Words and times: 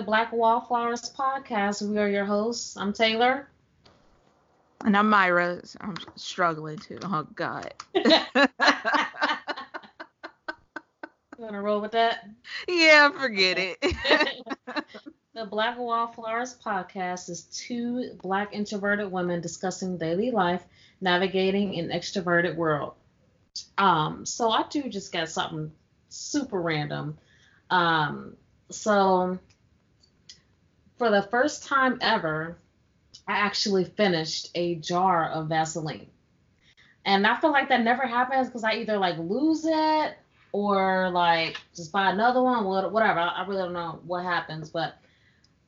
the 0.00 0.06
Black 0.06 0.32
Wallflowers 0.32 1.12
podcast. 1.12 1.86
We 1.86 1.98
are 1.98 2.08
your 2.08 2.24
hosts. 2.24 2.74
I'm 2.74 2.90
Taylor. 2.90 3.50
And 4.82 4.96
I'm 4.96 5.10
Myra. 5.10 5.60
I'm 5.82 5.94
struggling 6.16 6.78
too. 6.78 6.98
Oh 7.02 7.26
God. 7.34 7.74
you 7.94 8.08
wanna 11.36 11.60
roll 11.60 11.82
with 11.82 11.92
that? 11.92 12.30
Yeah, 12.66 13.10
forget 13.10 13.58
it. 13.58 13.78
the 15.34 15.44
Black 15.44 15.76
Wallflowers 15.78 16.56
podcast 16.64 17.28
is 17.28 17.42
two 17.42 18.14
black 18.22 18.54
introverted 18.54 19.12
women 19.12 19.42
discussing 19.42 19.98
daily 19.98 20.30
life, 20.30 20.64
navigating 21.02 21.78
an 21.78 21.90
extroverted 21.90 22.56
world. 22.56 22.94
Um, 23.76 24.24
so 24.24 24.48
I 24.48 24.64
do 24.70 24.88
just 24.88 25.12
got 25.12 25.28
something 25.28 25.70
super 26.08 26.58
random. 26.58 27.18
Um, 27.68 28.38
so 28.70 29.38
for 31.00 31.10
the 31.10 31.22
first 31.22 31.66
time 31.66 31.96
ever, 32.02 32.58
I 33.26 33.38
actually 33.38 33.86
finished 33.86 34.50
a 34.54 34.74
jar 34.74 35.30
of 35.30 35.48
Vaseline. 35.48 36.10
And 37.06 37.26
I 37.26 37.40
feel 37.40 37.50
like 37.50 37.70
that 37.70 37.80
never 37.80 38.06
happens 38.06 38.48
because 38.48 38.64
I 38.64 38.74
either 38.74 38.98
like 38.98 39.16
lose 39.16 39.64
it 39.64 40.18
or 40.52 41.08
like 41.08 41.56
just 41.74 41.90
buy 41.90 42.10
another 42.10 42.42
one, 42.42 42.66
whatever. 42.66 43.18
I 43.18 43.46
really 43.46 43.62
don't 43.62 43.72
know 43.72 44.00
what 44.04 44.24
happens, 44.24 44.68
but 44.68 44.98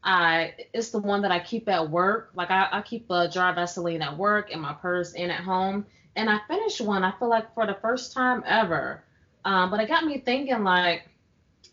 I 0.04 0.52
it's 0.74 0.90
the 0.90 0.98
one 0.98 1.22
that 1.22 1.32
I 1.32 1.40
keep 1.40 1.66
at 1.66 1.88
work. 1.88 2.32
Like 2.34 2.50
I, 2.50 2.68
I 2.70 2.82
keep 2.82 3.06
a 3.08 3.26
jar 3.26 3.48
of 3.48 3.56
Vaseline 3.56 4.02
at 4.02 4.18
work 4.18 4.50
in 4.50 4.60
my 4.60 4.74
purse 4.74 5.14
and 5.14 5.32
at 5.32 5.40
home. 5.40 5.86
And 6.14 6.28
I 6.28 6.40
finished 6.46 6.82
one. 6.82 7.04
I 7.04 7.18
feel 7.18 7.30
like 7.30 7.54
for 7.54 7.66
the 7.66 7.78
first 7.80 8.12
time 8.12 8.44
ever. 8.46 9.02
Um, 9.46 9.70
but 9.70 9.80
it 9.80 9.88
got 9.88 10.04
me 10.04 10.18
thinking 10.18 10.62
like 10.62 11.08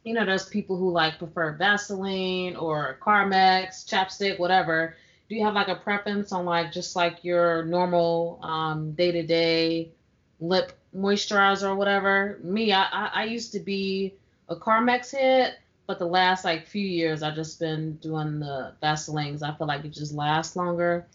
you 0.04 0.14
know, 0.14 0.26
there's 0.26 0.46
people 0.48 0.78
who 0.78 0.92
like 0.92 1.18
prefer 1.18 1.54
Vaseline 1.54 2.56
or 2.56 2.98
Carmex, 3.02 3.86
chapstick, 3.86 4.40
whatever. 4.40 4.96
Do 5.28 5.36
you 5.36 5.44
have 5.44 5.54
like 5.54 5.68
a 5.68 5.76
preference 5.76 6.32
on 6.32 6.46
like 6.46 6.72
just 6.72 6.96
like 6.96 7.24
your 7.24 7.64
normal 7.66 8.40
um 8.42 8.94
day 8.94 9.12
to 9.12 9.24
day 9.24 9.92
lip 10.40 10.72
moisturizer 10.96 11.70
or 11.70 11.76
whatever? 11.76 12.40
Me, 12.44 12.72
I, 12.72 12.84
I, 12.84 13.12
I 13.14 13.24
used 13.26 13.52
to 13.54 13.60
be 13.60 14.16
a 14.48 14.56
Carmex 14.56 15.12
hit, 15.12 15.60
but 15.86 16.00
the 16.00 16.08
last 16.08 16.46
like 16.46 16.66
few 16.66 16.86
years 16.86 17.22
I've 17.22 17.36
just 17.36 17.60
been 17.60 17.96
doing 17.98 18.40
the 18.40 18.74
Vaselines. 18.82 19.44
I 19.44 19.56
feel 19.56 19.68
like 19.68 19.86
it 19.86 19.94
just 19.94 20.14
lasts 20.14 20.56
longer. 20.56 21.06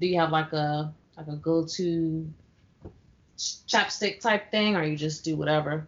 Do 0.00 0.06
you 0.06 0.18
have 0.20 0.30
like 0.30 0.52
a 0.52 0.94
like 1.16 1.26
a 1.26 1.36
go 1.36 1.66
to 1.66 2.32
chapstick 3.36 4.20
type 4.20 4.50
thing, 4.50 4.76
or 4.76 4.84
you 4.84 4.96
just 4.96 5.24
do 5.24 5.36
whatever? 5.36 5.86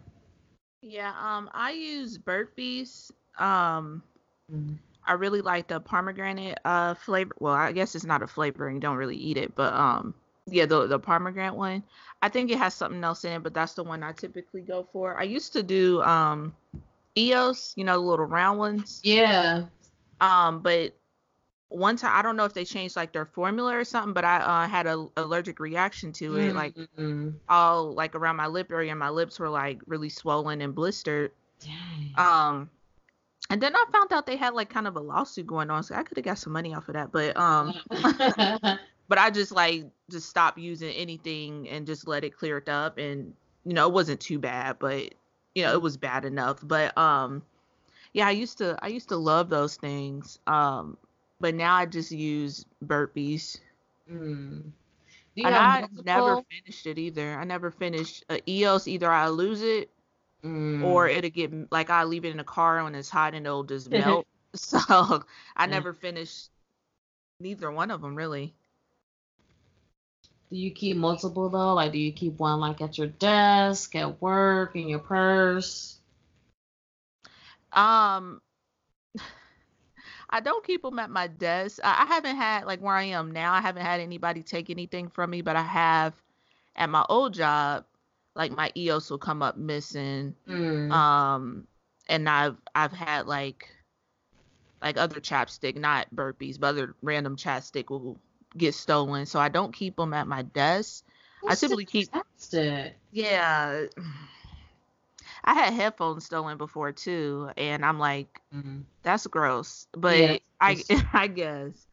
Yeah, 0.81 1.13
um, 1.19 1.49
I 1.53 1.71
use 1.71 2.17
Burt's 2.17 2.53
Bees. 2.55 3.11
Um, 3.37 4.03
mm. 4.51 4.77
I 5.05 5.13
really 5.13 5.41
like 5.41 5.67
the 5.67 5.79
pomegranate 5.79 6.59
uh 6.65 6.93
flavor. 6.93 7.33
Well, 7.39 7.53
I 7.53 7.71
guess 7.71 7.95
it's 7.95 8.05
not 8.05 8.21
a 8.21 8.27
flavor 8.27 8.67
and 8.67 8.75
you 8.75 8.81
don't 8.81 8.97
really 8.97 9.15
eat 9.15 9.37
it, 9.37 9.55
but 9.55 9.73
um, 9.73 10.13
yeah, 10.47 10.65
the 10.65 10.87
the 10.87 10.99
pomegranate 10.99 11.55
one. 11.55 11.83
I 12.21 12.29
think 12.29 12.51
it 12.51 12.57
has 12.57 12.73
something 12.73 13.03
else 13.03 13.23
in 13.25 13.33
it, 13.33 13.43
but 13.43 13.53
that's 13.53 13.73
the 13.73 13.83
one 13.83 14.03
I 14.03 14.11
typically 14.11 14.61
go 14.61 14.87
for. 14.91 15.19
I 15.19 15.23
used 15.23 15.53
to 15.53 15.63
do 15.63 16.01
um, 16.03 16.55
EOS, 17.17 17.73
you 17.75 17.83
know, 17.83 17.93
the 17.93 18.05
little 18.05 18.25
round 18.25 18.59
ones. 18.59 18.99
Yeah. 19.03 19.65
Um, 20.19 20.59
but 20.61 20.93
one 21.71 21.95
time 21.95 22.11
I 22.13 22.21
don't 22.21 22.35
know 22.35 22.45
if 22.45 22.53
they 22.53 22.65
changed 22.65 22.95
like 22.95 23.13
their 23.13 23.25
formula 23.25 23.75
or 23.75 23.83
something, 23.83 24.13
but 24.13 24.25
I 24.25 24.37
uh, 24.37 24.67
had 24.67 24.87
a 24.87 25.07
allergic 25.15 25.59
reaction 25.59 26.11
to 26.13 26.35
it, 26.35 26.53
mm-hmm. 26.53 26.57
like 26.57 26.75
all 27.47 27.93
like 27.93 28.13
around 28.13 28.35
my 28.35 28.47
lip 28.47 28.71
area. 28.71 28.93
My 28.95 29.09
lips 29.09 29.39
were 29.39 29.49
like 29.49 29.79
really 29.87 30.09
swollen 30.09 30.61
and 30.61 30.75
blistered. 30.75 31.31
Dang. 31.59 32.13
Um, 32.17 32.69
and 33.49 33.61
then 33.61 33.75
I 33.75 33.85
found 33.91 34.11
out 34.11 34.25
they 34.25 34.35
had 34.35 34.53
like 34.53 34.69
kind 34.69 34.85
of 34.85 34.95
a 34.97 34.99
lawsuit 34.99 35.47
going 35.47 35.69
on, 35.69 35.83
so 35.83 35.95
I 35.95 36.03
could 36.03 36.17
have 36.17 36.25
got 36.25 36.37
some 36.37 36.53
money 36.53 36.73
off 36.73 36.89
of 36.89 36.95
that. 36.95 37.11
But 37.11 37.37
um, 37.37 37.73
but 39.07 39.17
I 39.17 39.29
just 39.29 39.51
like 39.51 39.85
just 40.09 40.29
stopped 40.29 40.57
using 40.57 40.91
anything 40.93 41.69
and 41.69 41.85
just 41.87 42.07
let 42.07 42.23
it 42.23 42.35
clear 42.35 42.57
it 42.57 42.69
up, 42.69 42.97
and 42.97 43.33
you 43.63 43.73
know 43.73 43.87
it 43.87 43.93
wasn't 43.93 44.19
too 44.19 44.39
bad, 44.39 44.77
but 44.77 45.13
you 45.55 45.63
know 45.63 45.71
it 45.71 45.81
was 45.81 45.95
bad 45.95 46.25
enough. 46.25 46.59
But 46.61 46.97
um, 46.97 47.43
yeah, 48.11 48.27
I 48.27 48.31
used 48.31 48.57
to 48.57 48.77
I 48.81 48.87
used 48.87 49.09
to 49.09 49.17
love 49.17 49.49
those 49.49 49.77
things. 49.77 50.37
Um 50.47 50.97
but 51.41 51.55
now 51.55 51.75
I 51.75 51.87
just 51.87 52.11
use 52.11 52.65
Burt's 52.81 53.13
Bees. 53.13 53.57
Mm. 54.09 54.71
And 55.37 55.55
I 55.55 55.81
multiple? 55.81 56.03
never 56.03 56.41
finished 56.43 56.85
it 56.85 56.99
either. 56.99 57.35
I 57.35 57.43
never 57.43 57.71
finished 57.71 58.25
uh, 58.29 58.37
EOS. 58.47 58.87
Either 58.87 59.11
I 59.11 59.29
lose 59.29 59.61
it, 59.61 59.89
mm. 60.43 60.83
or 60.83 61.07
it'll 61.07 61.29
get 61.29 61.71
like 61.71 61.89
I 61.89 62.03
leave 62.03 62.25
it 62.25 62.31
in 62.31 62.37
the 62.37 62.43
car 62.43 62.83
when 62.83 62.95
it's 62.95 63.09
hot 63.09 63.33
and 63.33 63.45
it'll 63.45 63.63
just 63.63 63.89
melt. 63.91 64.27
so 64.55 65.23
I 65.55 65.65
never 65.65 65.93
finished 65.93 66.49
neither 67.39 67.71
one 67.71 67.89
of 67.89 68.01
them 68.01 68.15
really. 68.15 68.53
Do 70.51 70.57
you 70.57 70.71
keep 70.71 70.97
multiple 70.97 71.49
though? 71.49 71.73
Like, 71.73 71.93
do 71.93 71.97
you 71.97 72.11
keep 72.11 72.37
one 72.37 72.59
like 72.59 72.81
at 72.81 72.97
your 72.97 73.07
desk, 73.07 73.95
at 73.95 74.21
work, 74.21 74.75
in 74.75 74.89
your 74.89 74.99
purse? 74.99 75.97
Um, 77.71 78.41
I 80.31 80.39
don't 80.39 80.65
keep 80.65 80.81
them 80.81 80.99
at 80.99 81.09
my 81.09 81.27
desk. 81.27 81.79
I, 81.83 82.03
I 82.03 82.05
haven't 82.05 82.35
had 82.35 82.65
like 82.65 82.79
where 82.81 82.95
I 82.95 83.03
am 83.03 83.31
now. 83.31 83.53
I 83.53 83.61
haven't 83.61 83.85
had 83.85 83.99
anybody 83.99 84.43
take 84.43 84.69
anything 84.69 85.09
from 85.09 85.29
me, 85.29 85.41
but 85.41 85.55
I 85.55 85.61
have 85.61 86.13
at 86.75 86.89
my 86.89 87.05
old 87.09 87.33
job. 87.33 87.85
Like 88.33 88.51
my 88.51 88.71
EOS 88.77 89.09
will 89.09 89.17
come 89.17 89.41
up 89.41 89.57
missing. 89.57 90.35
Mm. 90.47 90.91
Um, 90.91 91.67
and 92.07 92.29
I've 92.29 92.55
I've 92.73 92.93
had 92.93 93.27
like 93.27 93.67
like 94.81 94.97
other 94.97 95.19
chapstick, 95.19 95.75
not 95.75 96.09
Burt's 96.11 96.37
Bees, 96.37 96.57
but 96.57 96.67
other 96.67 96.95
random 97.01 97.35
chapstick 97.35 97.89
will 97.89 98.17
get 98.57 98.73
stolen. 98.73 99.25
So 99.25 99.39
I 99.39 99.49
don't 99.49 99.73
keep 99.73 99.97
them 99.97 100.13
at 100.13 100.27
my 100.27 100.43
desk. 100.43 101.05
I 101.47 101.55
simply 101.55 101.85
keep. 101.85 102.09
Chapstick? 102.11 102.93
Yeah. 103.11 103.85
I 105.43 105.53
had 105.53 105.73
headphones 105.73 106.25
stolen 106.25 106.57
before 106.57 106.91
too, 106.91 107.49
and 107.57 107.85
I'm 107.85 107.99
like, 107.99 108.41
mm-hmm. 108.53 108.81
that's 109.03 109.27
gross. 109.27 109.87
But 109.93 110.17
yeah, 110.17 110.37
I 110.59 110.81
I 111.13 111.27
guess, 111.27 111.87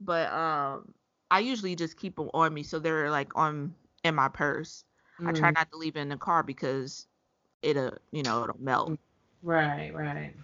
but 0.00 0.32
um, 0.32 0.92
I 1.30 1.40
usually 1.40 1.76
just 1.76 1.96
keep 1.96 2.16
them 2.16 2.30
on 2.34 2.52
me, 2.54 2.62
so 2.62 2.78
they're 2.78 3.10
like 3.10 3.36
on 3.36 3.74
in 4.02 4.14
my 4.14 4.28
purse. 4.28 4.84
Mm-hmm. 5.20 5.28
I 5.28 5.32
try 5.32 5.50
mm. 5.50 5.54
not 5.54 5.70
to 5.70 5.76
leave 5.76 5.96
it 5.96 6.00
in 6.00 6.08
the 6.08 6.16
car 6.16 6.42
because 6.42 7.06
it'll 7.62 7.94
you 8.10 8.22
know 8.22 8.44
it'll 8.44 8.60
melt. 8.60 8.90
Mm, 8.90 8.98
right, 9.42 9.94
right. 9.94 10.34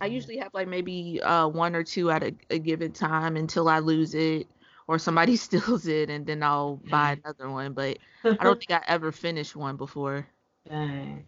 I 0.00 0.06
usually 0.06 0.38
have 0.38 0.54
like 0.54 0.68
maybe 0.68 1.20
uh, 1.22 1.46
one 1.48 1.76
or 1.76 1.84
two 1.84 2.10
at 2.10 2.22
a, 2.22 2.34
a 2.48 2.58
given 2.58 2.92
time 2.92 3.36
until 3.36 3.68
I 3.68 3.80
lose 3.80 4.14
it 4.14 4.46
or 4.86 4.98
somebody 4.98 5.36
steals 5.36 5.86
it 5.86 6.10
and 6.10 6.26
then 6.26 6.42
I'll 6.42 6.80
buy 6.90 7.18
another 7.24 7.50
one. 7.50 7.74
But 7.74 7.98
I 8.24 8.42
don't 8.42 8.58
think 8.58 8.70
I 8.70 8.82
ever 8.86 9.12
finished 9.12 9.54
one 9.54 9.76
before. 9.76 10.26
Dang. 10.68 11.26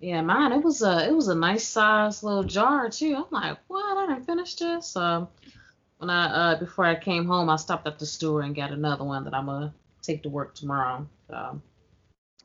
Yeah, 0.00 0.20
mine 0.20 0.52
it 0.52 0.62
was 0.62 0.82
a 0.82 1.08
it 1.08 1.14
was 1.14 1.28
a 1.28 1.34
nice 1.34 1.66
size 1.66 2.22
little 2.22 2.44
jar 2.44 2.90
too. 2.90 3.14
I'm 3.16 3.24
like, 3.30 3.58
what? 3.68 3.96
I 3.96 4.06
didn't 4.06 4.26
finish 4.26 4.54
this. 4.54 4.88
So 4.88 5.28
when 5.98 6.10
I 6.10 6.26
uh 6.26 6.58
before 6.58 6.84
I 6.84 6.94
came 6.94 7.26
home, 7.26 7.48
I 7.48 7.56
stopped 7.56 7.86
at 7.86 7.98
the 7.98 8.06
store 8.06 8.42
and 8.42 8.54
got 8.54 8.70
another 8.70 9.04
one 9.04 9.24
that 9.24 9.34
I'm 9.34 9.46
gonna 9.46 9.72
take 10.02 10.22
to 10.24 10.28
work 10.28 10.54
tomorrow. 10.54 11.06
So. 11.28 11.60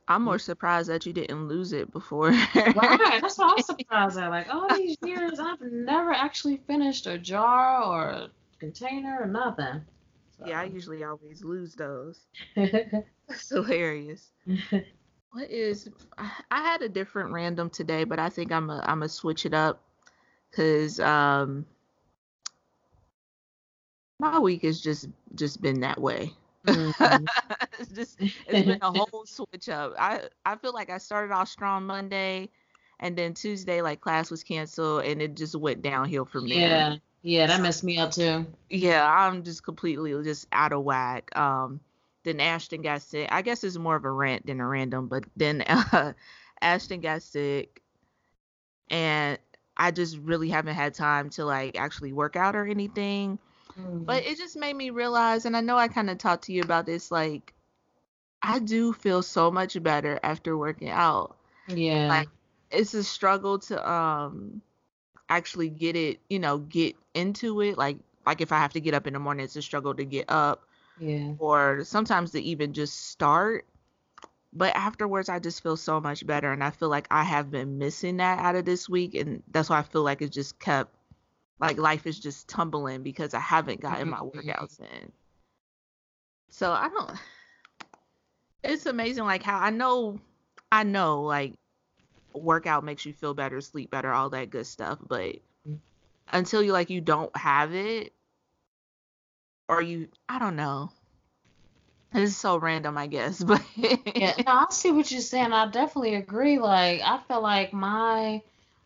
I'm 0.08 0.24
more 0.24 0.40
surprised 0.40 0.90
that 0.90 1.06
you 1.06 1.14
didn't 1.14 1.48
lose 1.48 1.72
it 1.72 1.92
before. 1.92 2.32
right, 2.32 3.20
that's 3.22 3.38
what 3.38 3.58
I'm 3.58 3.64
surprised 3.78 4.18
at. 4.18 4.30
Like 4.30 4.52
all 4.52 4.68
these 4.76 4.98
years, 5.06 5.40
I've 5.40 5.62
never 5.62 6.12
actually 6.12 6.58
finished 6.66 7.06
a 7.06 7.20
jar 7.20 7.84
or 7.84 8.10
a 8.10 8.32
container 8.60 9.20
or 9.22 9.28
nothing. 9.28 9.82
So. 10.40 10.48
Yeah, 10.48 10.62
I 10.62 10.64
usually 10.64 11.04
always 11.04 11.44
lose 11.44 11.76
those. 11.76 12.22
That's 12.56 13.50
hilarious. 13.50 14.32
What 15.32 15.50
is? 15.50 15.90
I 16.18 16.62
had 16.62 16.82
a 16.82 16.90
different 16.90 17.32
random 17.32 17.70
today, 17.70 18.04
but 18.04 18.20
I 18.20 18.30
think 18.30 18.52
I'm 18.52 18.70
a 18.70 18.80
I'm 18.80 19.00
gonna 19.00 19.10
switch 19.10 19.46
it 19.46 19.54
up 19.54 19.82
because 20.50 21.00
um 21.00 21.66
my 24.20 24.40
week 24.40 24.64
has 24.64 24.82
just 24.82 25.08
just 25.36 25.62
been 25.62 25.82
that 25.82 26.00
way. 26.00 26.34
Mm-hmm. 26.66 27.26
it's 27.80 27.92
just 27.92 28.20
it's 28.20 28.66
been 28.66 28.80
a 28.82 28.92
whole 28.92 29.26
switch 29.26 29.70
up. 29.70 29.94
I 29.98 30.22
I 30.46 30.56
feel 30.56 30.74
like 30.74 30.90
I 30.90 30.98
started 30.98 31.34
off 31.34 31.48
strong 31.48 31.86
Monday, 31.86 32.50
and 33.00 33.16
then 33.16 33.34
Tuesday 33.34 33.82
like 33.82 34.02
class 34.02 34.32
was 34.32 34.44
canceled, 34.44 35.06
and 35.06 35.22
it 35.22 35.36
just 35.36 35.56
went 35.56 35.82
downhill 35.82 36.26
from 36.26 36.48
there. 36.50 36.60
Yeah, 36.60 36.96
yeah, 37.22 37.48
that 37.48 37.62
messed 37.62 37.84
me 37.84 37.98
up 38.00 38.12
too. 38.12 38.46
Yeah, 38.70 39.08
I'm 39.08 39.44
just 39.44 39.64
completely 39.64 40.12
just 40.24 40.48
out 40.52 40.74
of 40.74 40.84
whack. 40.84 41.36
Um, 41.38 41.80
then 42.24 42.40
Ashton 42.40 42.82
got 42.82 43.02
sick. 43.02 43.30
I 43.32 43.42
guess 43.42 43.64
it's 43.64 43.78
more 43.78 43.96
of 43.96 44.06
a 44.06 44.12
rant 44.12 44.46
than 44.46 44.60
a 44.60 44.68
random, 44.68 45.08
but 45.08 45.24
then 45.36 45.62
uh, 45.68 46.14
Ashton 46.62 47.02
got 47.02 47.22
sick, 47.22 47.82
and 48.90 49.38
I 49.78 49.92
just 49.92 50.18
really 50.18 50.50
haven't 50.50 50.76
had 50.76 50.94
time 50.94 51.30
to 51.32 51.46
like 51.46 51.78
actually 51.78 52.14
work 52.14 52.36
out 52.36 52.56
or 52.56 52.66
anything. 52.66 53.40
Mm. 53.80 54.06
But 54.06 54.26
it 54.26 54.38
just 54.38 54.58
made 54.58 54.76
me 54.76 54.90
realize, 54.90 55.46
and 55.46 55.56
I 55.56 55.62
know 55.62 55.78
I 55.78 55.88
kind 55.88 56.10
of 56.10 56.18
talked 56.18 56.46
to 56.46 56.54
you 56.54 56.62
about 56.62 56.86
this, 56.86 57.12
like 57.12 57.54
I 58.42 58.60
do 58.60 58.94
feel 58.94 59.22
so 59.22 59.52
much 59.52 59.82
better 59.82 60.20
after 60.24 60.58
working 60.58 60.90
out. 60.90 61.38
Yeah. 61.68 62.08
Like 62.08 62.30
it's 62.72 62.94
a 62.94 63.04
struggle 63.04 63.60
to 63.60 63.92
um 63.92 64.62
actually 65.30 65.70
get 65.70 65.96
it, 65.96 66.20
you 66.30 66.40
know, 66.40 66.60
get 66.60 66.96
into 67.14 67.62
it. 67.62 67.78
Like 67.78 67.98
like 68.26 68.42
if 68.42 68.52
I 68.52 68.58
have 68.60 68.74
to 68.74 68.82
get 68.82 68.94
up 68.94 69.08
in 69.08 69.14
the 69.14 69.20
morning, 69.20 69.44
it's 69.44 69.56
a 69.56 69.62
struggle 69.62 69.94
to 69.96 70.06
get 70.06 70.26
up. 70.30 70.66
Yeah. 71.00 71.34
Or 71.40 71.84
sometimes 71.86 72.32
to 72.32 72.42
even 72.42 72.74
just 72.74 73.10
start. 73.10 73.66
But 74.54 74.76
afterwards, 74.76 75.30
I 75.30 75.40
just 75.40 75.62
feel 75.64 75.78
so 75.78 76.00
much 76.02 76.26
better, 76.26 76.52
and 76.52 76.64
I 76.64 76.72
feel 76.72 76.90
like 76.90 77.08
I 77.12 77.24
have 77.24 77.52
been 77.52 77.78
missing 77.78 78.18
that 78.18 78.40
out 78.40 78.56
of 78.56 78.66
this 78.66 78.90
week, 78.90 79.16
and 79.16 79.44
that's 79.52 79.70
why 79.70 79.80
I 79.80 79.84
feel 79.84 80.04
like 80.04 80.22
it 80.22 80.32
just 80.32 80.60
kept 80.60 80.94
like 81.60 81.78
life 81.78 82.08
is 82.08 82.20
just 82.20 82.48
tumbling 82.50 83.04
because 83.04 83.34
I 83.34 83.40
haven't 83.40 83.82
gotten 83.82 84.10
my 84.10 84.20
Mm-hmm. 84.36 84.50
workouts 84.50 84.80
in. 84.80 85.12
So 86.50 86.72
I 86.72 86.90
don't. 86.90 87.18
It's 88.64 88.86
amazing, 88.86 89.24
like 89.26 89.44
how 89.44 89.60
I 89.60 89.70
know, 89.70 90.20
I 90.72 90.84
know, 90.84 91.24
like 91.24 91.54
workout 92.34 92.84
makes 92.84 93.06
you 93.06 93.14
feel 93.14 93.34
better, 93.34 93.62
sleep 93.62 93.92
better, 93.92 94.12
all 94.12 94.30
that 94.32 94.50
good 94.50 94.68
stuff. 94.68 95.00
But 95.08 95.38
Mm. 95.68 95.80
until 96.30 96.64
you 96.64 96.74
like 96.74 96.90
you 96.90 97.02
don't 97.02 97.36
have 97.38 97.74
it, 97.74 98.14
or 99.70 99.82
you, 99.82 100.10
I 100.28 100.40
don't 100.40 100.56
know. 100.56 100.92
Is 102.14 102.36
so 102.36 102.58
random, 102.58 102.98
I 102.98 103.06
guess, 103.06 103.44
but 103.44 103.62
Yeah, 103.78 104.34
no, 104.46 104.52
I 104.52 104.66
see 104.72 104.92
what 104.92 105.12
you're 105.12 105.22
saying. 105.22 105.54
I 105.54 105.70
definitely 105.70 106.16
agree. 106.16 106.58
Like, 106.58 107.02
I 107.02 107.20
feel 107.28 107.42
like 107.42 107.72
my 107.72 108.42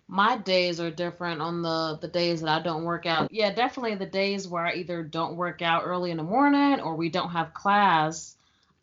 my 0.09 0.38
days 0.38 0.81
are 0.81 0.91
different 0.91 1.41
on 1.41 1.62
the 1.62 1.97
the 2.01 2.09
days 2.09 2.41
that 2.41 2.50
I 2.50 2.62
don't 2.62 2.83
work 2.83 3.06
out. 3.06 3.33
Yeah, 3.33 3.53
definitely 3.53 3.95
the 3.95 4.06
days 4.06 4.47
where 4.47 4.65
I 4.65 4.74
either 4.74 5.03
don't 5.03 5.38
work 5.38 5.62
out 5.62 5.83
early 5.85 6.12
in 6.12 6.18
the 6.18 6.24
morning 6.24 6.81
or 6.81 6.95
we 6.95 7.09
don't 7.09 7.29
have 7.29 7.53
class. 7.53 8.36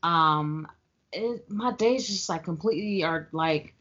Um, 0.03 0.67
it, 1.13 1.51
my 1.51 1.73
days 1.73 2.07
just 2.07 2.31
like 2.31 2.45
completely 2.45 3.05
are 3.05 3.29
like. 3.33 3.75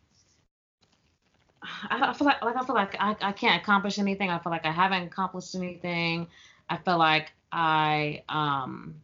I, 1.64 2.10
I 2.10 2.14
feel 2.14 2.28
like 2.28 2.44
like 2.44 2.58
I 2.58 2.66
feel 2.66 2.76
like 2.76 2.98
I, 3.00 3.16
I 3.22 3.32
can't 3.32 3.62
accomplish 3.62 3.98
anything. 3.98 4.30
I 4.30 4.40
feel 4.40 4.52
like 4.52 4.66
I 4.66 4.72
haven't 4.72 5.04
accomplished 5.04 5.56
anything. 5.56 6.28
I 6.70 6.78
feel 6.78 6.98
like 6.98 7.32
I 7.52 8.24
um 8.30 8.96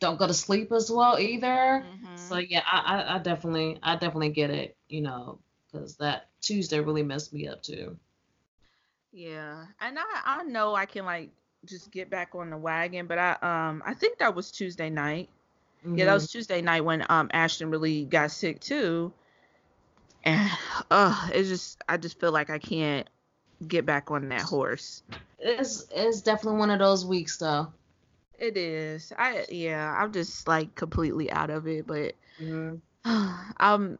don't 0.00 0.18
go 0.18 0.26
to 0.26 0.34
sleep 0.34 0.72
as 0.72 0.90
well 0.90 1.18
either. 1.18 1.88
Mhm. 2.00 2.08
So 2.14 2.38
yeah, 2.38 2.62
I, 2.70 2.96
I, 3.02 3.16
I 3.16 3.18
definitely 3.18 3.78
I 3.82 3.94
definitely 3.96 4.30
get 4.30 4.50
it, 4.50 4.76
you 4.88 5.02
know, 5.02 5.38
because 5.72 5.96
that 5.96 6.28
Tuesday 6.40 6.80
really 6.80 7.02
messed 7.02 7.32
me 7.32 7.48
up 7.48 7.62
too. 7.62 7.96
Yeah, 9.12 9.66
and 9.80 9.98
I 9.98 10.04
I 10.24 10.42
know 10.44 10.74
I 10.74 10.86
can 10.86 11.04
like 11.04 11.30
just 11.64 11.90
get 11.90 12.10
back 12.10 12.34
on 12.34 12.50
the 12.50 12.56
wagon, 12.56 13.06
but 13.06 13.18
I 13.18 13.32
um 13.42 13.82
I 13.86 13.94
think 13.94 14.18
that 14.18 14.34
was 14.34 14.50
Tuesday 14.50 14.90
night. 14.90 15.28
Yeah, 15.94 16.06
that 16.06 16.14
was 16.14 16.30
Tuesday 16.30 16.60
night 16.62 16.82
when 16.84 17.04
um 17.08 17.30
Ashton 17.32 17.70
really 17.70 18.04
got 18.04 18.30
sick 18.30 18.60
too. 18.60 19.12
And 20.24 20.50
uh 20.90 21.28
it's 21.32 21.48
just 21.48 21.82
I 21.88 21.96
just 21.96 22.20
feel 22.20 22.32
like 22.32 22.50
I 22.50 22.58
can't 22.58 23.08
get 23.66 23.86
back 23.86 24.10
on 24.10 24.28
that 24.28 24.42
horse. 24.42 25.02
It's 25.38 25.86
it's 25.90 26.22
definitely 26.22 26.58
one 26.58 26.70
of 26.70 26.78
those 26.78 27.04
weeks 27.04 27.36
though. 27.38 27.72
It 28.38 28.56
is. 28.56 29.12
I 29.16 29.46
yeah, 29.50 29.94
I'm 29.98 30.12
just 30.12 30.46
like 30.48 30.74
completely 30.74 31.30
out 31.30 31.50
of 31.50 31.66
it, 31.66 31.86
but 31.86 32.14
Mhm. 32.40 32.80
um 33.60 33.98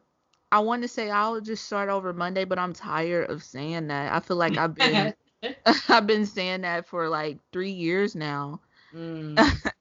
I 0.53 0.61
want 0.61 0.83
to 0.83 0.89
say 0.89 1.11
I'll 1.11 1.41
just 1.41 1.67
start 1.67 1.89
over 1.89 2.13
Monday, 2.13 2.45
but 2.45 2.59
I'm 2.59 2.73
tired 2.73 3.31
of 3.31 3.43
saying 3.43 3.89
that. 3.89 4.13
I 4.13 4.21
feel 4.21 4.37
like 4.37 4.59
I've 4.59 4.75
been 4.75 5.15
I've 5.89 6.07
been 6.07 6.27
saying 6.27 6.63
that 6.63 6.87
for 6.87 7.09
like 7.09 7.39
3 7.53 7.71
years 7.73 8.15
now. 8.15 8.61
Mm. 8.95 9.37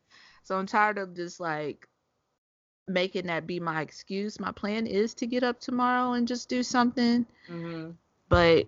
So 0.44 0.58
I'm 0.58 0.66
tired 0.68 0.98
of 0.98 1.16
just 1.16 1.40
like 1.40 1.88
making 2.88 3.28
that 3.28 3.48
be 3.48 3.60
my 3.60 3.82
excuse. 3.82 4.40
My 4.40 4.52
plan 4.52 4.88
is 4.88 5.14
to 5.16 5.28
get 5.28 5.44
up 5.44 5.60
tomorrow 5.60 6.14
and 6.14 6.28
just 6.28 6.50
do 6.50 6.64
something, 6.64 7.26
Mhm. 7.50 7.98
but 8.30 8.68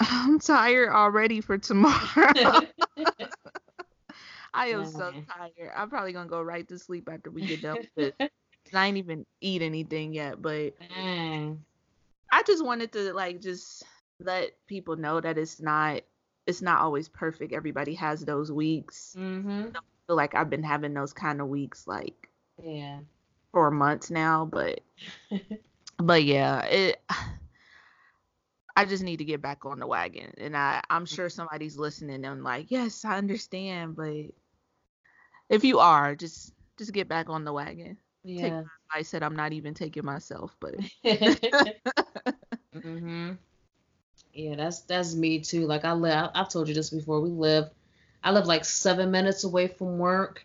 I'm 0.00 0.38
tired 0.38 0.90
already 0.90 1.40
for 1.40 1.58
tomorrow. 1.58 1.94
I 4.54 4.66
am 4.66 4.84
so 4.86 5.12
tired. 5.28 5.72
I'm 5.76 5.88
probably 5.88 6.12
gonna 6.12 6.28
go 6.28 6.42
right 6.42 6.66
to 6.68 6.78
sleep 6.78 7.08
after 7.10 7.30
we 7.30 7.42
get 7.42 7.62
done 7.62 7.76
with 7.78 8.14
this. 8.18 8.28
I 8.74 8.86
ain't 8.86 8.96
even 8.96 9.24
eat 9.40 9.62
anything 9.62 10.12
yet, 10.12 10.40
but 10.42 10.74
Dang. 10.94 11.64
I 12.32 12.42
just 12.42 12.64
wanted 12.64 12.92
to 12.92 13.12
like 13.12 13.40
just 13.40 13.84
let 14.20 14.52
people 14.66 14.96
know 14.96 15.20
that 15.20 15.38
it's 15.38 15.60
not 15.60 16.02
it's 16.46 16.62
not 16.62 16.80
always 16.80 17.08
perfect. 17.08 17.52
Everybody 17.52 17.94
has 17.94 18.24
those 18.24 18.50
weeks. 18.50 19.14
Mhm. 19.18 19.70
I 19.76 19.80
feel 20.06 20.16
like 20.16 20.34
I've 20.34 20.50
been 20.50 20.62
having 20.62 20.94
those 20.94 21.12
kind 21.12 21.40
of 21.40 21.48
weeks 21.48 21.86
like 21.86 22.28
Yeah. 22.62 23.00
for 23.52 23.70
months 23.70 24.10
now, 24.10 24.44
but 24.46 24.80
but 25.98 26.24
yeah, 26.24 26.62
it 26.64 27.00
I 28.76 28.84
just 28.84 29.02
need 29.02 29.18
to 29.18 29.24
get 29.24 29.42
back 29.42 29.64
on 29.66 29.78
the 29.78 29.86
wagon. 29.86 30.32
And 30.38 30.56
I 30.56 30.82
I'm 30.90 31.06
sure 31.06 31.28
somebody's 31.28 31.76
listening 31.78 32.24
and 32.24 32.42
like, 32.44 32.70
"Yes, 32.70 33.04
I 33.04 33.18
understand, 33.18 33.96
but 33.96 34.26
if 35.48 35.64
you 35.64 35.78
are, 35.78 36.14
just 36.14 36.52
just 36.78 36.92
get 36.92 37.08
back 37.08 37.28
on 37.28 37.44
the 37.44 37.52
wagon." 37.52 37.98
Yeah. 38.24 38.64
I 38.92 39.02
said 39.02 39.22
I'm 39.22 39.36
not 39.36 39.52
even 39.52 39.74
taking 39.74 40.04
myself, 40.04 40.56
but 40.60 40.74
mhm. 42.74 43.38
Yeah, 44.32 44.56
that's 44.56 44.80
that's 44.82 45.14
me 45.14 45.40
too. 45.40 45.66
Like 45.66 45.84
I 45.84 45.92
live, 45.92 46.30
I've 46.34 46.48
told 46.48 46.68
you 46.68 46.74
this 46.74 46.90
before. 46.90 47.20
We 47.20 47.30
live, 47.30 47.70
I 48.22 48.32
live 48.32 48.46
like 48.46 48.64
seven 48.64 49.10
minutes 49.10 49.44
away 49.44 49.68
from 49.68 49.98
work, 49.98 50.44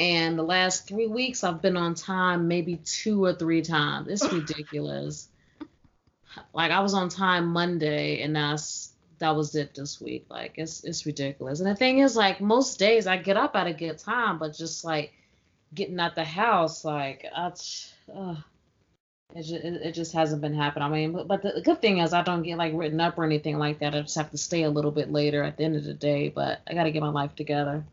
and 0.00 0.38
the 0.38 0.42
last 0.42 0.88
three 0.88 1.06
weeks 1.06 1.44
I've 1.44 1.62
been 1.62 1.76
on 1.76 1.94
time 1.94 2.48
maybe 2.48 2.76
two 2.78 3.24
or 3.24 3.34
three 3.34 3.62
times. 3.62 4.08
It's 4.08 4.32
ridiculous. 4.32 5.28
Like 6.52 6.70
I 6.70 6.80
was 6.80 6.94
on 6.94 7.08
time 7.08 7.48
Monday, 7.48 8.22
and 8.22 8.34
that's 8.36 8.92
that 9.18 9.34
was 9.34 9.54
it 9.54 9.74
this 9.74 10.00
week. 10.00 10.26
Like 10.28 10.54
it's 10.56 10.84
it's 10.84 11.06
ridiculous. 11.06 11.60
And 11.60 11.70
the 11.70 11.76
thing 11.76 11.98
is, 11.98 12.16
like 12.16 12.40
most 12.40 12.78
days 12.78 13.06
I 13.06 13.16
get 13.16 13.36
up 13.36 13.56
at 13.56 13.66
a 13.66 13.72
good 13.72 13.98
time, 13.98 14.38
but 14.38 14.54
just 14.54 14.84
like 14.84 15.12
getting 15.74 15.98
out 16.00 16.14
the 16.14 16.24
house, 16.24 16.84
like 16.84 17.26
I. 17.34 17.52
Uh, 18.12 18.36
it 19.34 19.42
just, 19.42 19.64
it, 19.64 19.92
just 19.92 20.12
hasn't 20.12 20.40
been 20.40 20.54
happening. 20.54 20.86
I 20.86 20.88
mean, 20.88 21.12
but, 21.12 21.26
but 21.26 21.42
the 21.42 21.60
good 21.60 21.82
thing 21.82 21.98
is 21.98 22.12
I 22.12 22.22
don't 22.22 22.42
get 22.42 22.58
like 22.58 22.72
written 22.74 23.00
up 23.00 23.18
or 23.18 23.24
anything 23.24 23.58
like 23.58 23.80
that. 23.80 23.94
I 23.94 24.00
just 24.02 24.16
have 24.16 24.30
to 24.30 24.38
stay 24.38 24.62
a 24.62 24.70
little 24.70 24.92
bit 24.92 25.10
later 25.10 25.42
at 25.42 25.56
the 25.56 25.64
end 25.64 25.76
of 25.76 25.84
the 25.84 25.94
day. 25.94 26.28
But 26.28 26.60
I 26.66 26.74
got 26.74 26.84
to 26.84 26.92
get 26.92 27.02
my 27.02 27.08
life 27.08 27.34
together. 27.34 27.84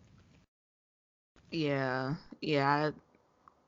yeah, 1.52 2.16
yeah, 2.40 2.92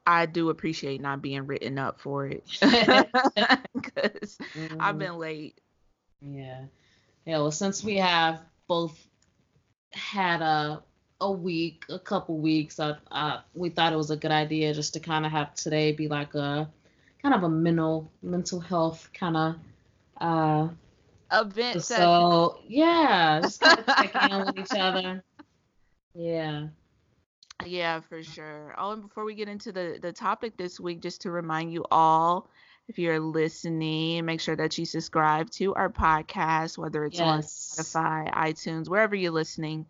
I 0.05 0.25
do 0.25 0.49
appreciate 0.49 1.01
not 1.01 1.21
being 1.21 1.47
written 1.47 1.77
up 1.79 1.99
for 1.99 2.27
it 2.27 2.43
because 3.73 4.37
I've 4.79 4.97
Mhm. 4.97 4.99
been 4.99 5.17
late. 5.17 5.59
Yeah. 6.21 6.65
Yeah. 7.25 7.37
Well, 7.39 7.51
since 7.51 7.83
we 7.83 7.97
have 7.97 8.41
both 8.67 8.97
had 9.93 10.41
a 10.41 10.83
a 11.21 11.31
week, 11.31 11.85
a 11.89 11.99
couple 11.99 12.37
weeks, 12.37 12.79
I, 12.79 12.95
I 13.11 13.41
we 13.53 13.69
thought 13.69 13.93
it 13.93 13.97
was 13.97 14.11
a 14.11 14.17
good 14.17 14.31
idea 14.31 14.73
just 14.73 14.93
to 14.93 14.99
kind 14.99 15.25
of 15.25 15.31
have 15.31 15.55
today 15.55 15.91
be 15.93 16.07
like 16.07 16.35
a 16.35 16.69
kind 17.21 17.35
of 17.35 17.43
a 17.43 17.49
mental 17.49 18.11
mental 18.21 18.59
health 18.59 19.09
kind 19.13 19.37
of 19.37 19.55
uh 20.21 20.69
Event 21.31 21.83
session. 21.83 22.15
so 22.15 22.59
yeah, 22.67 23.41
just 23.41 23.61
kind 23.61 23.79
of 23.79 23.85
check 23.87 24.15
in 24.21 24.45
with 24.45 24.57
each 24.57 24.75
other. 24.75 25.23
Yeah. 26.15 26.67
Yeah, 27.63 28.01
for 28.01 28.21
sure. 28.23 28.75
Oh, 28.77 28.91
and 28.91 29.01
before 29.01 29.23
we 29.23 29.33
get 29.35 29.47
into 29.47 29.71
the 29.71 29.97
the 30.01 30.11
topic 30.11 30.57
this 30.57 30.79
week, 30.79 31.01
just 31.01 31.21
to 31.21 31.31
remind 31.31 31.71
you 31.71 31.85
all, 31.89 32.49
if 32.87 32.99
you're 32.99 33.19
listening, 33.19 34.25
make 34.25 34.41
sure 34.41 34.55
that 34.55 34.77
you 34.77 34.85
subscribe 34.85 35.49
to 35.51 35.73
our 35.75 35.89
podcast, 35.89 36.77
whether 36.77 37.05
it's 37.05 37.19
on 37.19 37.41
Spotify, 37.41 38.31
iTunes, 38.33 38.89
wherever 38.89 39.15
you're 39.15 39.31
listening. 39.31 39.85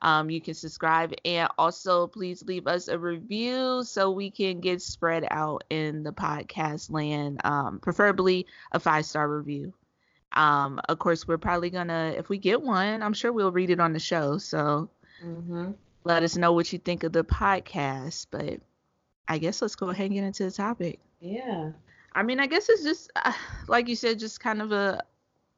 Um, 0.00 0.30
you 0.30 0.40
can 0.40 0.54
subscribe 0.54 1.12
and 1.24 1.48
also 1.58 2.06
please 2.06 2.44
leave 2.44 2.68
us 2.68 2.86
a 2.86 2.96
review 2.96 3.82
so 3.84 4.12
we 4.12 4.30
can 4.30 4.60
get 4.60 4.80
spread 4.80 5.26
out 5.28 5.64
in 5.70 6.04
the 6.04 6.12
podcast 6.12 6.88
land. 6.92 7.40
Um, 7.42 7.80
preferably 7.80 8.46
a 8.70 8.78
five 8.78 9.06
star 9.06 9.28
review. 9.28 9.72
Um, 10.34 10.80
of 10.88 11.00
course, 11.00 11.26
we're 11.26 11.38
probably 11.38 11.70
gonna 11.70 12.14
if 12.16 12.28
we 12.28 12.38
get 12.38 12.62
one, 12.62 13.02
I'm 13.02 13.14
sure 13.14 13.32
we'll 13.32 13.50
read 13.50 13.70
it 13.70 13.80
on 13.80 13.92
the 13.92 13.98
show. 13.98 14.38
So 14.38 14.88
Mhm. 15.24 15.74
Let 16.04 16.22
us 16.22 16.36
know 16.36 16.52
what 16.52 16.72
you 16.72 16.78
think 16.78 17.02
of 17.04 17.12
the 17.12 17.24
podcast. 17.24 18.26
But 18.30 18.60
I 19.28 19.38
guess 19.38 19.60
let's 19.62 19.76
go 19.76 19.88
ahead 19.90 20.06
and 20.06 20.14
get 20.14 20.24
into 20.24 20.44
the 20.44 20.50
topic. 20.50 20.98
Yeah. 21.20 21.70
I 22.14 22.22
mean, 22.22 22.40
I 22.40 22.46
guess 22.46 22.68
it's 22.68 22.82
just 22.82 23.10
uh, 23.16 23.32
like 23.68 23.88
you 23.88 23.96
said, 23.96 24.18
just 24.18 24.40
kind 24.40 24.62
of 24.62 24.72
a 24.72 25.02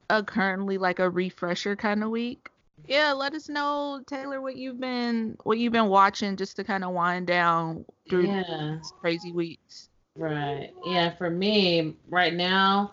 a 0.08 0.22
currently 0.22 0.76
like 0.78 0.98
a 0.98 1.08
refresher 1.08 1.76
kind 1.76 2.02
of 2.02 2.10
week. 2.10 2.48
Yeah, 2.88 3.12
let 3.12 3.34
us 3.34 3.48
know, 3.48 4.02
Taylor, 4.06 4.40
what 4.40 4.56
you've 4.56 4.80
been 4.80 5.36
what 5.44 5.58
you've 5.58 5.72
been 5.72 5.88
watching 5.88 6.36
just 6.36 6.56
to 6.56 6.64
kind 6.64 6.82
of 6.82 6.92
wind 6.92 7.26
down 7.26 7.84
through 8.08 8.26
Yeah. 8.26 8.76
these 8.78 8.92
crazy 9.00 9.32
weeks. 9.32 9.88
Right. 10.16 10.72
Yeah, 10.84 11.10
for 11.10 11.30
me 11.30 11.94
right 12.08 12.34
now, 12.34 12.92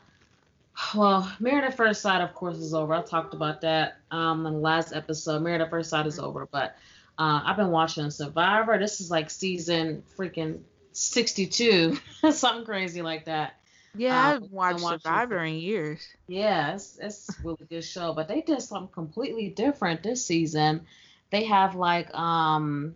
well, 0.95 1.31
Married 1.39 1.63
at 1.63 1.75
First 1.75 2.01
Sight, 2.01 2.21
of 2.21 2.33
course, 2.35 2.57
is 2.57 2.73
over. 2.73 2.93
I 2.93 3.01
talked 3.01 3.33
about 3.33 3.61
that 3.61 3.97
um 4.11 4.45
in 4.45 4.53
the 4.53 4.59
last 4.59 4.93
episode. 4.93 5.41
Married 5.41 5.61
at 5.61 5.69
First 5.69 5.89
Sight 5.89 6.05
is 6.05 6.19
over, 6.19 6.45
but 6.51 6.75
uh, 7.17 7.41
I've 7.45 7.57
been 7.57 7.71
watching 7.71 8.09
Survivor. 8.11 8.77
This 8.77 9.01
is 9.01 9.09
like 9.09 9.29
season 9.29 10.03
freaking 10.17 10.61
62, 10.91 11.97
something 12.31 12.65
crazy 12.65 13.01
like 13.01 13.25
that. 13.25 13.55
Yeah, 13.95 14.11
um, 14.11 14.25
I 14.25 14.33
haven't 14.33 14.51
watched 14.51 14.85
Survivor 14.85 15.43
in 15.43 15.55
years. 15.55 16.07
Yeah, 16.27 16.75
it's 16.75 16.97
it's 17.01 17.29
a 17.29 17.33
really 17.43 17.65
good 17.69 17.83
show, 17.83 18.13
but 18.13 18.27
they 18.27 18.41
did 18.41 18.61
something 18.61 18.93
completely 18.93 19.49
different 19.49 20.03
this 20.03 20.25
season. 20.25 20.85
They 21.31 21.45
have 21.45 21.75
like 21.75 22.13
um 22.13 22.95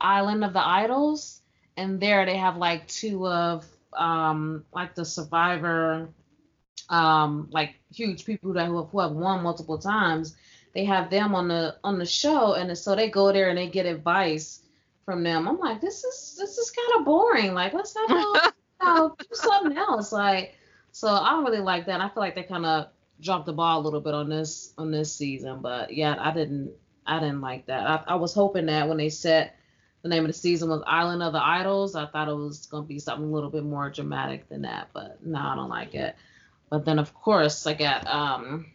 Island 0.00 0.44
of 0.44 0.52
the 0.54 0.66
Idols, 0.66 1.40
and 1.76 2.00
there 2.00 2.24
they 2.24 2.36
have 2.36 2.56
like 2.56 2.88
two 2.88 3.26
of 3.26 3.66
um 3.92 4.64
like 4.72 4.94
the 4.94 5.04
Survivor 5.04 6.08
um 6.88 7.48
like 7.50 7.74
huge 7.92 8.24
people 8.24 8.52
that 8.52 8.66
who 8.66 8.78
have, 8.78 8.90
who 8.90 9.00
have 9.00 9.12
won 9.12 9.42
multiple 9.42 9.78
times. 9.78 10.36
They 10.76 10.84
have 10.84 11.08
them 11.08 11.34
on 11.34 11.48
the 11.48 11.78
on 11.82 11.98
the 11.98 12.04
show, 12.04 12.52
and 12.52 12.76
so 12.76 12.94
they 12.94 13.08
go 13.08 13.32
there 13.32 13.48
and 13.48 13.56
they 13.56 13.66
get 13.66 13.86
advice 13.86 14.60
from 15.06 15.22
them. 15.22 15.48
I'm 15.48 15.58
like, 15.58 15.80
this 15.80 16.04
is 16.04 16.36
this 16.38 16.58
is 16.58 16.70
kind 16.70 17.00
of 17.00 17.06
boring. 17.06 17.54
Like, 17.54 17.72
let's 17.72 17.96
have 17.96 18.08
go, 18.10 18.34
you 18.82 18.86
know, 18.86 19.16
do 19.18 19.26
something 19.32 19.74
else. 19.74 20.12
Like, 20.12 20.54
so 20.92 21.08
I 21.08 21.30
don't 21.30 21.46
really 21.46 21.60
like 21.60 21.86
that. 21.86 22.02
I 22.02 22.10
feel 22.10 22.22
like 22.22 22.34
they 22.34 22.42
kind 22.42 22.66
of 22.66 22.88
dropped 23.22 23.46
the 23.46 23.54
ball 23.54 23.80
a 23.80 23.84
little 23.84 24.02
bit 24.02 24.12
on 24.12 24.28
this 24.28 24.74
on 24.76 24.90
this 24.90 25.14
season. 25.14 25.62
But 25.62 25.94
yeah, 25.94 26.14
I 26.18 26.30
didn't 26.30 26.72
I 27.06 27.20
didn't 27.20 27.40
like 27.40 27.64
that. 27.68 27.88
I, 27.88 28.04
I 28.08 28.14
was 28.16 28.34
hoping 28.34 28.66
that 28.66 28.86
when 28.86 28.98
they 28.98 29.08
set 29.08 29.56
the 30.02 30.10
name 30.10 30.24
of 30.24 30.28
the 30.28 30.34
season 30.34 30.68
was 30.68 30.82
Island 30.86 31.22
of 31.22 31.32
the 31.32 31.42
Idols, 31.42 31.96
I 31.96 32.04
thought 32.04 32.28
it 32.28 32.36
was 32.36 32.66
gonna 32.66 32.84
be 32.84 32.98
something 32.98 33.26
a 33.26 33.32
little 33.32 33.50
bit 33.50 33.64
more 33.64 33.88
dramatic 33.88 34.46
than 34.50 34.60
that. 34.62 34.88
But 34.92 35.24
no, 35.24 35.38
I 35.38 35.54
don't 35.54 35.70
like 35.70 35.94
it. 35.94 36.16
But 36.68 36.84
then 36.84 36.98
of 36.98 37.14
course 37.14 37.66
I 37.66 37.72
got 37.72 38.06
um 38.06 38.66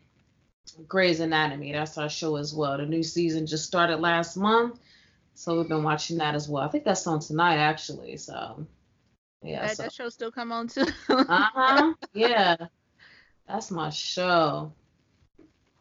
Grey's 0.87 1.19
Anatomy. 1.19 1.71
That's 1.71 1.97
our 1.97 2.09
show 2.09 2.35
as 2.35 2.53
well. 2.53 2.77
The 2.77 2.85
new 2.85 3.03
season 3.03 3.45
just 3.45 3.65
started 3.65 3.97
last 3.97 4.37
month. 4.37 4.79
So 5.33 5.57
we've 5.57 5.67
been 5.67 5.83
watching 5.83 6.17
that 6.17 6.35
as 6.35 6.47
well. 6.47 6.63
I 6.63 6.67
think 6.67 6.83
that's 6.83 7.07
on 7.07 7.19
tonight 7.19 7.57
actually. 7.57 8.17
So 8.17 8.65
yeah. 9.41 9.67
That, 9.67 9.77
so. 9.77 9.83
that 9.83 9.93
show 9.93 10.09
still 10.09 10.31
come 10.31 10.51
on 10.51 10.67
too. 10.67 10.85
uh 11.09 11.23
huh. 11.53 11.93
Yeah. 12.13 12.55
That's 13.47 13.71
my 13.71 13.89
show. 13.89 14.71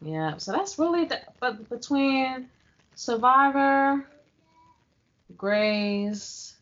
Yeah. 0.01 0.37
So 0.37 0.51
that's 0.51 0.79
really 0.79 1.05
the, 1.05 1.19
but 1.39 1.69
between 1.69 2.49
Survivor, 2.95 4.05
Grey's, 5.37 6.55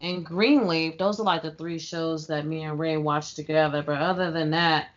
and 0.00 0.24
Greenleaf, 0.24 0.98
those 0.98 1.20
are 1.20 1.24
like 1.24 1.42
the 1.42 1.50
three 1.52 1.78
shows 1.78 2.26
that 2.28 2.46
me 2.46 2.62
and 2.62 2.78
Ray 2.78 2.96
watch 2.96 3.34
together. 3.34 3.82
But 3.82 3.98
other 4.00 4.30
than 4.30 4.50
that, 4.50 4.88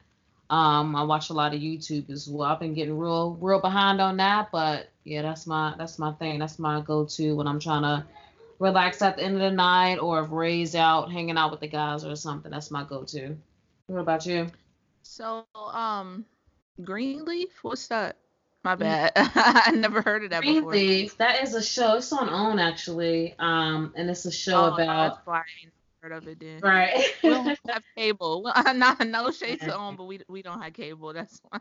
um, 0.54 0.96
I 0.96 1.02
watch 1.02 1.32
a 1.32 1.34
lot 1.34 1.56
of 1.56 1.62
YouTube 1.62 2.12
as 2.12 2.30
well. 2.30 2.48
I've 2.48 2.60
been 2.60 2.76
getting 2.76 2.96
real, 2.96 3.36
real 3.42 3.60
behind 3.60 4.00
on 4.00 4.18
that, 4.18 4.50
but 4.52 4.92
yeah, 5.04 5.24
that's 5.24 5.48
my 5.48 5.74
that's 5.80 5.98
my 5.98 6.12
thing. 6.12 6.38
That's 6.38 6.60
my 6.60 6.80
go-to 6.82 7.36
when 7.36 7.48
I'm 7.48 7.60
trying 7.60 7.82
to 7.82 8.06
relax 8.60 9.02
at 9.02 9.18
the 9.18 9.24
end 9.24 9.34
of 9.34 9.42
the 9.42 9.50
night, 9.50 9.98
or 9.98 10.24
if 10.24 10.30
Ray's 10.30 10.76
out 10.76 11.12
hanging 11.12 11.38
out 11.38 11.50
with 11.50 11.60
the 11.60 11.68
guys 11.68 12.06
or 12.06 12.16
something. 12.16 12.52
That's 12.52 12.70
my 12.70 12.84
go-to. 12.84 13.36
What 13.88 14.02
about 14.02 14.28
you? 14.28 14.46
So, 15.02 15.48
um, 15.56 16.24
Greenleaf, 16.84 17.50
what's 17.64 17.88
that? 17.88 18.18
My 18.64 18.76
bad. 18.76 19.12
I 19.16 19.72
never 19.72 20.04
heard 20.04 20.24
of 20.24 20.30
that 20.30 20.44
Greenleaf, 20.44 20.60
before. 20.62 20.72
Greenleaf, 20.72 21.18
that 21.18 21.42
is 21.42 21.56
a 21.56 21.64
show. 21.64 21.96
It's 21.96 22.14
on 22.14 22.30
OWN 22.30 22.60
actually. 22.60 23.34
Um, 23.40 23.92
and 23.96 24.08
it's 24.08 24.26
a 24.26 24.32
show 24.32 24.66
oh, 24.66 24.74
about. 24.76 25.26
That's 25.26 25.26
of 26.12 26.28
it 26.28 26.40
then. 26.40 26.60
Right. 26.62 27.14
we 27.24 27.30
don't 27.30 27.60
have 27.68 27.84
cable. 27.98 28.52
Not 28.76 29.08
no 29.08 29.32
shade 29.32 29.62
to 29.62 29.76
OWN, 29.76 29.96
but 29.96 30.06
we 30.06 30.20
we 30.28 30.42
don't 30.42 30.62
have 30.62 30.74
cable. 30.74 31.14
That's 31.14 31.40
why. 31.50 31.60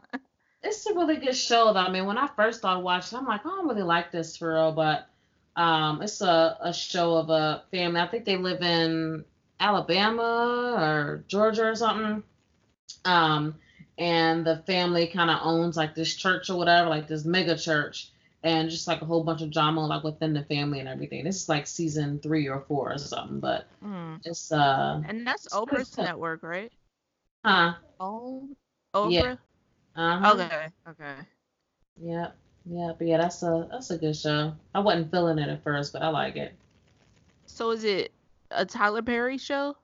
It's 0.63 0.87
a 0.87 0.95
really 0.95 1.17
good 1.17 1.37
show 1.37 1.73
though. 1.73 1.81
I 1.81 1.91
mean, 1.91 2.07
when 2.07 2.19
I 2.19 2.29
first 2.37 2.61
started 2.61 2.81
watching, 2.81 3.19
I'm 3.19 3.27
like, 3.27 3.45
I 3.45 3.49
don't 3.49 3.69
really 3.69 3.83
like 3.83 4.13
this 4.13 4.37
for 4.37 4.55
real, 4.55 4.73
but 4.73 5.09
um, 5.57 6.03
it's 6.03 6.21
a, 6.21 6.57
a 6.61 6.73
show 6.73 7.17
of 7.17 7.31
a 7.31 7.65
family. 7.71 8.01
I 8.01 8.07
think 8.07 8.25
they 8.25 8.37
live 8.37 8.63
in 8.63 9.25
Alabama 9.59 10.77
or 10.79 11.25
Georgia 11.27 11.67
or 11.67 11.75
something. 11.75 12.23
Um, 13.05 13.57
and 13.99 14.47
the 14.47 14.63
family 14.67 15.09
kind 15.09 15.31
of 15.31 15.41
owns 15.43 15.77
like 15.77 15.95
this 15.95 16.15
church 16.15 16.49
or 16.49 16.57
whatever, 16.57 16.89
like 16.89 17.09
this 17.09 17.25
mega 17.25 17.57
church 17.57 18.12
and 18.45 18.71
just 18.71 18.89
like 18.89 19.03
a 19.03 19.05
whole 19.05 19.23
bunch 19.23 19.43
of 19.43 19.51
drama 19.51 19.87
like 19.87 20.03
within 20.03 20.33
the 20.33 20.45
family 20.45 20.81
and 20.81 20.89
everything. 20.89 21.25
This 21.25 21.43
is 21.43 21.49
like 21.49 21.67
season 21.67 22.19
three 22.21 22.49
or 22.49 22.61
four 22.61 22.93
or 22.93 22.99
something, 22.99 23.41
but 23.41 23.67
mm. 23.85 24.21
it's 24.25 24.53
uh. 24.53 25.03
And 25.07 25.27
that's 25.27 25.49
Oprah's 25.49 25.97
network, 25.97 26.43
right? 26.43 26.73
Huh? 27.45 27.75
Oh, 28.01 28.49
Oprah. 28.95 29.13
Yeah. 29.13 29.37
Uh-huh. 29.95 30.35
Okay. 30.35 30.67
Okay. 30.89 31.15
Yeah. 32.01 32.29
Yeah, 32.65 32.93
but 32.97 33.07
yeah, 33.07 33.19
that's 33.19 33.43
a 33.43 33.69
that's 33.71 33.91
a 33.91 33.99
good 33.99 34.17
show. 34.17 34.55
I 34.75 34.81
wasn't 34.81 35.11
feeling 35.11 35.39
it 35.39 35.49
at 35.49 35.65
first, 35.65 35.93
but 35.93 36.03
I 36.03 36.09
like 36.09 36.37
it. 36.37 36.55
So 37.47 37.71
is 37.71 37.85
it 37.85 38.13
a 38.51 38.65
Tyler 38.65 39.03
Perry 39.03 39.37
show? 39.37 39.77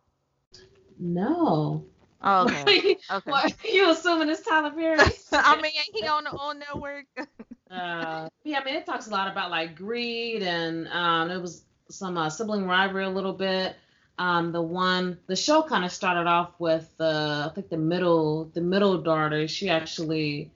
No. 0.98 1.84
Oh, 2.22 2.44
okay. 2.44 2.96
okay. 3.10 3.30
What, 3.30 3.52
you 3.64 3.90
assuming 3.90 4.28
it's 4.28 4.42
Tyler 4.42 4.70
Perry? 4.70 4.98
I 5.32 5.60
mean, 5.60 5.72
he 5.92 6.06
on 6.06 6.24
the 6.24 6.30
on 6.30 6.58
network? 6.58 7.06
uh, 7.70 8.28
yeah, 8.44 8.60
I 8.60 8.64
mean, 8.64 8.76
it 8.76 8.86
talks 8.86 9.06
a 9.06 9.10
lot 9.10 9.30
about 9.30 9.50
like 9.50 9.76
greed 9.76 10.42
and 10.42 10.88
um, 10.88 11.28
there 11.28 11.40
was 11.40 11.64
some 11.90 12.16
uh, 12.16 12.30
sibling 12.30 12.66
rivalry 12.66 13.04
a 13.04 13.10
little 13.10 13.32
bit. 13.32 13.76
Um, 14.18 14.50
the 14.50 14.62
one, 14.62 15.18
the 15.26 15.36
show 15.36 15.62
kind 15.62 15.84
of 15.84 15.92
started 15.92 16.26
off 16.26 16.52
with 16.58 16.92
uh, 16.98 17.48
I 17.50 17.54
think 17.54 17.68
the 17.68 17.76
middle, 17.76 18.50
the 18.52 18.60
middle 18.60 19.00
daughter. 19.00 19.46
She 19.46 19.68
actually 19.68 20.50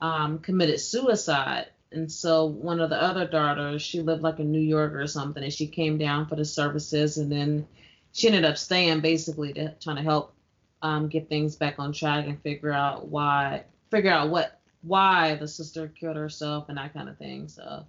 um, 0.00 0.38
committed 0.38 0.80
suicide, 0.80 1.66
and 1.90 2.10
so 2.10 2.46
one 2.46 2.80
of 2.80 2.90
the 2.90 3.02
other 3.02 3.26
daughters, 3.26 3.82
she 3.82 4.02
lived 4.02 4.22
like 4.22 4.38
in 4.38 4.52
New 4.52 4.60
York 4.60 4.92
or 4.94 5.06
something, 5.08 5.42
and 5.42 5.52
she 5.52 5.66
came 5.66 5.98
down 5.98 6.28
for 6.28 6.36
the 6.36 6.44
services, 6.44 7.18
and 7.18 7.30
then 7.30 7.66
she 8.12 8.28
ended 8.28 8.44
up 8.44 8.56
staying 8.56 9.00
basically 9.00 9.52
to 9.54 9.74
trying 9.80 9.96
to 9.96 10.02
help 10.02 10.34
um, 10.82 11.08
get 11.08 11.28
things 11.28 11.56
back 11.56 11.80
on 11.80 11.92
track 11.92 12.26
and 12.26 12.40
figure 12.42 12.72
out 12.72 13.08
why, 13.08 13.64
figure 13.90 14.12
out 14.12 14.30
what, 14.30 14.57
why 14.82 15.34
the 15.34 15.48
sister 15.48 15.88
killed 15.88 16.16
herself 16.16 16.68
and 16.68 16.78
that 16.78 16.92
kind 16.94 17.08
of 17.08 17.18
thing. 17.18 17.48
So. 17.48 17.86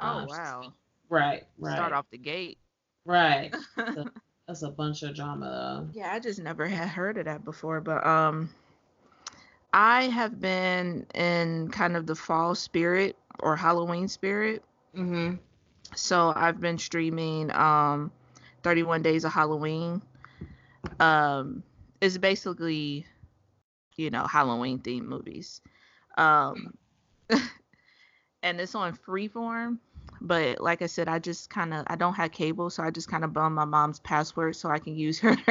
Oh 0.00 0.06
um, 0.06 0.26
wow. 0.26 0.72
Right. 1.08 1.44
Right. 1.58 1.74
Start 1.74 1.92
off 1.92 2.06
the 2.10 2.18
gate. 2.18 2.58
Right. 3.04 3.54
so 3.76 4.04
that's 4.46 4.62
a 4.62 4.70
bunch 4.70 5.02
of 5.02 5.14
drama 5.14 5.88
though. 5.92 6.00
Yeah, 6.00 6.12
I 6.12 6.20
just 6.20 6.38
never 6.40 6.66
had 6.66 6.88
heard 6.88 7.18
of 7.18 7.24
that 7.26 7.44
before, 7.44 7.80
but 7.80 8.06
um. 8.06 8.50
I 9.72 10.04
have 10.04 10.40
been 10.40 11.06
in 11.14 11.68
kind 11.70 11.94
of 11.96 12.06
the 12.06 12.14
fall 12.14 12.54
spirit 12.54 13.16
or 13.40 13.54
Halloween 13.54 14.08
spirit. 14.08 14.64
hmm 14.94 15.34
So 15.94 16.32
I've 16.34 16.60
been 16.60 16.78
streaming 16.78 17.52
um 17.52 18.10
31 18.62 19.02
Days 19.02 19.24
of 19.24 19.32
Halloween. 19.32 20.00
Um 21.00 21.62
it's 22.00 22.16
basically, 22.16 23.06
you 23.96 24.10
know, 24.10 24.26
Halloween 24.26 24.78
themed 24.78 25.04
movies. 25.04 25.60
Um, 26.18 26.74
and 28.42 28.60
it's 28.60 28.74
on 28.74 28.96
Freeform. 28.96 29.78
But 30.20 30.60
like 30.60 30.82
I 30.82 30.86
said, 30.86 31.08
I 31.08 31.18
just 31.18 31.48
kind 31.48 31.72
of 31.72 31.84
I 31.86 31.94
don't 31.94 32.14
have 32.14 32.32
cable, 32.32 32.70
so 32.70 32.82
I 32.82 32.90
just 32.90 33.08
kind 33.08 33.22
of 33.22 33.32
bum 33.32 33.54
my 33.54 33.64
mom's 33.64 34.00
password 34.00 34.56
so 34.56 34.68
I 34.68 34.78
can 34.78 34.96
use 34.96 35.18
her 35.20 35.36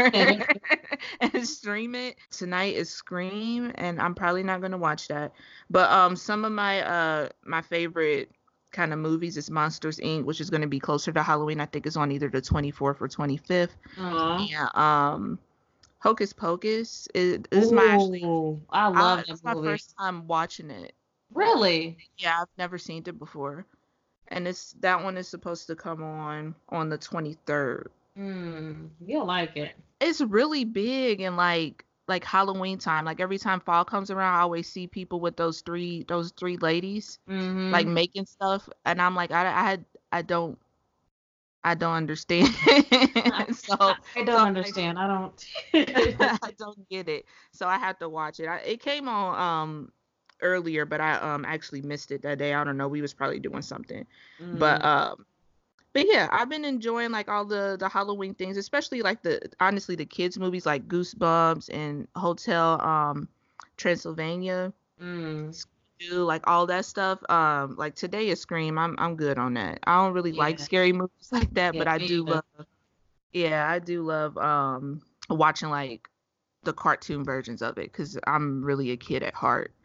and 1.22 1.48
stream 1.48 1.96
it. 1.96 2.18
Tonight 2.32 2.76
is 2.76 2.90
Scream, 2.90 3.72
and 3.76 4.02
I'm 4.02 4.14
probably 4.14 4.44
not 4.44 4.62
gonna 4.62 4.78
watch 4.78 5.08
that. 5.08 5.32
But 5.70 5.90
um, 5.90 6.16
some 6.16 6.44
of 6.44 6.52
my 6.52 6.82
uh 6.82 7.30
my 7.46 7.62
favorite 7.62 8.30
kind 8.72 8.92
of 8.92 9.00
movies 9.00 9.38
is 9.38 9.50
Monsters 9.50 10.00
Inc., 10.00 10.26
which 10.26 10.42
is 10.42 10.50
gonna 10.50 10.68
be 10.68 10.80
closer 10.80 11.14
to 11.14 11.24
Halloween. 11.24 11.62
I 11.62 11.66
think 11.66 11.86
it's 11.86 11.96
on 11.96 12.12
either 12.12 12.30
the 12.30 12.42
24th 12.42 12.82
or 12.82 13.08
25th. 13.08 13.70
Aww. 13.98 14.50
Yeah. 14.50 14.68
Um, 14.74 15.40
Hocus 16.00 16.34
Pocus 16.34 17.08
is, 17.14 17.40
is 17.52 17.72
my 17.72 17.84
actually. 17.84 18.24
I 18.70 18.88
love 18.88 19.20
it. 19.20 19.30
It's 19.30 19.44
my 19.44 19.54
first 19.54 19.96
time 19.98 20.28
watching 20.28 20.70
it. 20.70 20.94
Really? 21.34 21.98
Yeah, 22.18 22.42
I've 22.42 22.48
never 22.58 22.78
seen 22.78 23.04
it 23.06 23.20
before, 23.20 23.66
and 24.30 24.48
it's 24.48 24.74
that 24.80 25.04
one 25.04 25.18
is 25.18 25.28
supposed 25.28 25.68
to 25.68 25.76
come 25.76 26.04
on 26.04 26.56
on 26.70 26.90
the 26.90 26.98
23rd. 26.98 27.88
Hmm, 28.16 28.86
you'll 29.06 29.26
like 29.26 29.58
it. 29.58 29.76
It's 30.00 30.22
really 30.22 30.64
big 30.64 31.22
and 31.22 31.36
like 31.36 31.84
like 32.08 32.24
Halloween 32.24 32.78
time. 32.78 33.06
Like 33.06 33.20
every 33.20 33.38
time 33.38 33.60
fall 33.60 33.84
comes 33.84 34.10
around, 34.10 34.36
I 34.36 34.42
always 34.42 34.68
see 34.70 34.88
people 34.88 35.20
with 35.20 35.36
those 35.36 35.62
three 35.62 36.04
those 36.08 36.32
three 36.32 36.58
ladies 36.58 37.20
mm-hmm. 37.30 37.72
like 37.72 37.88
making 37.88 38.26
stuff, 38.26 38.70
and 38.86 39.02
I'm 39.02 39.16
like, 39.16 39.32
I 39.32 39.48
I 39.48 39.64
had 39.64 39.86
I 40.12 40.22
don't 40.22 40.58
I 41.64 41.76
don't 41.76 41.94
understand. 41.94 42.48
so 43.54 43.76
I 43.80 44.24
don't 44.24 44.28
so 44.28 44.38
understand. 44.38 45.00
I, 45.00 45.08
don't. 45.08 45.46
I 46.44 46.54
don't 46.58 46.90
get 46.90 47.10
it. 47.10 47.26
So 47.52 47.68
I 47.68 47.78
have 47.78 47.98
to 48.00 48.10
watch 48.10 48.40
it. 48.40 48.48
I, 48.48 48.58
it 48.60 48.82
came 48.82 49.08
on 49.08 49.40
um 49.40 49.92
earlier, 50.42 50.86
but 50.86 51.02
I 51.02 51.16
um 51.16 51.46
actually 51.46 51.82
missed 51.82 52.12
it 52.12 52.22
that 52.24 52.38
day. 52.38 52.54
I 52.54 52.64
don't 52.64 52.78
know. 52.78 52.88
We 52.88 53.02
was 53.02 53.14
probably 53.14 53.40
doing 53.40 53.62
something, 53.62 54.06
mm. 54.42 54.60
but 54.60 54.84
um. 54.84 55.26
But 55.94 56.06
yeah, 56.08 56.28
I've 56.32 56.50
been 56.50 56.64
enjoying 56.64 57.10
like 57.12 57.28
all 57.28 57.44
the 57.44 57.76
the 57.80 57.90
Halloween 57.90 58.36
things, 58.36 58.56
especially 58.58 59.02
like 59.02 59.24
the 59.24 59.42
honestly 59.60 59.96
the 59.96 60.06
kids 60.06 60.38
movies 60.38 60.66
like 60.66 60.88
Goosebumps 60.88 61.70
and 61.74 62.08
Hotel 62.16 62.80
um 62.82 63.28
Transylvania. 63.78 64.72
Mm 65.02 65.56
do 66.00 66.24
like 66.24 66.48
all 66.48 66.68
that 66.68 66.86
stuff. 66.86 67.20
Um, 67.30 67.76
like 67.78 67.96
today 67.96 68.30
is 68.30 68.40
Scream. 68.40 68.78
I'm 68.78 68.96
I'm 68.98 69.16
good 69.16 69.38
on 69.38 69.54
that. 69.56 69.80
I 69.86 70.04
don't 70.04 70.14
really 70.14 70.32
yeah. 70.32 70.40
like 70.40 70.60
scary 70.60 70.94
movies 70.94 71.12
like 71.32 71.54
that, 71.54 71.74
yeah, 71.74 71.80
but 71.80 71.88
I 71.88 71.98
do 71.98 72.24
love. 72.24 72.44
Yeah, 73.34 73.70
I 73.70 73.80
do 73.80 74.04
love 74.04 74.38
um 74.38 75.02
watching 75.30 75.70
like 75.70 76.10
the 76.64 76.74
cartoon 76.74 77.24
versions 77.24 77.62
of 77.62 77.78
it 77.78 77.92
because 77.92 78.18
I'm 78.26 78.64
really 78.64 78.92
a 78.92 78.98
kid 78.98 79.24
at 79.24 79.34
heart. 79.34 79.74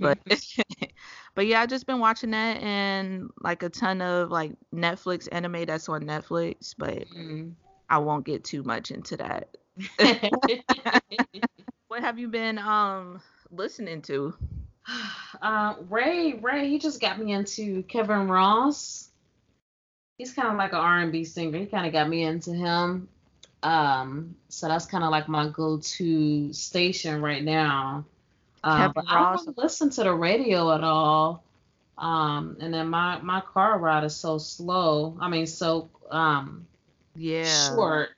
But 0.00 0.18
but 1.34 1.46
yeah, 1.46 1.62
I 1.62 1.66
just 1.66 1.86
been 1.86 1.98
watching 1.98 2.32
that 2.32 2.62
and 2.62 3.30
like 3.40 3.62
a 3.62 3.70
ton 3.70 4.02
of 4.02 4.30
like 4.30 4.52
Netflix 4.74 5.28
anime 5.32 5.64
that's 5.64 5.88
on 5.88 6.02
Netflix, 6.02 6.74
but 6.76 7.08
mm. 7.08 7.52
I 7.88 7.98
won't 7.98 8.26
get 8.26 8.44
too 8.44 8.62
much 8.64 8.90
into 8.90 9.16
that. 9.16 9.56
what 11.88 12.02
have 12.02 12.18
you 12.18 12.28
been 12.28 12.58
um 12.58 13.22
listening 13.50 14.02
to? 14.02 14.34
Uh, 15.42 15.74
Ray, 15.90 16.32
Ray, 16.32 16.70
he 16.70 16.78
just 16.78 16.98
got 16.98 17.18
me 17.18 17.30
into 17.30 17.82
Kevin 17.82 18.26
Ross. 18.26 19.10
He's 20.16 20.32
kind 20.32 20.48
of 20.48 20.56
like 20.56 20.72
an 20.72 20.78
R&B 20.78 21.24
singer. 21.24 21.58
He 21.58 21.66
kind 21.66 21.86
of 21.86 21.92
got 21.92 22.08
me 22.08 22.22
into 22.22 22.54
him. 22.54 23.06
Um, 23.62 24.34
so 24.48 24.66
that's 24.66 24.86
kind 24.86 25.04
of 25.04 25.10
like 25.10 25.28
my 25.28 25.48
go-to 25.48 26.54
station 26.54 27.20
right 27.20 27.44
now. 27.44 28.06
Uh, 28.64 28.88
but 28.94 29.04
I 29.08 29.34
don't 29.34 29.40
really 29.42 29.54
listen 29.58 29.90
to 29.90 30.04
the 30.04 30.14
radio 30.14 30.72
at 30.74 30.82
all. 30.82 31.44
Um, 31.98 32.56
and 32.60 32.72
then 32.74 32.88
my 32.88 33.18
my 33.20 33.40
car 33.40 33.78
ride 33.78 34.04
is 34.04 34.14
so 34.14 34.38
slow. 34.38 35.16
I 35.20 35.28
mean, 35.28 35.46
so 35.46 35.88
um, 36.10 36.66
yeah, 37.14 37.74
short. 37.74 38.10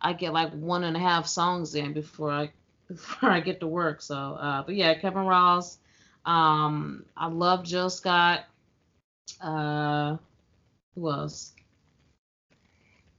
I 0.00 0.12
get 0.12 0.32
like 0.32 0.52
one 0.52 0.84
and 0.84 0.96
a 0.96 1.00
half 1.00 1.26
songs 1.26 1.74
in 1.74 1.92
before 1.92 2.30
I 2.30 2.50
before 2.88 3.30
I 3.30 3.40
get 3.40 3.60
to 3.60 3.66
work. 3.66 4.02
So, 4.02 4.16
uh, 4.16 4.62
but 4.62 4.74
yeah, 4.74 4.94
Kevin 4.94 5.24
Ross. 5.24 5.78
Um, 6.24 7.04
I 7.16 7.28
love 7.28 7.64
Jill 7.64 7.90
Scott. 7.90 8.44
Uh, 9.40 10.16
who 10.94 11.10
else? 11.10 11.52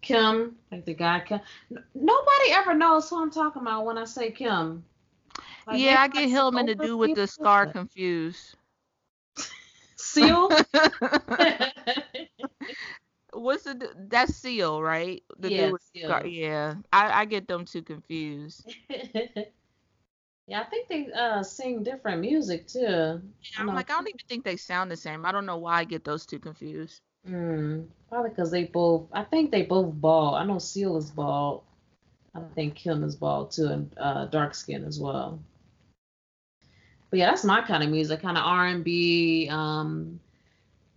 Kem, 0.01 0.55
like 0.71 0.85
the 0.85 0.93
guy 0.93 1.19
Kem. 1.21 1.39
Nobody 1.93 2.51
ever 2.51 2.73
knows 2.73 3.09
who 3.09 3.21
I'm 3.21 3.31
talking 3.31 3.61
about 3.61 3.85
when 3.85 3.97
I 3.97 4.05
say 4.05 4.31
Kem. 4.31 4.83
Like 5.67 5.79
yeah, 5.79 6.01
I 6.01 6.07
get 6.07 6.29
Hillman 6.29 6.67
to 6.67 6.75
do 6.75 6.97
with 6.97 7.15
the 7.15 7.27
scar 7.27 7.67
confused. 7.67 8.55
Seal. 9.95 10.49
What's 13.33 13.63
the 13.63 13.89
that's 14.09 14.35
Seal, 14.35 14.81
right? 14.81 15.23
The 15.39 15.51
yeah, 15.51 15.71
Seal. 15.93 16.25
yeah. 16.25 16.75
I, 16.91 17.21
I 17.21 17.25
get 17.25 17.47
them 17.47 17.65
too 17.65 17.81
confused. 17.81 18.73
yeah, 20.51 20.59
I 20.59 20.63
think 20.65 20.89
they 20.89 21.07
uh 21.13 21.41
sing 21.43 21.81
different 21.81 22.19
music 22.19 22.67
too. 22.67 22.81
Yeah, 22.81 23.21
I'm 23.57 23.67
like 23.67 23.89
I 23.89 23.93
don't 23.93 24.09
even 24.09 24.19
think 24.27 24.43
they 24.43 24.57
sound 24.57 24.91
the 24.91 24.97
same. 24.97 25.25
I 25.25 25.31
don't 25.31 25.45
know 25.45 25.55
why 25.55 25.79
I 25.79 25.83
get 25.85 26.03
those 26.03 26.25
two 26.25 26.39
confused. 26.39 26.99
Mm, 27.25 27.87
probably 28.09 28.31
because 28.31 28.51
they 28.51 28.65
both. 28.65 29.07
I 29.13 29.23
think 29.23 29.49
they 29.49 29.61
both 29.61 29.93
bald. 29.93 30.35
I 30.35 30.43
know 30.43 30.59
Seal 30.59 30.97
is 30.97 31.09
bald. 31.09 31.63
I 32.35 32.41
think 32.53 32.75
Kem 32.75 33.01
is 33.05 33.15
bald 33.15 33.51
too, 33.51 33.67
and 33.67 33.93
uh, 33.97 34.25
dark 34.25 34.53
skin 34.53 34.83
as 34.83 34.99
well. 34.99 35.39
But 37.09 37.19
yeah, 37.19 37.27
that's 37.27 37.45
my 37.45 37.61
kind 37.61 37.81
of 37.81 37.89
music, 37.89 38.21
kind 38.21 38.37
of 38.37 38.43
R 38.43 38.67
and 38.67 38.83
B, 38.83 39.47
um, 39.49 40.19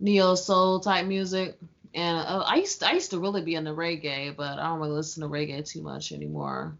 neo 0.01 0.35
soul 0.35 0.81
type 0.81 1.05
music. 1.05 1.57
And 1.93 2.17
uh, 2.17 2.43
I 2.45 2.55
used 2.55 2.81
to, 2.81 2.89
I 2.89 2.91
used 2.91 3.11
to 3.11 3.19
really 3.19 3.41
be 3.41 3.55
into 3.55 3.71
reggae, 3.71 4.35
but 4.35 4.59
I 4.59 4.67
don't 4.67 4.79
really 4.79 4.91
listen 4.91 5.23
to 5.23 5.29
reggae 5.29 5.65
too 5.65 5.81
much 5.81 6.11
anymore. 6.11 6.75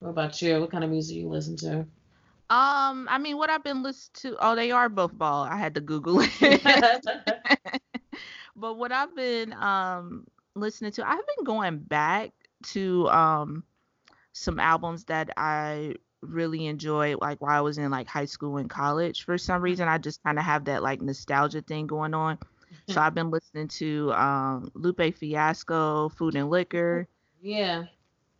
What 0.00 0.10
about 0.10 0.40
you? 0.42 0.60
What 0.60 0.70
kind 0.70 0.84
of 0.84 0.90
music 0.90 1.16
you 1.16 1.28
listen 1.28 1.56
to? 1.58 1.86
Um, 2.50 3.08
I 3.10 3.18
mean, 3.18 3.36
what 3.36 3.50
I've 3.50 3.64
been 3.64 3.82
listening 3.82 4.32
to, 4.32 4.36
oh, 4.44 4.54
they 4.54 4.70
are 4.70 4.88
both 4.88 5.16
bald. 5.16 5.48
I 5.48 5.56
had 5.56 5.74
to 5.74 5.80
Google 5.80 6.20
it. 6.20 6.62
but 8.56 8.74
what 8.76 8.92
I've 8.92 9.14
been 9.14 9.52
um 9.54 10.26
listening 10.54 10.92
to, 10.92 11.08
I've 11.08 11.26
been 11.36 11.44
going 11.44 11.78
back 11.78 12.32
to 12.68 13.08
um 13.08 13.64
some 14.32 14.58
albums 14.58 15.04
that 15.04 15.30
I 15.36 15.94
really 16.22 16.66
enjoyed 16.66 17.18
like 17.20 17.40
while 17.40 17.56
I 17.56 17.60
was 17.60 17.78
in 17.78 17.90
like 17.90 18.06
high 18.08 18.24
school 18.26 18.56
and 18.58 18.70
college. 18.70 19.24
For 19.24 19.36
some 19.38 19.62
reason, 19.62 19.88
I 19.88 19.98
just 19.98 20.22
kind 20.22 20.38
of 20.38 20.44
have 20.44 20.64
that 20.66 20.82
like 20.82 21.02
nostalgia 21.02 21.60
thing 21.62 21.86
going 21.86 22.14
on. 22.14 22.38
So 22.86 23.00
I've 23.00 23.14
been 23.14 23.30
listening 23.30 23.68
to 23.68 24.12
um 24.14 24.70
Lupe 24.74 25.14
Fiasco, 25.14 26.08
Food 26.10 26.34
and 26.36 26.50
Liquor. 26.50 27.08
Yeah 27.40 27.84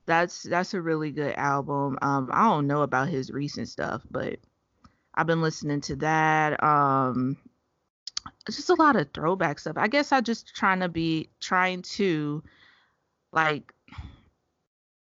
that's 0.08 0.42
that's 0.42 0.72
a 0.72 0.80
really 0.80 1.12
good 1.12 1.34
album. 1.36 1.98
Um, 2.00 2.30
I 2.32 2.44
don't 2.44 2.66
know 2.66 2.80
about 2.80 3.08
his 3.08 3.30
recent 3.30 3.68
stuff, 3.68 4.02
but 4.10 4.38
I've 5.14 5.26
been 5.26 5.42
listening 5.42 5.82
to 5.82 5.96
that. 5.96 6.62
Um, 6.62 7.36
it's 8.46 8.56
just 8.56 8.70
a 8.70 8.74
lot 8.74 8.96
of 8.96 9.08
throwback 9.12 9.58
stuff. 9.58 9.76
I 9.76 9.86
guess 9.86 10.10
I 10.10 10.22
just 10.22 10.56
trying 10.56 10.80
to 10.80 10.88
be 10.88 11.28
trying 11.40 11.82
to 11.82 12.42
like 13.32 13.72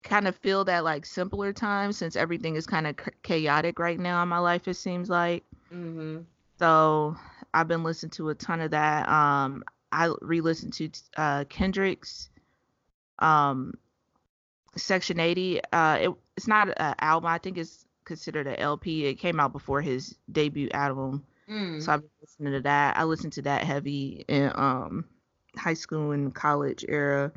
kind 0.03 0.27
of 0.27 0.37
feel 0.37 0.65
that 0.65 0.85
like 0.85 1.05
simpler 1.05 1.53
time 1.53 1.93
since 1.93 2.17
everything 2.17 2.57
is 2.57 2.67
kind 2.67 2.87
of 2.87 2.97
chaotic 3.23 3.79
right 3.79 4.01
now 4.01 4.23
in 4.23 4.29
my 4.31 4.39
life. 4.39 4.67
It 4.67 4.75
seems 4.75 5.11
like. 5.11 5.45
Mm-hmm. 5.73 6.21
So 6.59 7.15
I've 7.53 7.69
been 7.69 7.85
listening 7.85 8.11
to 8.13 8.31
a 8.31 8.35
ton 8.35 8.63
of 8.63 8.71
that. 8.71 9.07
Um, 9.09 9.65
I 9.93 10.15
re-listened 10.23 10.73
to 10.75 10.91
uh, 11.19 11.45
Kendrick's 11.51 12.31
um 13.19 13.75
Section 14.77 15.21
80. 15.21 15.61
Uh, 15.73 15.99
it, 16.01 16.11
it's 16.37 16.49
not 16.49 16.69
an 16.77 16.95
album. 17.01 17.29
I 17.29 17.39
think 17.39 17.59
it's 17.59 17.85
considered 18.05 18.47
an 18.47 18.57
LP. 18.57 19.07
It 19.07 19.15
came 19.15 19.41
out 19.41 19.53
before 19.53 19.81
his 19.81 20.17
debut 20.31 20.69
album. 20.73 21.25
Mm. 21.49 21.83
So 21.83 21.93
I've 21.93 22.01
been 22.01 22.11
listening 22.21 22.53
to 22.55 22.61
that. 22.61 22.97
I 22.97 23.05
listened 23.05 23.35
to 23.35 23.43
that 23.43 23.65
heavy 23.65 24.25
in 24.29 24.51
um 24.55 25.05
high 25.57 25.75
school 25.75 26.13
and 26.13 26.35
college 26.35 26.85
era. 26.89 27.33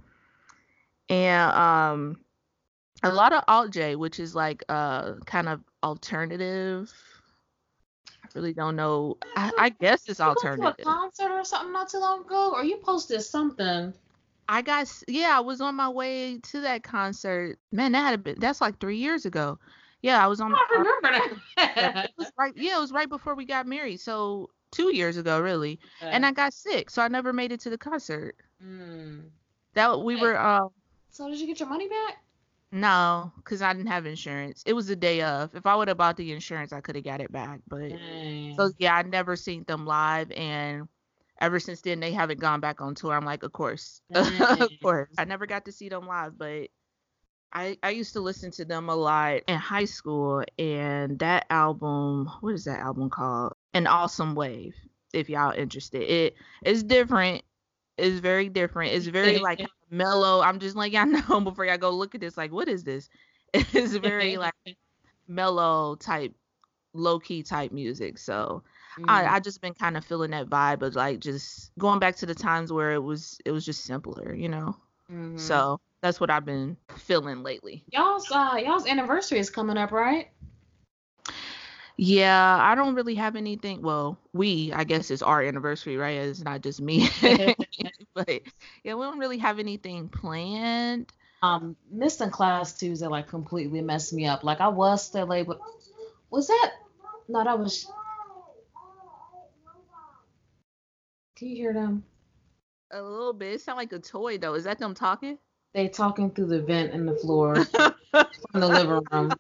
And 1.10 1.52
um 1.52 2.19
a 3.04 3.12
lot 3.12 3.34
of 3.34 3.43
alt 3.47 3.71
J, 3.71 3.95
which 3.95 4.19
is 4.19 4.34
like 4.36 4.63
uh 4.69 5.15
kind 5.26 5.50
of 5.50 5.62
alternative. 5.84 6.91
I 8.23 8.28
really 8.34 8.54
don't 8.54 8.76
know. 8.76 9.17
I, 9.36 9.52
I 9.58 9.69
guess 9.69 10.08
it's 10.08 10.19
alternative. 10.19 10.76
a 10.80 10.84
concert 10.84 11.32
or 11.32 11.43
something 11.43 11.71
not 11.71 11.89
too 11.89 12.00
long 12.00 12.21
ago, 12.21 12.52
or 12.54 12.63
you 12.63 12.78
posted 12.78 13.21
something. 13.21 13.93
I 14.50 14.62
got 14.62 14.92
yeah, 15.08 15.38
I 15.38 15.40
was 15.42 15.62
on 15.62 15.76
my 15.76 15.90
way 15.90 16.40
to 16.40 16.62
that 16.62 16.84
concert. 16.84 17.58
Man, 17.72 17.92
that 17.92 18.10
had 18.10 18.24
been 18.24 18.40
that's 18.40 18.62
like 18.62 18.80
three 18.80 18.98
years 18.98 19.26
ago. 19.26 19.60
Yeah, 20.02 20.24
I 20.24 20.28
was 20.28 20.40
on. 20.40 20.54
I 20.54 20.66
remember 20.72 21.32
that. 21.58 22.06
it 22.06 22.12
was 22.18 22.32
right. 22.38 22.54
Yeah, 22.56 22.78
it 22.78 22.82
was 22.82 22.92
right 22.92 23.10
before 23.10 23.36
we 23.36 23.46
got 23.46 23.68
married. 23.68 24.00
So 24.00 24.50
two 24.72 24.96
years 24.96 25.18
ago, 25.18 25.40
really. 25.40 25.80
Okay. 26.02 26.12
And 26.12 26.26
I 26.26 26.32
got 26.32 26.54
sick, 26.54 26.90
so 26.90 27.02
I 27.02 27.08
never 27.08 27.34
made 27.34 27.52
it 27.52 27.60
to 27.62 27.70
the 27.70 27.78
concert. 27.78 28.36
Mm. 28.64 29.30
That 29.74 30.02
we 30.02 30.16
were. 30.16 30.38
Uh, 30.38 30.68
so 31.10 31.30
did 31.30 31.40
you 31.40 31.48
get 31.48 31.60
your 31.60 31.70
money 31.70 31.88
back? 31.88 32.18
No, 32.72 33.32
because 33.38 33.62
I 33.62 33.74
didn't 33.74 33.88
have 33.88 34.06
insurance. 34.06 34.62
It 34.66 34.74
was 34.74 34.88
the 34.88 34.96
day 34.96 35.22
of. 35.22 35.56
If 35.56 35.66
I 35.66 35.76
would 35.76 35.88
have 35.88 35.98
bought 35.98 36.18
the 36.18 36.32
insurance, 36.34 36.74
I 36.74 36.82
could 36.82 36.96
have 36.96 37.06
got 37.06 37.22
it 37.22 37.32
back. 37.32 37.62
But 37.68 37.90
Dang. 37.90 38.56
so 38.58 38.72
yeah, 38.78 38.96
I 38.96 39.04
never 39.04 39.36
seen 39.36 39.64
them 39.68 39.86
live, 39.86 40.32
and 40.32 40.88
ever 41.39 41.60
since 41.60 41.82
then 41.82 42.00
they 42.00 42.12
haven't 42.12 42.39
gone 42.39 42.60
back 42.60 42.82
on 42.82 42.95
tour. 42.95 43.13
I'm 43.13 43.26
like, 43.26 43.43
of 43.43 43.52
course, 43.52 44.02
of 44.13 44.26
mm-hmm. 44.26 44.65
course. 44.84 45.10
I 45.17 45.26
never 45.26 45.45
got 45.45 45.65
to 45.65 45.71
see 45.71 45.89
them 45.89 46.08
live, 46.08 46.38
but 46.38 46.69
I 47.54 47.78
I 47.82 47.91
used 47.91 48.13
to 48.13 48.19
listen 48.19 48.52
to 48.52 48.65
them 48.65 48.89
a 48.89 48.95
lot 48.95 49.41
in 49.47 49.58
high 49.58 49.86
school, 49.86 50.43
and 50.60 51.19
that 51.19 51.45
album, 51.50 52.30
what 52.41 52.54
is 52.54 52.65
that 52.65 52.80
album 52.80 53.10
called? 53.10 53.54
An 53.73 53.88
Awesome 53.88 54.36
Wave. 54.36 54.76
If 55.13 55.30
y'all 55.30 55.52
interested, 55.52 56.02
it 56.02 56.36
is 56.65 56.84
different. 56.84 57.43
It's 57.97 58.19
very 58.19 58.50
different. 58.50 58.93
It's 58.93 59.08
very 59.08 59.39
like 59.39 59.65
mellow. 59.89 60.41
I'm 60.41 60.60
just 60.60 60.76
like, 60.76 60.93
I 60.95 61.06
know 61.06 61.39
before 61.41 61.65
y'all 61.65 61.78
go 61.78 61.91
look 61.91 62.15
at 62.15 62.21
this, 62.21 62.38
like, 62.38 62.52
what 62.52 62.67
is 62.67 62.84
this? 62.84 63.10
It's 63.54 63.95
very 63.95 64.38
like 64.38 64.54
mellow 65.28 65.95
type, 65.95 66.34
low 66.93 67.17
key 67.19 67.43
type 67.43 67.71
music. 67.71 68.17
So 68.17 68.63
Mm-hmm. 68.98 69.10
I 69.10 69.36
I 69.36 69.40
just 69.40 69.62
been 69.62 69.74
kind 69.74 69.96
of 69.96 70.04
feeling 70.04 70.32
that 70.32 70.50
vibe 70.50 70.82
of 70.82 70.96
like 70.96 71.20
just 71.20 71.72
going 71.78 72.00
back 72.00 72.16
to 72.18 72.26
the 72.26 72.36
times 72.36 72.72
where 72.72 72.94
it 72.94 73.04
was 73.04 73.40
it 73.46 73.52
was 73.52 73.66
just 73.66 73.86
simpler, 73.86 74.34
you 74.34 74.50
know. 74.50 74.76
Mm-hmm. 75.12 75.38
So 75.38 75.80
that's 76.02 76.20
what 76.20 76.30
I've 76.30 76.46
been 76.46 76.78
feeling 76.98 77.44
lately. 77.44 77.84
Y'all's 77.92 78.30
uh 78.32 78.60
y'all's 78.64 78.88
anniversary 78.88 79.40
is 79.40 79.50
coming 79.50 79.78
up, 79.78 79.92
right? 79.92 80.30
Yeah, 82.00 82.60
I 82.62 82.76
don't 82.76 82.94
really 82.94 83.16
have 83.16 83.36
anything. 83.36 83.82
Well, 83.82 84.20
we, 84.32 84.72
I 84.72 84.84
guess, 84.84 85.10
it's 85.10 85.24
our 85.24 85.42
anniversary, 85.42 85.98
right? 85.98 86.18
It's 86.18 86.44
not 86.44 86.62
just 86.62 86.80
me. 86.80 87.10
but 88.14 88.30
yeah, 88.84 88.94
we 88.94 89.04
don't 89.04 89.18
really 89.18 89.40
have 89.40 89.58
anything 89.58 90.08
planned. 90.08 91.12
Um, 91.42 91.76
missing 91.92 92.30
class 92.30 92.74
Tuesday 92.74 93.08
like 93.08 93.28
completely 93.28 93.82
messed 93.82 94.14
me 94.14 94.28
up. 94.28 94.44
Like 94.44 94.62
I 94.62 94.68
was 94.68 95.04
still 95.04 95.26
late, 95.26 95.48
but 95.48 95.60
was 96.30 96.48
that? 96.48 96.74
No, 97.28 97.44
that 97.44 97.58
was 97.58 97.88
Can 101.38 101.50
you 101.50 101.56
hear 101.56 101.71
them? 101.71 102.04
A 102.91 103.00
little 103.00 103.34
bit. 103.34 103.54
It 103.54 103.62
sounds 103.62 103.78
like 103.78 103.93
a 103.93 104.00
toy 104.00 104.39
though. 104.39 104.56
Is 104.56 104.63
that 104.63 104.80
them 104.80 104.95
talking? 104.95 105.38
They 105.73 105.88
talking 105.88 106.32
through 106.32 106.47
the 106.47 106.62
vent 106.63 106.93
in 106.93 107.06
the 107.06 107.13
floor 107.13 107.63
from 108.12 108.26
the 108.54 108.67
living 108.67 109.04
room. 109.12 109.32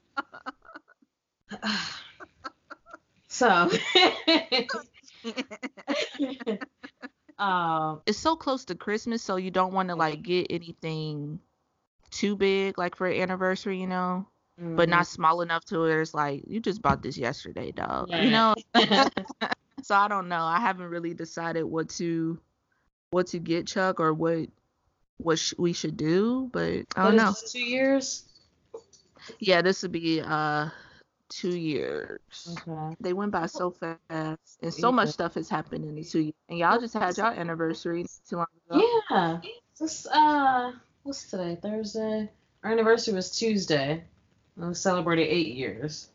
so 3.27 3.47
um, 7.39 8.01
it's 8.05 8.19
so 8.19 8.35
close 8.35 8.65
to 8.65 8.75
Christmas, 8.75 9.23
so 9.23 9.37
you 9.37 9.49
don't 9.49 9.73
want 9.73 9.89
to 9.89 9.95
like 9.95 10.21
get 10.21 10.47
anything 10.51 11.39
too 12.11 12.35
big, 12.35 12.77
like 12.77 12.95
for 12.95 13.07
an 13.07 13.19
anniversary, 13.19 13.81
you 13.81 13.87
know, 13.87 14.27
mm-hmm. 14.61 14.75
but 14.75 14.87
not 14.87 15.07
small 15.07 15.41
enough 15.41 15.65
to 15.65 15.79
where 15.79 16.01
it's 16.01 16.13
like 16.13 16.43
you 16.45 16.59
just 16.59 16.83
bought 16.83 17.01
this 17.01 17.17
yesterday, 17.17 17.71
dog. 17.71 18.11
You 18.11 18.29
know. 18.29 18.53
So 19.81 19.95
I 19.95 20.07
don't 20.07 20.27
know. 20.27 20.43
I 20.43 20.59
haven't 20.59 20.89
really 20.89 21.13
decided 21.13 21.63
what 21.63 21.89
to 21.89 22.39
what 23.11 23.27
to 23.27 23.39
get 23.39 23.67
Chuck 23.67 23.99
or 23.99 24.13
what 24.13 24.49
what 25.17 25.39
sh- 25.39 25.53
we 25.57 25.73
should 25.73 25.97
do, 25.97 26.49
but 26.51 26.85
I 26.95 27.03
don't 27.03 27.15
know. 27.15 27.33
Two 27.47 27.63
years. 27.63 28.23
Yeah, 29.39 29.61
this 29.61 29.81
would 29.81 29.91
be 29.91 30.21
uh 30.21 30.69
two 31.29 31.55
years. 31.55 32.57
Okay. 32.67 32.95
They 32.99 33.13
went 33.13 33.31
by 33.31 33.47
so 33.47 33.71
fast, 33.71 34.57
and 34.61 34.73
so 34.73 34.91
much 34.91 35.09
stuff 35.09 35.33
has 35.35 35.49
happened 35.49 35.85
in 35.85 35.95
these 35.95 36.11
two 36.11 36.21
years. 36.21 36.35
And 36.49 36.59
y'all 36.59 36.79
just 36.79 36.93
had 36.93 37.17
y'all 37.17 37.27
anniversary 37.27 38.05
too 38.29 38.37
long 38.37 38.47
ago. 38.69 38.81
Yeah. 39.09 39.39
This 39.79 40.07
uh, 40.07 40.71
what's 41.03 41.29
today? 41.29 41.57
Thursday. 41.61 42.29
Our 42.63 42.71
anniversary 42.71 43.13
was 43.13 43.37
Tuesday. 43.37 44.03
We 44.55 44.73
celebrated 44.73 45.27
eight 45.27 45.55
years. 45.55 46.09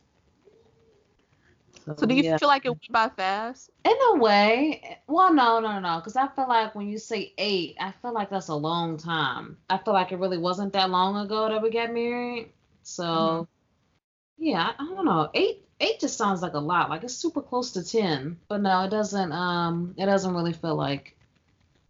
So, 1.85 1.95
so 1.99 2.07
do 2.07 2.15
you 2.15 2.23
yeah. 2.23 2.37
feel 2.37 2.49
like 2.49 2.65
it 2.65 2.71
went 2.71 2.91
by 2.91 3.09
fast? 3.09 3.71
In 3.85 3.97
a 4.11 4.19
way. 4.19 4.99
Well, 5.09 5.35
no, 5.35 5.59
no, 5.59 5.81
no. 5.81 5.97
Because 5.97 6.17
I 6.17 6.29
feel 6.29 6.49
like 6.49 6.75
when 6.75 6.89
you 6.89 6.99
say 6.99 7.33
eight, 7.39 7.77
I 7.81 7.93
feel 8.03 8.13
like 8.13 8.31
that's 8.31 8.49
a 8.49 8.55
long 8.55 8.97
time. 8.97 9.57
I 9.69 9.79
feel 9.79 9.95
like 9.95 10.13
it 10.13 10.19
really 10.19 10.39
wasn't 10.39 10.73
that 10.75 10.91
long 10.91 11.17
ago 11.25 11.49
that 11.49 11.61
we 11.61 11.71
got 11.71 11.93
married. 11.93 12.51
So, 12.83 13.05
mm-hmm. 13.05 14.45
yeah, 14.45 14.73
I, 14.79 14.85
I 14.85 14.95
don't 14.95 15.05
know. 15.05 15.31
Eight, 15.35 15.65
eight 15.81 16.01
just 16.01 16.17
sounds 16.17 16.41
like 16.41 16.55
a 16.55 16.61
lot. 16.61 16.89
Like 16.89 17.03
it's 17.03 17.17
super 17.17 17.43
close 17.43 17.73
to 17.73 17.85
ten. 17.85 18.39
But 18.49 18.61
no, 18.61 18.85
it 18.85 18.91
doesn't. 18.91 19.33
Um, 19.33 19.95
it 19.99 20.07
doesn't 20.07 20.35
really 20.35 20.53
feel 20.53 20.77
like 20.77 21.17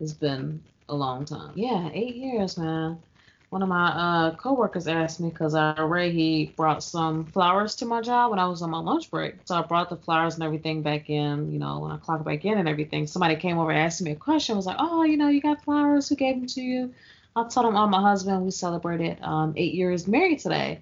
it's 0.00 0.14
been 0.14 0.62
a 0.88 0.94
long 0.94 1.26
time. 1.26 1.52
Yeah, 1.54 1.90
eight 1.92 2.16
years, 2.16 2.56
man 2.56 2.98
one 3.52 3.62
of 3.62 3.68
my 3.68 3.88
uh, 3.88 4.34
coworkers 4.36 4.88
asked 4.88 5.20
me 5.20 5.28
because 5.28 5.54
I 5.54 5.74
he 6.08 6.54
brought 6.56 6.82
some 6.82 7.26
flowers 7.26 7.74
to 7.76 7.84
my 7.84 8.00
job 8.00 8.30
when 8.30 8.38
I 8.38 8.46
was 8.46 8.62
on 8.62 8.70
my 8.70 8.78
lunch 8.78 9.10
break. 9.10 9.34
So 9.44 9.54
I 9.54 9.60
brought 9.60 9.90
the 9.90 9.96
flowers 9.96 10.34
and 10.34 10.42
everything 10.42 10.80
back 10.80 11.10
in, 11.10 11.52
you 11.52 11.58
know, 11.58 11.80
when 11.80 11.92
I 11.92 11.98
clocked 11.98 12.24
back 12.24 12.46
in 12.46 12.56
and 12.56 12.66
everything. 12.66 13.06
Somebody 13.06 13.36
came 13.36 13.58
over 13.58 13.70
and 13.70 13.78
asked 13.78 14.00
me 14.00 14.12
a 14.12 14.16
question. 14.16 14.54
I 14.54 14.56
was 14.56 14.64
like, 14.64 14.78
oh, 14.78 15.02
you 15.02 15.18
know, 15.18 15.28
you 15.28 15.42
got 15.42 15.62
flowers. 15.64 16.08
Who 16.08 16.16
gave 16.16 16.36
them 16.36 16.46
to 16.46 16.62
you? 16.62 16.94
I 17.36 17.46
told 17.46 17.66
him, 17.66 17.76
oh, 17.76 17.86
my 17.86 18.00
husband. 18.00 18.42
We 18.42 18.52
celebrated 18.52 19.18
um, 19.20 19.52
eight 19.58 19.74
years 19.74 20.08
married 20.08 20.38
today. 20.38 20.80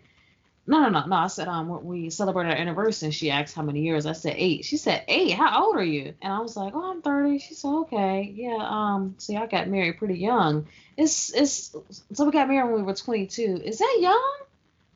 No, 0.70 0.83
no, 0.83 0.88
no, 0.88 1.04
no. 1.04 1.16
I 1.16 1.26
said, 1.26 1.48
um, 1.48 1.85
we 1.85 2.11
celebrated 2.11 2.52
our 2.52 2.56
anniversary, 2.56 3.06
and 3.09 3.14
she 3.14 3.28
asked 3.28 3.56
how 3.56 3.62
many 3.62 3.80
years. 3.80 4.06
I 4.06 4.12
said 4.12 4.35
eight. 4.37 4.64
She 4.64 4.76
said 4.76 5.02
eight. 5.09 5.33
How 5.33 5.64
old 5.64 5.74
are 5.74 5.83
you? 5.83 6.14
And 6.22 6.33
I 6.33 6.38
was 6.38 6.56
like, 6.56 6.74
oh, 6.76 6.92
I'm 6.92 7.02
30. 7.02 7.40
She 7.40 7.54
said, 7.54 7.70
okay, 7.70 8.33
yeah. 8.37 8.59
Um, 8.61 9.16
see, 9.18 9.37
I 9.37 9.46
got 9.46 9.66
married 9.66 9.98
pretty 9.98 10.20
young. 10.20 10.68
It's, 10.96 11.35
it's. 11.35 11.74
So 12.12 12.24
we 12.24 12.30
got 12.30 12.46
married 12.46 12.70
when 12.70 12.83
we 12.83 12.83
were 12.85 12.94
22. 12.94 13.62
Is 13.64 13.78
that 13.78 13.98
young? 14.00 14.38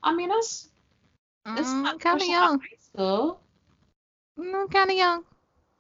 I 0.01 0.15
mean, 0.15 0.29
that's. 0.29 0.69
It's 1.45 1.69
mm, 1.69 1.99
kind 1.99 2.23
of 2.23 2.29
young. 2.29 2.61
High 2.61 2.67
school. 2.79 3.41
Mm, 4.39 4.71
kind 4.71 4.91
of 4.91 4.97
young. 4.97 5.25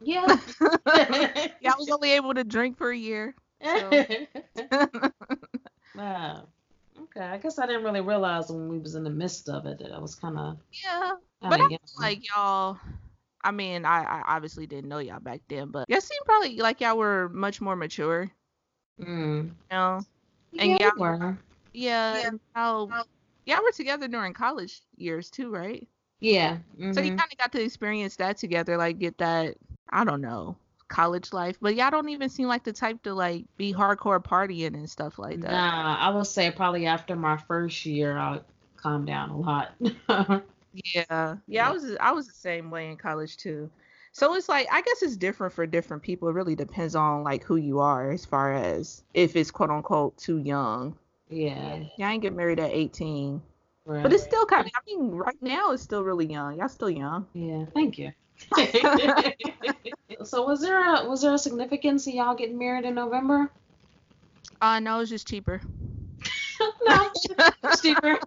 Yeah. 0.02 0.26
yeah, 1.60 1.72
I 1.72 1.76
was 1.78 1.88
only 1.88 2.10
able 2.10 2.34
to 2.34 2.42
drink 2.42 2.78
for 2.78 2.90
a 2.90 2.98
year. 2.98 3.36
So. 3.62 4.04
wow. 5.94 6.48
Okay, 7.16 7.26
I 7.26 7.38
guess 7.38 7.58
I 7.58 7.66
didn't 7.66 7.84
really 7.84 8.00
realize 8.00 8.48
when 8.48 8.68
we 8.68 8.78
was 8.78 8.94
in 8.96 9.04
the 9.04 9.10
midst 9.10 9.48
of 9.48 9.66
it 9.66 9.78
that 9.78 9.92
I 9.92 9.98
was 9.98 10.14
kind 10.14 10.38
of 10.38 10.58
yeah. 10.72 11.12
But 11.40 11.60
I 11.60 11.68
feel 11.68 11.78
like 11.98 12.28
y'all. 12.28 12.78
I 13.42 13.50
mean, 13.50 13.84
I, 13.84 14.02
I 14.04 14.22
obviously 14.26 14.66
didn't 14.66 14.88
know 14.88 14.98
y'all 14.98 15.20
back 15.20 15.42
then, 15.48 15.68
but 15.68 15.88
y'all 15.88 16.00
seem 16.00 16.18
probably 16.24 16.56
like 16.56 16.80
y'all 16.80 16.96
were 16.96 17.28
much 17.28 17.60
more 17.60 17.76
mature. 17.76 18.30
Mm. 19.00 19.44
You 19.44 19.52
know, 19.70 20.00
and 20.58 20.70
yeah, 20.70 20.76
y'all 20.80 20.92
were. 20.98 21.38
Yeah, 21.72 22.16
yeah. 22.16 22.28
And 22.28 22.40
how 22.54 22.88
y'all 23.44 23.62
were 23.62 23.72
together 23.72 24.08
during 24.08 24.32
college 24.32 24.80
years 24.96 25.30
too, 25.30 25.50
right? 25.50 25.86
Yeah. 26.20 26.58
Mm-hmm. 26.78 26.92
So 26.92 27.00
you 27.00 27.10
mm-hmm. 27.10 27.18
kind 27.18 27.32
of 27.32 27.38
got 27.38 27.52
to 27.52 27.62
experience 27.62 28.16
that 28.16 28.38
together, 28.38 28.76
like 28.76 28.98
get 28.98 29.18
that. 29.18 29.56
I 29.90 30.04
don't 30.04 30.20
know 30.22 30.56
college 30.94 31.32
life, 31.32 31.56
but 31.60 31.74
y'all 31.74 31.90
don't 31.90 32.08
even 32.08 32.28
seem 32.28 32.46
like 32.46 32.62
the 32.62 32.72
type 32.72 33.02
to 33.02 33.12
like 33.14 33.44
be 33.56 33.74
hardcore 33.74 34.22
partying 34.22 34.74
and 34.74 34.88
stuff 34.88 35.18
like 35.18 35.40
that. 35.40 35.50
Nah, 35.50 35.96
I 35.98 36.10
would 36.10 36.26
say 36.26 36.50
probably 36.50 36.86
after 36.86 37.16
my 37.16 37.36
first 37.36 37.84
year, 37.84 38.16
I'll 38.16 38.44
calm 38.76 39.04
down 39.04 39.30
a 39.30 39.36
lot. 39.36 39.74
yeah, 40.72 41.36
yeah, 41.48 41.68
I 41.68 41.72
was 41.72 41.96
I 42.00 42.12
was 42.12 42.28
the 42.28 42.34
same 42.34 42.70
way 42.70 42.90
in 42.90 42.96
college 42.96 43.36
too. 43.36 43.68
So 44.12 44.34
it's 44.34 44.48
like 44.48 44.68
I 44.70 44.82
guess 44.82 45.02
it's 45.02 45.16
different 45.16 45.52
for 45.52 45.66
different 45.66 46.02
people. 46.02 46.28
It 46.28 46.34
really 46.34 46.54
depends 46.54 46.94
on 46.94 47.24
like 47.24 47.42
who 47.42 47.56
you 47.56 47.80
are 47.80 48.12
as 48.12 48.24
far 48.24 48.54
as 48.54 49.02
if 49.14 49.34
it's 49.34 49.50
quote 49.50 49.70
unquote 49.70 50.16
too 50.16 50.38
young. 50.38 50.96
Yeah. 51.28 51.82
Yeah, 51.98 52.08
I 52.08 52.12
ain't 52.12 52.22
get 52.22 52.34
married 52.34 52.60
at 52.60 52.70
18. 52.70 53.42
Right. 53.86 54.02
But 54.02 54.12
it's 54.12 54.22
still 54.22 54.46
kind 54.46 54.64
of 54.64 54.72
I 54.76 54.80
mean 54.86 55.10
right 55.10 55.42
now 55.42 55.72
it's 55.72 55.82
still 55.82 56.04
really 56.04 56.26
young. 56.26 56.58
Y'all 56.58 56.68
still 56.68 56.90
young. 56.90 57.26
Yeah, 57.34 57.64
thank 57.74 57.98
you. 57.98 58.12
so 60.24 60.46
was 60.46 60.60
there 60.60 60.96
a 60.96 61.08
was 61.08 61.22
there 61.22 61.34
a 61.34 61.38
significance 61.38 62.06
in 62.06 62.16
y'all 62.16 62.34
getting 62.34 62.58
married 62.58 62.84
in 62.84 62.94
November? 62.94 63.50
Uh 64.60 64.80
no, 64.80 65.00
it's 65.02 65.10
just 65.10 65.26
cheaper. 65.26 65.60
no, 66.86 67.10
it's 67.64 67.80
cheaper. 67.80 68.18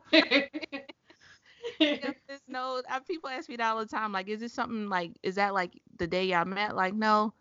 There's 1.79 2.41
no 2.47 2.81
people 3.07 3.29
ask 3.29 3.49
me 3.49 3.55
that 3.57 3.71
all 3.71 3.79
the 3.79 3.85
time. 3.85 4.11
Like, 4.11 4.27
is 4.27 4.39
this 4.39 4.53
something 4.53 4.89
like 4.89 5.11
is 5.23 5.35
that 5.35 5.53
like 5.53 5.79
the 5.97 6.07
day 6.07 6.25
y'all 6.25 6.45
met? 6.45 6.75
Like, 6.75 6.93
no. 6.93 7.33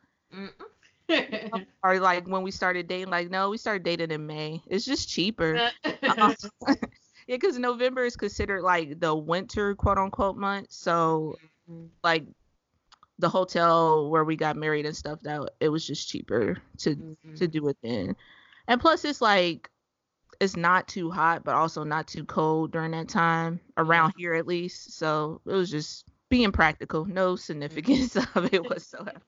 or 1.83 2.01
like 2.01 2.27
when 2.27 2.43
we 2.43 2.51
started 2.51 2.89
dating, 2.89 3.11
like 3.11 3.31
no, 3.31 3.51
we 3.51 3.59
started 3.59 3.85
dating 3.85 4.11
in 4.11 4.27
May. 4.27 4.63
It's 4.67 4.85
just 4.85 5.09
cheaper. 5.09 5.71
um, 5.85 6.35
yeah, 7.27 7.37
because 7.37 7.59
November 7.59 8.05
is 8.05 8.17
considered 8.17 8.63
like 8.63 9.01
the 9.01 9.15
winter 9.15 9.75
quote 9.75 9.99
unquote 9.99 10.37
month. 10.37 10.67
So 10.71 11.37
mm-hmm. 11.71 11.87
like 12.03 12.25
the 13.19 13.29
hotel 13.29 14.11
where 14.11 14.25
we 14.25 14.37
got 14.37 14.57
married 14.57 14.87
and 14.87 14.97
stuff 14.97 15.21
that 15.23 15.41
it 15.61 15.69
was 15.69 15.87
just 15.87 16.09
cheaper 16.09 16.59
to 16.79 16.97
mm-hmm. 16.97 17.35
to 17.35 17.49
do 17.49 17.67
it 17.69 17.77
then. 17.83 18.17
And 18.69 18.81
plus 18.81 19.05
it's 19.05 19.21
like 19.21 19.71
it's 20.41 20.57
not 20.57 20.87
too 20.87 21.11
hot 21.11 21.45
but 21.45 21.55
also 21.55 21.83
not 21.83 22.07
too 22.07 22.25
cold 22.25 22.73
during 22.73 22.91
that 22.91 23.09
time 23.09 23.61
around 23.77 24.15
here 24.17 24.35
at 24.35 24.47
least. 24.47 24.99
So 24.99 25.41
it 25.47 25.53
was 25.53 25.71
just 25.71 26.05
being 26.29 26.53
practical 26.53 27.05
no 27.05 27.37
significance 27.37 28.15
mm-hmm. 28.15 28.39
of 28.39 28.53
it 28.53 28.65
whatsoever. 28.65 29.13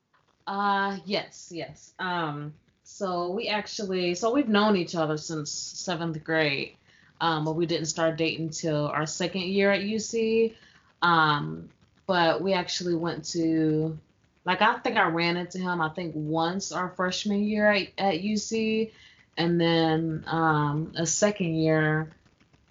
Uh 0.47 0.97
yes 1.05 1.51
yes. 1.53 1.93
Um 1.99 2.55
so 2.83 3.29
we 3.33 3.49
actually 3.49 4.15
so 4.15 4.33
we've 4.33 4.49
known 4.49 4.77
each 4.77 4.95
other 4.95 5.19
since 5.19 5.51
seventh 5.51 6.25
grade 6.25 6.75
um 7.21 7.45
but 7.45 7.55
we 7.55 7.67
didn't 7.67 7.85
start 7.85 8.17
dating 8.17 8.49
till 8.49 8.89
our 8.89 9.05
second 9.05 9.43
year 9.43 9.71
at 9.71 9.83
uc 9.83 10.55
um 11.03 11.69
but 12.09 12.41
we 12.43 12.55
actually 12.55 12.97
went 12.97 13.25
to 13.27 13.97
like 14.45 14.63
I 14.63 14.79
think 14.79 14.97
I 14.97 15.07
ran 15.09 15.37
into 15.37 15.59
him 15.59 15.81
I 15.81 15.91
think 15.91 16.15
once 16.17 16.73
our 16.73 16.89
freshman 16.89 17.45
year 17.45 17.71
at, 17.71 17.89
at 17.97 18.15
UC 18.23 18.91
and 19.37 19.61
then 19.61 20.25
um, 20.27 20.93
a 20.97 21.07
second 21.07 21.55
year 21.55 22.11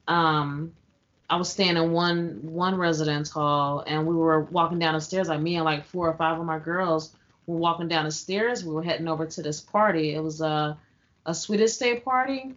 um, 0.10 0.73
I 1.30 1.38
was 1.38 1.50
staying 1.50 1.78
in 1.78 1.91
one 1.91 2.39
one 2.41 2.76
residence 2.76 3.30
hall 3.30 3.84
and 3.86 4.06
we 4.06 4.15
were 4.15 4.41
walking 4.41 4.80
down 4.80 4.95
the 4.95 5.02
stairs 5.02 5.30
like 5.30 5.39
me 5.39 5.56
and 5.56 5.63
like 5.63 5.86
four 5.86 6.10
or 6.10 6.17
five 6.17 6.39
of 6.39 6.45
my 6.45 6.60
girls 6.60 7.13
were 7.45 7.58
walking 7.58 7.88
down 7.88 8.06
the 8.06 8.12
stairs. 8.12 8.65
We 8.65 8.73
were 8.73 8.84
heading 8.84 9.08
over 9.08 9.26
to 9.26 9.41
this 9.41 9.62
party. 9.62 10.13
It 10.13 10.23
was 10.23 10.41
a 10.41 10.78
a 11.26 11.36
Sweetest 11.36 11.80
Day 11.80 12.00
party. 12.00 12.56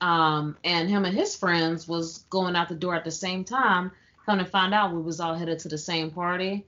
Um, 0.00 0.56
and 0.64 0.88
him 0.88 1.04
and 1.04 1.16
his 1.16 1.36
friends 1.36 1.86
was 1.86 2.24
going 2.30 2.56
out 2.56 2.68
the 2.68 2.74
door 2.74 2.94
at 2.94 3.04
the 3.04 3.10
same 3.10 3.44
time 3.44 3.92
Come 4.26 4.38
to 4.38 4.44
find 4.44 4.74
out, 4.74 4.92
we 4.92 5.00
was 5.00 5.20
all 5.20 5.34
headed 5.34 5.58
to 5.60 5.68
the 5.68 5.78
same 5.78 6.10
party. 6.10 6.64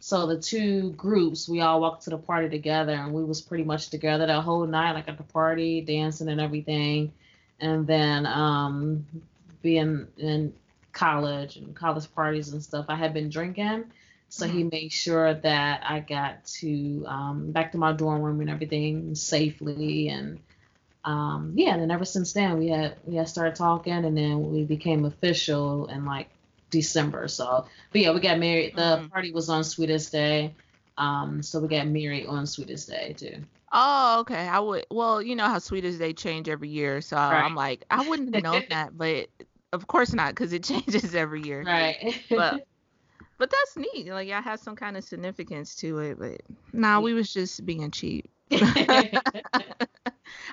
So 0.00 0.26
the 0.26 0.40
two 0.40 0.90
groups, 0.92 1.48
we 1.48 1.60
all 1.60 1.80
walked 1.80 2.04
to 2.04 2.10
the 2.10 2.18
party 2.18 2.48
together, 2.48 2.92
and 2.92 3.12
we 3.12 3.24
was 3.24 3.40
pretty 3.40 3.64
much 3.64 3.90
together 3.90 4.26
that 4.26 4.42
whole 4.42 4.66
night, 4.66 4.92
like 4.92 5.08
at 5.08 5.16
the 5.16 5.24
party, 5.24 5.80
dancing 5.80 6.28
and 6.28 6.40
everything. 6.40 7.12
And 7.60 7.86
then 7.86 8.26
um, 8.26 9.06
being 9.62 10.06
in 10.16 10.52
college 10.92 11.56
and 11.56 11.74
college 11.74 12.12
parties 12.14 12.52
and 12.52 12.62
stuff, 12.62 12.86
I 12.88 12.94
had 12.94 13.12
been 13.12 13.28
drinking. 13.28 13.84
So 14.28 14.46
mm-hmm. 14.46 14.56
he 14.56 14.64
made 14.64 14.92
sure 14.92 15.34
that 15.34 15.82
I 15.88 16.00
got 16.00 16.44
to 16.60 17.04
um, 17.06 17.50
back 17.52 17.72
to 17.72 17.78
my 17.78 17.92
dorm 17.92 18.22
room 18.22 18.40
and 18.40 18.50
everything 18.50 19.14
safely. 19.14 20.08
And 20.08 20.38
um, 21.04 21.52
yeah, 21.56 21.72
and 21.72 21.82
then 21.82 21.90
ever 21.90 22.04
since 22.04 22.32
then 22.34 22.58
we 22.58 22.68
had 22.68 22.96
we 23.04 23.16
had 23.16 23.28
started 23.28 23.56
talking, 23.56 23.92
and 23.92 24.16
then 24.16 24.52
we 24.52 24.64
became 24.64 25.04
official 25.04 25.86
and 25.86 26.04
like 26.04 26.28
December. 26.70 27.28
So, 27.28 27.66
but 27.92 28.00
yeah, 28.00 28.12
we 28.12 28.20
got 28.20 28.38
married. 28.38 28.76
The 28.76 28.82
mm-hmm. 28.82 29.06
party 29.08 29.32
was 29.32 29.48
on 29.48 29.64
Sweetest 29.64 30.12
Day. 30.12 30.54
Um, 30.96 31.42
so 31.42 31.60
we 31.60 31.68
got 31.68 31.86
married 31.86 32.26
on 32.26 32.46
Sweetest 32.46 32.88
Day 32.88 33.14
too. 33.16 33.42
Oh, 33.72 34.20
okay. 34.20 34.48
I 34.48 34.58
would. 34.58 34.86
Well, 34.90 35.22
you 35.22 35.36
know 35.36 35.46
how 35.46 35.58
Sweetest 35.58 35.98
Day 35.98 36.12
change 36.12 36.48
every 36.48 36.68
year, 36.68 37.00
so 37.00 37.16
right. 37.16 37.44
I'm 37.44 37.54
like, 37.54 37.84
I 37.90 38.08
wouldn't 38.08 38.34
have 38.34 38.44
known 38.44 38.64
that, 38.70 38.96
but 38.96 39.28
of 39.72 39.86
course 39.86 40.12
not, 40.12 40.34
because 40.34 40.52
it 40.52 40.64
changes 40.64 41.14
every 41.14 41.42
year. 41.42 41.62
Right. 41.62 42.20
but 42.30 42.66
but 43.38 43.50
that's 43.50 43.76
neat. 43.76 44.08
Like 44.08 44.30
I 44.30 44.40
have 44.40 44.60
some 44.60 44.76
kind 44.76 44.96
of 44.96 45.04
significance 45.04 45.76
to 45.76 45.98
it, 45.98 46.18
but 46.18 46.40
nah, 46.72 47.00
we 47.00 47.14
was 47.14 47.32
just 47.32 47.64
being 47.64 47.90
cheap. 47.90 48.30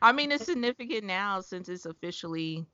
I 0.02 0.12
mean, 0.14 0.32
it's 0.32 0.46
significant 0.46 1.06
now 1.06 1.42
since 1.42 1.70
it's 1.70 1.86
officially, 1.86 2.66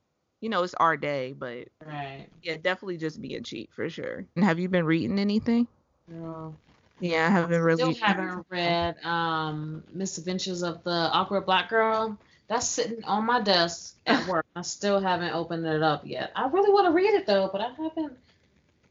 you 0.41 0.49
know, 0.49 0.63
it's 0.63 0.73
our 0.75 0.97
day, 0.97 1.33
but 1.33 1.69
right. 1.85 2.27
Yeah, 2.43 2.57
definitely 2.57 2.97
just 2.97 3.21
being 3.21 3.43
cheap 3.43 3.71
for 3.73 3.89
sure. 3.89 4.25
And 4.35 4.45
have 4.45 4.59
you 4.59 4.69
been 4.69 4.85
reading 4.85 5.19
anything? 5.19 5.67
No. 6.07 6.55
Yeah, 6.99 7.27
I 7.27 7.29
haven't 7.31 7.61
really. 7.61 7.93
Still 7.93 8.07
haven't 8.07 8.45
read 8.49 8.97
um 9.03 9.83
Misadventures 9.93 10.63
of 10.63 10.83
the 10.83 10.91
Awkward 10.91 11.45
Black 11.45 11.69
Girl. 11.69 12.17
That's 12.47 12.67
sitting 12.67 13.03
on 13.05 13.25
my 13.25 13.41
desk 13.41 13.95
at 14.05 14.25
work. 14.27 14.45
I 14.55 14.61
still 14.61 14.99
haven't 14.99 15.33
opened 15.33 15.65
it 15.65 15.81
up 15.81 16.05
yet. 16.05 16.31
I 16.35 16.47
really 16.47 16.71
want 16.71 16.87
to 16.87 16.91
read 16.93 17.13
it 17.13 17.25
though, 17.25 17.49
but 17.51 17.61
I 17.61 17.69
haven't. 17.69 18.17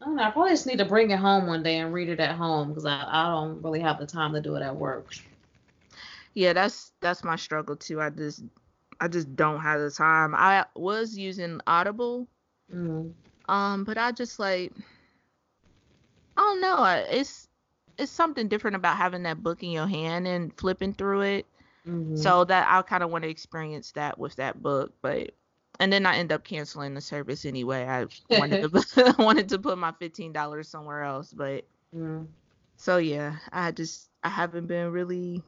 I 0.00 0.06
don't 0.06 0.16
know. 0.16 0.22
I 0.24 0.30
probably 0.30 0.52
just 0.52 0.66
need 0.66 0.78
to 0.78 0.86
bring 0.86 1.10
it 1.10 1.18
home 1.18 1.46
one 1.46 1.62
day 1.62 1.78
and 1.78 1.92
read 1.94 2.08
it 2.10 2.20
at 2.20 2.36
home 2.36 2.68
because 2.70 2.86
I, 2.86 3.04
I 3.06 3.26
don't 3.28 3.62
really 3.62 3.80
have 3.80 3.98
the 3.98 4.06
time 4.06 4.32
to 4.34 4.40
do 4.40 4.56
it 4.56 4.62
at 4.62 4.76
work. 4.76 5.12
Yeah, 6.34 6.52
that's 6.52 6.92
that's 7.00 7.24
my 7.24 7.36
struggle 7.36 7.76
too. 7.76 8.00
I 8.00 8.10
just 8.10 8.42
I 9.00 9.08
just 9.08 9.34
don't 9.34 9.60
have 9.60 9.80
the 9.80 9.90
time. 9.90 10.34
I 10.34 10.66
was 10.74 11.16
using 11.16 11.60
Audible, 11.66 12.28
mm. 12.72 13.12
um, 13.48 13.84
but 13.84 13.96
I 13.96 14.12
just 14.12 14.38
like 14.38 14.72
I 16.36 16.42
don't 16.42 16.60
know. 16.60 17.04
It's 17.10 17.48
it's 17.98 18.12
something 18.12 18.48
different 18.48 18.76
about 18.76 18.96
having 18.96 19.24
that 19.24 19.42
book 19.42 19.62
in 19.62 19.70
your 19.70 19.86
hand 19.86 20.26
and 20.26 20.56
flipping 20.58 20.94
through 20.94 21.22
it. 21.22 21.46
Mm-hmm. 21.86 22.16
So 22.16 22.44
that 22.44 22.66
I 22.68 22.82
kind 22.82 23.02
of 23.02 23.10
want 23.10 23.24
to 23.24 23.30
experience 23.30 23.92
that 23.92 24.18
with 24.18 24.36
that 24.36 24.62
book, 24.62 24.92
but 25.00 25.30
and 25.78 25.90
then 25.90 26.04
I 26.04 26.16
end 26.16 26.30
up 26.30 26.44
canceling 26.44 26.94
the 26.94 27.00
service 27.00 27.46
anyway. 27.46 27.86
I 27.86 28.06
wanted 28.38 28.70
to 28.70 29.14
wanted 29.18 29.48
to 29.48 29.58
put 29.58 29.78
my 29.78 29.92
fifteen 29.92 30.32
dollars 30.32 30.68
somewhere 30.68 31.02
else, 31.02 31.32
but 31.32 31.64
mm. 31.96 32.26
so 32.76 32.98
yeah, 32.98 33.36
I 33.50 33.70
just 33.70 34.10
I 34.22 34.28
haven't 34.28 34.66
been 34.66 34.92
really 34.92 35.42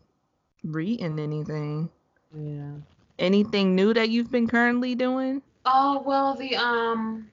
reading 0.65 1.19
anything. 1.19 1.91
Yeah. 2.35 2.73
Anything 3.19 3.75
new 3.75 3.95
that 3.95 4.11
you've 4.11 4.31
been 4.31 4.49
currently 4.49 4.95
doing? 4.95 5.43
Oh 5.65 6.03
well, 6.05 6.35
the 6.35 6.57
um, 6.57 7.31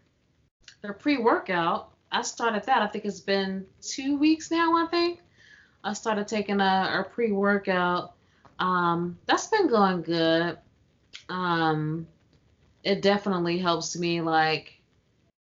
the 0.82 0.94
pre-workout. 0.94 1.92
I 2.12 2.22
started 2.22 2.64
that. 2.64 2.82
I 2.82 2.88
think 2.88 3.06
it's 3.06 3.20
been 3.20 3.66
two 3.82 4.18
weeks 4.18 4.52
now. 4.52 4.76
I 4.76 4.88
think 4.90 5.20
I 5.84 5.94
started 5.94 6.28
taking 6.28 6.60
a, 6.60 7.00
a 7.00 7.10
pre-workout. 7.10 8.14
Um, 8.60 9.18
that's 9.26 9.48
been 9.48 9.68
going 9.68 10.02
good. 10.02 10.58
Um, 11.30 12.08
it 12.84 13.02
definitely 13.02 13.58
helps 13.58 13.98
me 13.98 14.22
like 14.22 14.80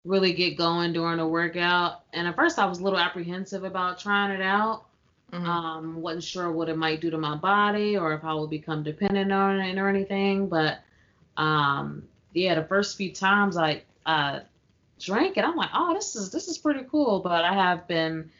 really 0.04 0.32
get 0.32 0.56
going 0.56 0.92
during 0.92 1.20
a 1.20 1.26
workout. 1.26 2.02
And 2.12 2.26
at 2.26 2.36
first, 2.36 2.58
I 2.58 2.66
was 2.66 2.80
a 2.80 2.84
little 2.84 2.98
apprehensive 2.98 3.64
about 3.64 3.98
trying 3.98 4.32
it 4.32 4.42
out. 4.42 4.84
Mm-hmm. 5.32 5.46
Um, 5.46 6.02
wasn't 6.02 6.24
sure 6.24 6.52
what 6.52 6.68
it 6.68 6.76
might 6.76 7.00
do 7.00 7.10
to 7.10 7.18
my 7.18 7.36
body 7.36 7.96
or 7.96 8.12
if 8.12 8.22
I 8.22 8.34
would 8.34 8.50
become 8.50 8.82
dependent 8.82 9.32
on 9.32 9.60
it 9.60 9.78
or 9.78 9.88
anything. 9.88 10.48
But 10.48 10.80
um, 11.38 12.04
yeah, 12.34 12.54
the 12.54 12.64
first 12.64 12.96
few 12.96 13.12
times 13.12 13.56
I 13.56 13.82
uh, 14.04 14.40
drank 15.00 15.38
it, 15.38 15.44
I'm 15.44 15.56
like, 15.56 15.70
oh, 15.74 15.94
this 15.94 16.16
is 16.16 16.30
this 16.30 16.48
is 16.48 16.58
pretty 16.58 16.84
cool. 16.90 17.20
But 17.20 17.44
I 17.44 17.54
have 17.54 17.88
been 17.88 18.30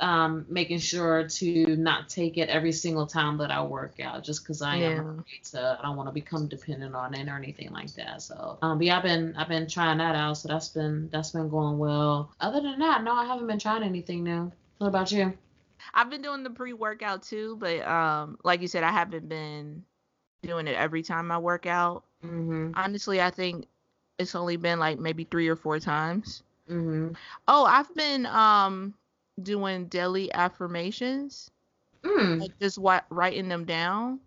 um, 0.00 0.46
making 0.48 0.78
sure 0.78 1.28
to 1.28 1.76
not 1.76 2.08
take 2.08 2.36
it 2.36 2.48
every 2.48 2.72
single 2.72 3.06
time 3.06 3.36
that 3.38 3.50
I 3.50 3.62
work 3.62 4.00
out, 4.00 4.24
just 4.24 4.42
because 4.42 4.62
I 4.62 4.76
yeah. 4.76 4.88
am 4.88 5.24
to, 5.52 5.78
I 5.78 5.86
don't 5.86 5.96
want 5.96 6.08
to 6.08 6.12
become 6.12 6.48
dependent 6.48 6.94
on 6.94 7.14
it 7.14 7.28
or 7.28 7.36
anything 7.36 7.70
like 7.70 7.92
that. 7.94 8.22
So, 8.22 8.58
um, 8.62 8.78
but 8.78 8.86
yeah, 8.88 8.96
I've 8.96 9.04
been 9.04 9.36
I've 9.36 9.48
been 9.48 9.68
trying 9.68 9.98
that 9.98 10.16
out, 10.16 10.38
so 10.38 10.48
that's 10.48 10.68
been 10.68 11.08
that's 11.10 11.30
been 11.30 11.48
going 11.48 11.78
well. 11.78 12.32
Other 12.40 12.60
than 12.60 12.80
that, 12.80 13.04
no, 13.04 13.14
I 13.14 13.26
haven't 13.26 13.46
been 13.46 13.58
trying 13.58 13.84
anything 13.84 14.24
new. 14.24 14.50
What 14.78 14.88
about 14.88 15.12
you? 15.12 15.34
I've 15.94 16.10
been 16.10 16.22
doing 16.22 16.42
the 16.42 16.50
pre-workout 16.50 17.22
too, 17.22 17.56
but 17.58 17.86
um, 17.86 18.38
like 18.44 18.60
you 18.60 18.68
said, 18.68 18.82
I 18.82 18.90
haven't 18.90 19.28
been 19.28 19.84
doing 20.42 20.66
it 20.66 20.76
every 20.76 21.02
time 21.02 21.30
I 21.30 21.38
work 21.38 21.66
out. 21.66 22.04
Mm-hmm. 22.24 22.72
Honestly, 22.74 23.20
I 23.20 23.30
think 23.30 23.66
it's 24.18 24.34
only 24.34 24.56
been 24.56 24.78
like 24.78 24.98
maybe 24.98 25.24
three 25.24 25.48
or 25.48 25.56
four 25.56 25.78
times. 25.78 26.42
Mm-hmm. 26.68 27.14
Oh, 27.48 27.64
I've 27.64 27.92
been 27.94 28.26
um 28.26 28.94
doing 29.42 29.86
daily 29.86 30.32
affirmations, 30.32 31.50
mm. 32.02 32.40
like 32.40 32.58
just 32.60 32.78
writing 33.10 33.48
them 33.48 33.64
down. 33.64 34.20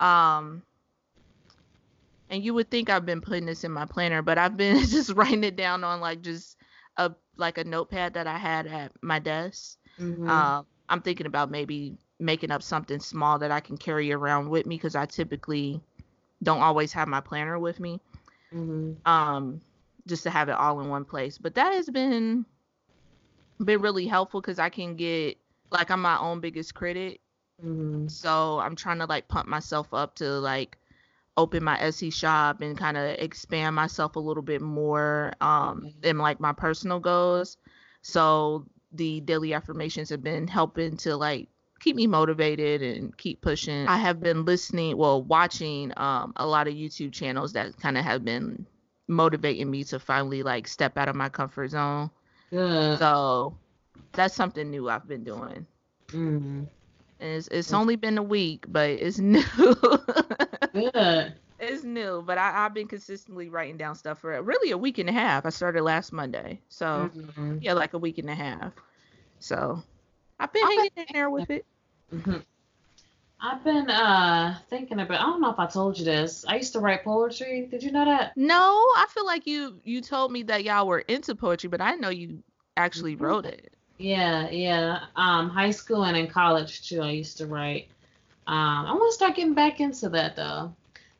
Um, 0.00 0.62
and 2.30 2.42
you 2.42 2.54
would 2.54 2.70
think 2.70 2.90
I've 2.90 3.06
been 3.06 3.20
putting 3.20 3.46
this 3.46 3.64
in 3.64 3.72
my 3.72 3.84
planner, 3.84 4.22
but 4.22 4.38
I've 4.38 4.56
been 4.56 4.78
just 4.86 5.10
writing 5.10 5.44
it 5.44 5.56
down 5.56 5.84
on 5.84 6.00
like 6.00 6.22
just 6.22 6.56
a 6.96 7.12
like 7.36 7.58
a 7.58 7.64
notepad 7.64 8.14
that 8.14 8.26
I 8.26 8.38
had 8.38 8.66
at 8.66 8.92
my 9.02 9.18
desk. 9.18 9.78
Mm-hmm. 10.00 10.28
Um, 10.28 10.66
I'm 10.88 11.00
thinking 11.00 11.26
about 11.26 11.50
maybe 11.50 11.96
making 12.18 12.50
up 12.50 12.62
something 12.62 13.00
small 13.00 13.38
that 13.38 13.50
I 13.50 13.60
can 13.60 13.76
carry 13.76 14.12
around 14.12 14.48
with 14.48 14.66
me 14.66 14.76
because 14.76 14.94
I 14.94 15.06
typically 15.06 15.80
don't 16.42 16.60
always 16.60 16.92
have 16.92 17.08
my 17.08 17.20
planner 17.20 17.58
with 17.58 17.80
me. 17.80 18.00
Mm-hmm. 18.52 18.92
Um, 19.10 19.60
just 20.06 20.22
to 20.24 20.30
have 20.30 20.48
it 20.48 20.52
all 20.52 20.80
in 20.80 20.88
one 20.88 21.04
place. 21.04 21.38
But 21.38 21.54
that 21.54 21.72
has 21.72 21.88
been 21.88 22.44
been 23.64 23.80
really 23.80 24.06
helpful 24.06 24.40
because 24.40 24.58
I 24.58 24.68
can 24.68 24.96
get 24.96 25.38
like 25.70 25.90
I'm 25.90 26.02
my 26.02 26.18
own 26.18 26.40
biggest 26.40 26.74
critic. 26.74 27.20
Mm-hmm. 27.64 28.08
So 28.08 28.58
I'm 28.58 28.76
trying 28.76 28.98
to 28.98 29.06
like 29.06 29.28
pump 29.28 29.48
myself 29.48 29.88
up 29.92 30.14
to 30.16 30.24
like 30.24 30.78
open 31.36 31.64
my 31.64 31.76
Etsy 31.78 32.12
shop 32.12 32.60
and 32.60 32.78
kind 32.78 32.96
of 32.96 33.04
expand 33.18 33.74
myself 33.74 34.14
a 34.16 34.20
little 34.20 34.42
bit 34.42 34.60
more 34.60 35.32
um 35.40 35.92
in 36.02 36.18
like 36.18 36.40
my 36.40 36.52
personal 36.52 37.00
goals. 37.00 37.56
So 38.02 38.66
the 38.94 39.20
daily 39.20 39.52
affirmations 39.54 40.10
have 40.10 40.22
been 40.22 40.46
helping 40.46 40.96
to 40.98 41.16
like 41.16 41.48
keep 41.80 41.96
me 41.96 42.06
motivated 42.06 42.82
and 42.82 43.16
keep 43.16 43.40
pushing. 43.40 43.86
I 43.86 43.96
have 43.98 44.20
been 44.20 44.44
listening, 44.44 44.96
well, 44.96 45.22
watching 45.22 45.92
um, 45.96 46.32
a 46.36 46.46
lot 46.46 46.66
of 46.66 46.74
YouTube 46.74 47.12
channels 47.12 47.52
that 47.52 47.76
kind 47.78 47.98
of 47.98 48.04
have 48.04 48.24
been 48.24 48.66
motivating 49.06 49.70
me 49.70 49.84
to 49.84 49.98
finally 49.98 50.42
like 50.42 50.66
step 50.66 50.96
out 50.96 51.08
of 51.08 51.16
my 51.16 51.28
comfort 51.28 51.68
zone. 51.68 52.10
Yeah. 52.50 52.96
So 52.96 53.56
that's 54.12 54.34
something 54.34 54.70
new 54.70 54.88
I've 54.88 55.06
been 55.06 55.24
doing. 55.24 55.66
Mm-hmm. 56.08 56.64
And 57.20 57.30
it's, 57.36 57.48
it's 57.48 57.72
only 57.72 57.96
been 57.96 58.18
a 58.18 58.22
week, 58.22 58.64
but 58.68 58.90
it's 58.90 59.18
new. 59.18 59.44
Good. 60.72 61.34
It's 61.64 61.84
new, 61.84 62.22
but 62.26 62.38
I, 62.38 62.50
have 62.52 62.74
been 62.74 62.88
consistently 62.88 63.48
writing 63.48 63.76
down 63.76 63.94
stuff 63.94 64.20
for 64.20 64.40
really 64.42 64.70
a 64.70 64.78
week 64.78 64.98
and 64.98 65.08
a 65.08 65.12
half. 65.12 65.46
I 65.46 65.50
started 65.50 65.82
last 65.82 66.12
Monday, 66.12 66.60
so 66.68 67.10
mm-hmm. 67.14 67.58
yeah, 67.60 67.72
like 67.72 67.94
a 67.94 67.98
week 67.98 68.18
and 68.18 68.30
a 68.30 68.34
half. 68.34 68.72
So 69.40 69.82
I've 70.38 70.52
been 70.52 70.66
hanging 70.66 70.90
in 70.96 71.06
there 71.12 71.30
with 71.30 71.50
it. 71.50 71.64
Mm-hmm. 72.12 72.38
I've 73.40 73.62
been 73.62 73.90
uh 73.90 74.58
thinking 74.70 75.00
about. 75.00 75.20
I 75.20 75.24
don't 75.24 75.40
know 75.40 75.50
if 75.50 75.58
I 75.58 75.66
told 75.66 75.98
you 75.98 76.04
this. 76.04 76.44
I 76.48 76.56
used 76.56 76.72
to 76.72 76.80
write 76.80 77.04
poetry. 77.04 77.68
Did 77.70 77.82
you 77.82 77.92
know 77.92 78.04
that? 78.04 78.36
No, 78.36 78.56
I 78.96 79.06
feel 79.10 79.26
like 79.26 79.46
you 79.46 79.80
you 79.84 80.00
told 80.00 80.32
me 80.32 80.42
that 80.44 80.64
y'all 80.64 80.86
were 80.86 81.00
into 81.00 81.34
poetry, 81.34 81.68
but 81.68 81.80
I 81.80 81.94
know 81.96 82.08
you 82.08 82.42
actually 82.76 83.14
mm-hmm. 83.14 83.24
wrote 83.24 83.46
it. 83.46 83.72
Yeah, 83.98 84.48
yeah. 84.50 85.00
Um, 85.14 85.50
high 85.50 85.70
school 85.70 86.04
and 86.04 86.16
in 86.16 86.26
college 86.26 86.88
too. 86.88 87.00
I 87.02 87.10
used 87.10 87.38
to 87.38 87.46
write. 87.46 87.88
Um, 88.46 88.86
I 88.86 88.92
want 88.92 89.10
to 89.10 89.14
start 89.14 89.36
getting 89.36 89.54
back 89.54 89.80
into 89.80 90.08
that 90.10 90.36
though. 90.36 90.74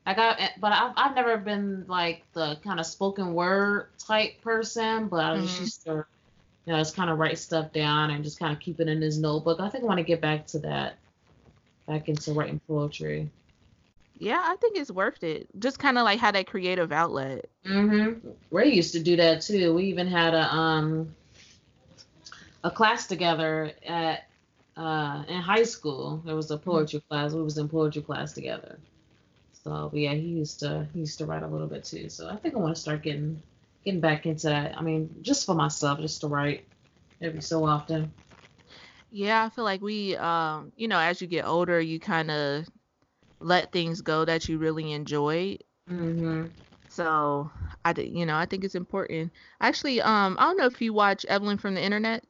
Like 0.07 0.19
I, 0.19 0.33
eh, 0.33 0.49
but 0.61 0.73
I've 0.73 0.93
I've 0.97 1.15
never 1.15 1.39
been 1.39 1.85
like 1.89 2.25
the 2.35 2.59
kind 2.63 2.79
of 2.79 2.87
spoken 2.87 3.33
word 3.33 3.89
type 3.99 4.41
person, 4.43 5.09
but 5.09 5.25
I 5.25 5.37
just 5.41 5.55
mm-hmm. 5.55 5.65
used 5.65 5.85
to, 5.85 6.07
you 6.67 6.73
know, 6.73 6.79
just 6.79 6.95
kind 6.95 7.09
of 7.09 7.19
write 7.19 7.39
stuff 7.39 7.73
down 7.73 8.11
and 8.11 8.23
just 8.23 8.39
kind 8.39 8.53
of 8.53 8.61
keep 8.61 8.81
it 8.81 8.89
in 8.89 9.01
his 9.01 9.19
notebook. 9.19 9.61
I 9.61 9.71
think 9.71 9.85
I 9.85 9.87
want 9.87 9.99
to 9.99 10.05
get 10.05 10.21
back 10.21 10.47
to 10.49 10.59
that 10.61 10.97
back 11.87 12.09
into 12.09 12.33
writing 12.33 12.61
poetry. 12.67 13.31
Yeah, 14.19 14.41
I 14.43 14.57
think 14.57 14.77
it's 14.77 14.91
worth 14.91 15.25
it. 15.25 15.49
Just 15.59 15.79
kind 15.79 15.99
of 15.99 16.05
like 16.05 16.21
had 16.21 16.35
that 16.35 16.47
creative 16.47 16.93
outlet. 16.93 17.47
Mhm. 17.65 18.21
Ray 18.51 18.73
used 18.73 18.93
to 18.93 19.03
do 19.03 19.17
that 19.17 19.41
too. 19.41 19.75
We 19.75 19.85
even 19.85 20.07
had 20.07 20.35
a 20.35 20.55
um 20.55 21.15
a 22.63 22.71
class 22.71 23.07
together 23.07 23.73
at 23.87 24.29
uh 24.77 25.25
in 25.29 25.41
high 25.41 25.65
school. 25.65 26.23
There 26.27 26.37
was 26.37 26.51
a 26.51 26.59
poetry 26.59 27.01
mm-hmm. 27.01 27.09
class. 27.09 27.33
We 27.33 27.43
was 27.43 27.57
in 27.57 27.71
poetry 27.71 28.03
class 28.03 28.35
together. 28.35 28.79
So 29.65 29.91
yeah, 29.95 30.13
he 30.13 30.21
used 30.29 30.61
to 30.61 30.87
he 30.93 31.01
used 31.01 31.19
to 31.19 31.27
write 31.27 31.43
a 31.43 31.47
little 31.47 31.67
bit 31.67 31.85
too. 31.85 32.09
So 32.11 32.29
I 32.29 32.37
think 32.37 32.55
I 32.55 32.59
want 32.59 32.75
to 32.75 32.81
start 32.81 33.03
getting 33.03 33.43
getting 33.85 34.01
back 34.01 34.27
into 34.27 34.49
that. 34.49 34.77
I 34.77 34.83
mean, 34.83 35.09
just 35.23 35.47
for 35.47 35.55
myself, 35.55 36.01
just 36.01 36.21
to 36.21 36.29
write 36.29 36.65
every 37.23 37.41
so 37.41 37.65
often. 37.65 38.13
Yeah, 39.11 39.45
I 39.45 39.49
feel 39.49 39.65
like 39.65 39.81
we, 39.81 40.17
um, 40.17 40.73
you 40.77 40.89
know, 40.89 40.99
as 40.99 41.21
you 41.23 41.29
get 41.29 41.47
older, 41.47 41.81
you 41.81 42.01
kind 42.01 42.31
of 42.31 42.67
let 43.41 43.73
things 43.73 44.01
go 44.01 44.25
that 44.25 44.49
you 44.49 44.59
really 44.59 44.93
enjoy. 44.93 45.59
Mhm. 45.89 46.51
So 46.89 47.51
I, 47.85 47.93
you 47.97 48.27
know, 48.27 48.37
I 48.37 48.47
think 48.47 48.65
it's 48.65 48.75
important. 48.75 49.33
Actually, 49.61 50.01
um, 50.01 50.37
I 50.39 50.45
don't 50.45 50.57
know 50.57 50.67
if 50.67 50.81
you 50.81 50.93
watch 50.93 51.25
Evelyn 51.27 51.59
from 51.59 51.75
the 51.75 51.83
Internet. 51.83 52.25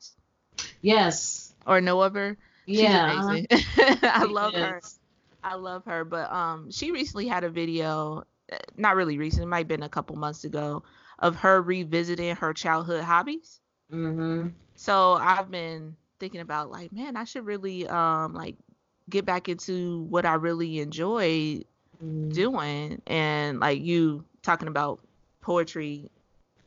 Yes. 0.83 1.53
Or 1.67 1.81
know 1.81 2.01
of 2.03 2.15
her. 2.15 2.37
Yeah. 2.67 3.11
amazing. 3.11 3.47
I 3.51 4.25
love 4.25 4.53
yes. 4.55 4.99
I 5.45 5.55
love 5.55 5.85
her. 5.85 6.05
But 6.05 6.33
um, 6.33 6.71
she 6.71 6.91
recently 6.91 7.29
had 7.29 7.45
a 7.45 7.51
video, 7.51 8.25
eh, 8.51 8.59
not 8.77 8.97
really 8.97 9.19
recent, 9.19 9.43
it 9.45 9.47
might 9.47 9.59
have 9.59 9.69
been 9.69 9.83
a 9.83 9.89
couple 9.89 10.17
months 10.17 10.45
ago, 10.45 10.83
of 11.19 11.37
her 11.37 11.63
revisiting 11.63 12.35
her 12.37 12.53
childhood 12.53 13.05
hobbies. 13.05 13.61
Mhm. 13.93 14.53
So 14.75 15.13
I've 15.13 15.51
been 15.51 15.97
thinking 16.19 16.41
about 16.41 16.71
like, 16.71 16.93
man, 16.93 17.17
I 17.17 17.25
should 17.25 17.47
really 17.47 17.87
um 17.87 18.35
like 18.35 18.57
get 19.11 19.25
back 19.25 19.49
into 19.49 20.03
what 20.05 20.25
I 20.25 20.35
really 20.35 20.81
enjoy 20.81 21.63
mm. 22.03 22.33
doing. 22.33 23.03
And 23.07 23.61
like 23.61 23.83
you 23.83 24.25
talking 24.43 24.69
about 24.69 25.01
poetry 25.41 26.11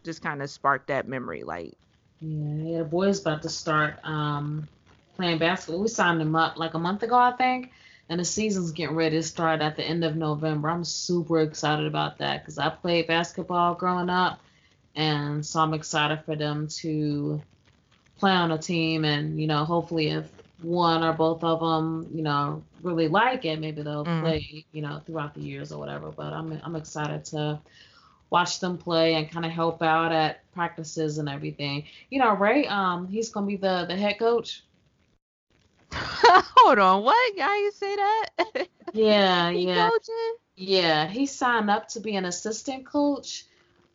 just 0.03 0.21
kind 0.21 0.41
of 0.41 0.49
sparked 0.49 0.87
that 0.87 1.07
memory. 1.07 1.43
Like, 1.43 1.73
yeah, 2.21 2.55
yeah, 2.63 2.77
the 2.79 2.85
boy's 2.85 3.19
about 3.19 3.41
to 3.43 3.49
start 3.49 3.99
um, 4.03 4.67
playing 5.15 5.37
basketball. 5.37 5.81
We 5.81 5.87
signed 5.89 6.21
him 6.21 6.35
up 6.35 6.57
like 6.57 6.73
a 6.73 6.79
month 6.79 7.03
ago, 7.03 7.15
I 7.15 7.31
think, 7.33 7.71
and 8.09 8.19
the 8.19 8.25
season's 8.25 8.71
getting 8.71 8.95
ready 8.95 9.17
to 9.17 9.23
start 9.23 9.61
at 9.61 9.75
the 9.75 9.83
end 9.83 10.03
of 10.03 10.15
November. 10.15 10.69
I'm 10.69 10.83
super 10.83 11.41
excited 11.41 11.85
about 11.85 12.17
that 12.19 12.41
because 12.41 12.57
I 12.57 12.69
played 12.69 13.07
basketball 13.07 13.75
growing 13.75 14.09
up, 14.09 14.39
and 14.95 15.45
so 15.45 15.59
I'm 15.59 15.73
excited 15.73 16.21
for 16.25 16.35
them 16.35 16.67
to 16.79 17.41
play 18.17 18.31
on 18.31 18.51
a 18.51 18.57
team 18.57 19.05
and 19.05 19.39
you 19.39 19.45
know 19.45 19.63
hopefully 19.63 20.07
if 20.07 20.27
one 20.61 21.03
or 21.03 21.13
both 21.13 21.43
of 21.43 21.59
them, 21.59 22.09
you 22.13 22.23
know, 22.23 22.63
really 22.81 23.07
like 23.07 23.45
it, 23.45 23.59
maybe 23.59 23.83
they'll 23.83 24.05
mm. 24.05 24.21
play, 24.21 24.65
you 24.71 24.81
know, 24.81 25.01
throughout 25.05 25.33
the 25.33 25.41
years 25.41 25.71
or 25.71 25.79
whatever. 25.79 26.11
But 26.11 26.33
I'm 26.33 26.59
I'm 26.63 26.75
excited 26.75 27.25
to 27.25 27.59
watch 28.29 28.59
them 28.59 28.77
play 28.77 29.15
and 29.15 29.29
kind 29.29 29.45
of 29.45 29.51
help 29.51 29.81
out 29.81 30.11
at 30.11 30.51
practices 30.53 31.17
and 31.17 31.29
everything. 31.29 31.85
You 32.09 32.19
know, 32.19 32.33
Ray, 32.33 32.65
um, 32.67 33.07
he's 33.07 33.29
gonna 33.29 33.47
be 33.47 33.55
the 33.55 33.85
the 33.87 33.95
head 33.95 34.19
coach. 34.19 34.63
Hold 35.93 36.79
on, 36.79 37.03
what? 37.03 37.39
How 37.39 37.55
you 37.55 37.71
say 37.71 37.95
that? 37.95 38.29
Yeah, 38.93 39.49
yeah. 39.51 39.89
Coaching? 39.89 40.35
Yeah, 40.55 41.07
he 41.07 41.25
signed 41.25 41.69
up 41.69 41.87
to 41.89 41.99
be 41.99 42.15
an 42.15 42.25
assistant 42.25 42.85
coach 42.85 43.45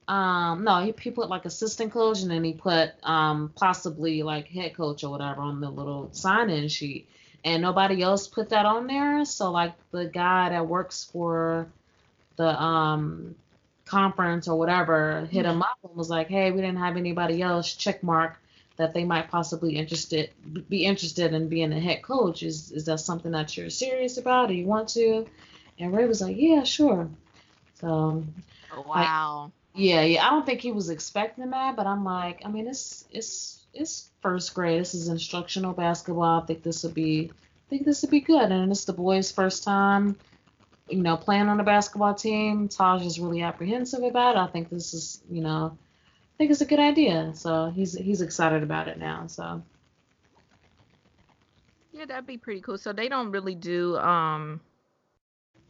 um, 0.09 0.64
no, 0.64 0.85
he, 0.85 0.94
he 1.00 1.11
put 1.11 1.28
like 1.28 1.44
assistant 1.44 1.92
coach 1.92 2.22
and 2.22 2.31
then 2.31 2.44
he 2.44 2.52
put 2.52 2.90
um 3.02 3.52
possibly 3.55 4.22
like 4.22 4.48
head 4.48 4.74
coach 4.74 5.05
or 5.05 5.11
whatever 5.11 5.40
on 5.40 5.61
the 5.61 5.70
little 5.70 6.11
sign 6.12 6.50
in 6.50 6.68
sheet. 6.68 7.09
And 7.44 7.62
nobody 7.62 8.02
else 8.02 8.28
put 8.28 8.50
that 8.50 8.66
on 8.66 8.87
there. 8.87 9.24
So 9.24 9.50
like 9.50 9.74
the 9.90 10.07
guy 10.07 10.50
that 10.50 10.66
works 10.66 11.09
for 11.12 11.66
the 12.37 12.61
um 12.61 13.35
conference 13.85 14.48
or 14.48 14.59
whatever 14.59 15.26
hit 15.31 15.44
him 15.44 15.62
up 15.62 15.78
and 15.83 15.96
was 15.96 16.11
like, 16.11 16.28
Hey, 16.28 16.50
we 16.50 16.61
didn't 16.61 16.78
have 16.78 16.96
anybody 16.96 17.42
else 17.42 17.72
check 17.74 18.02
mark 18.02 18.38
that 18.83 18.95
they 18.95 19.05
might 19.05 19.31
possibly 19.31 19.77
interested 19.77 20.31
be 20.68 20.85
interested 20.85 21.33
in 21.33 21.49
being 21.49 21.73
a 21.73 21.81
head 21.81 22.03
coach. 22.03 22.42
Is 22.42 22.73
is 22.73 22.85
that 22.87 22.99
something 22.99 23.31
that 23.33 23.57
you're 23.57 23.71
serious 23.71 24.18
about? 24.18 24.49
Do 24.49 24.55
you 24.55 24.66
want 24.66 24.88
to? 24.90 25.27
And 25.79 25.95
Ray 25.95 26.07
was 26.07 26.21
like, 26.21 26.37
Yeah, 26.37 26.64
sure. 26.64 27.09
So 27.81 27.87
um, 27.88 28.35
oh, 28.77 28.85
Wow. 28.87 29.53
Yeah, 29.75 30.03
yeah. 30.03 30.27
I 30.27 30.31
don't 30.31 30.45
think 30.45 30.61
he 30.61 30.73
was 30.73 30.90
expecting 30.90 31.51
that, 31.51 31.77
but 31.77 31.87
I'm 31.87 32.05
like, 32.05 32.42
I 32.45 32.49
mean, 32.49 32.66
it's 32.66 33.05
it's 33.12 33.64
it's 33.73 34.11
first 34.21 34.53
grade. 34.53 34.81
This 34.81 34.95
is 34.95 35.09
instructional 35.09 35.73
basketball. 35.73 36.42
I 36.42 36.47
think 36.47 36.64
this 36.64 36.83
would 36.83 36.95
be 36.95 37.31
I 37.31 37.68
think 37.71 37.85
this 37.85 38.03
would 38.03 38.11
be 38.11 38.21
good. 38.21 38.51
And 38.51 38.73
it's 38.73 38.85
the 38.85 38.92
boys' 38.92 39.31
first 39.31 39.62
time, 39.62 40.16
you 40.88 41.03
know, 41.03 41.16
playing 41.16 41.49
on 41.49 41.61
a 41.61 41.64
basketball 41.64 42.14
team. 42.14 42.68
Taj 42.68 43.07
is 43.07 43.21
really 43.21 43.42
apprehensive 43.42 44.03
about 44.03 44.37
it. 44.37 44.40
I 44.40 44.49
think 44.49 44.71
this 44.71 44.92
is, 44.92 45.23
you 45.31 45.40
know, 45.40 45.79
I 46.35 46.38
think 46.38 46.51
it's 46.51 46.61
a 46.61 46.66
good 46.66 46.81
idea. 46.81 47.33
So 47.35 47.71
he's 47.75 47.95
he's 47.95 48.21
excited 48.21 48.62
about 48.62 48.88
it 48.88 48.99
now. 48.99 49.27
So 49.27 49.62
yeah, 51.92 52.07
that'd 52.07 52.27
be 52.27 52.38
pretty 52.38 52.61
cool. 52.61 52.79
So 52.79 52.92
they 52.92 53.09
don't 53.09 53.31
really 53.31 53.55
do 53.55 53.97
um 53.99 54.61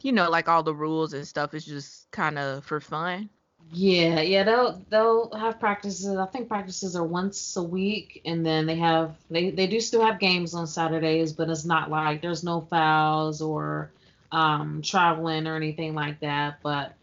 you 0.01 0.11
know, 0.11 0.29
like 0.29 0.49
all 0.49 0.63
the 0.63 0.75
rules 0.75 1.13
and 1.13 1.25
stuff 1.27 1.53
It's 1.53 1.65
just 1.65 2.11
kind 2.11 2.37
of 2.37 2.65
for 2.65 2.79
fun. 2.79 3.29
Yeah, 3.71 4.21
yeah, 4.21 4.43
they'll 4.43 4.81
they'll 4.89 5.31
have 5.33 5.59
practices. 5.59 6.17
I 6.17 6.25
think 6.27 6.49
practices 6.49 6.95
are 6.95 7.03
once 7.03 7.55
a 7.55 7.63
week, 7.63 8.21
and 8.25 8.45
then 8.45 8.65
they 8.65 8.75
have 8.75 9.15
they 9.29 9.51
they 9.51 9.67
do 9.67 9.79
still 9.79 10.05
have 10.05 10.19
games 10.19 10.53
on 10.53 10.67
Saturdays, 10.67 11.33
but 11.33 11.49
it's 11.49 11.65
not 11.65 11.89
like 11.89 12.21
there's 12.21 12.43
no 12.43 12.61
fouls 12.61 13.41
or 13.41 13.91
um, 14.31 14.81
traveling 14.83 15.47
or 15.47 15.55
anything 15.55 15.95
like 15.95 16.19
that. 16.19 16.59
But 16.61 16.93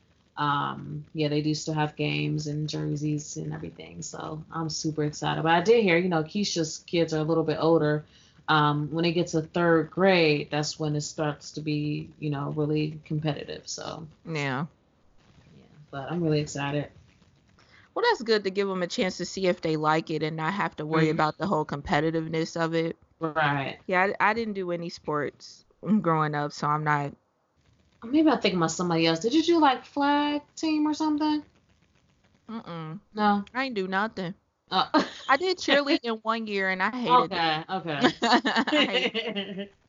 um, 0.40 1.04
yeah, 1.12 1.28
they 1.28 1.42
do 1.42 1.54
still 1.54 1.74
have 1.74 1.94
games 1.96 2.46
and 2.46 2.66
jerseys 2.68 3.36
and 3.36 3.52
everything. 3.52 4.00
So 4.00 4.42
I'm 4.50 4.70
super 4.70 5.04
excited. 5.04 5.42
But 5.42 5.52
I 5.52 5.60
did 5.60 5.84
hear, 5.84 5.98
you 5.98 6.08
know, 6.08 6.24
Keisha's 6.24 6.78
kids 6.86 7.12
are 7.12 7.18
a 7.18 7.24
little 7.24 7.44
bit 7.44 7.58
older. 7.60 8.04
Um, 8.48 8.88
when 8.90 9.04
it 9.04 9.12
gets 9.12 9.32
to 9.32 9.42
third 9.42 9.90
grade, 9.90 10.48
that's 10.50 10.80
when 10.80 10.96
it 10.96 11.02
starts 11.02 11.52
to 11.52 11.60
be, 11.60 12.08
you 12.18 12.30
know, 12.30 12.52
really 12.56 12.98
competitive. 13.04 13.68
So 13.68 14.06
yeah 14.26 14.64
yeah. 14.64 15.64
but 15.90 16.10
I'm 16.10 16.22
really 16.22 16.40
excited. 16.40 16.88
Well, 17.94 18.04
that's 18.08 18.22
good 18.22 18.44
to 18.44 18.50
give 18.50 18.66
them 18.66 18.82
a 18.82 18.86
chance 18.86 19.18
to 19.18 19.26
see 19.26 19.46
if 19.46 19.60
they 19.60 19.76
like 19.76 20.10
it 20.10 20.22
and 20.22 20.36
not 20.36 20.54
have 20.54 20.74
to 20.76 20.86
worry 20.86 21.04
mm-hmm. 21.04 21.12
about 21.12 21.38
the 21.38 21.46
whole 21.46 21.66
competitiveness 21.66 22.58
of 22.58 22.74
it. 22.74 22.96
Right. 23.18 23.78
Yeah, 23.86 24.12
I, 24.20 24.30
I, 24.30 24.32
didn't 24.32 24.54
do 24.54 24.70
any 24.70 24.88
sports 24.88 25.64
growing 26.00 26.34
up, 26.34 26.52
so 26.52 26.66
I'm 26.66 26.84
not. 26.84 27.12
Maybe 28.04 28.30
I'm 28.30 28.40
thinking 28.40 28.58
about 28.58 28.70
somebody 28.70 29.06
else. 29.06 29.20
Did 29.20 29.34
you 29.34 29.42
do 29.42 29.60
like 29.60 29.84
flag 29.84 30.42
team 30.56 30.86
or 30.86 30.94
something? 30.94 31.42
Mm-mm. 32.48 32.98
No. 33.14 33.44
I 33.54 33.64
didn't 33.64 33.76
do 33.76 33.88
nothing. 33.88 34.34
Oh. 34.70 34.88
I 35.28 35.36
did 35.36 35.58
cheerleading 35.58 36.04
in 36.04 36.14
one 36.22 36.46
year 36.46 36.70
and 36.70 36.82
I 36.82 36.90
hated 36.90 37.32
okay, 37.32 37.56
it. 37.58 37.72
Okay. 37.72 38.00
Okay. 38.62 39.68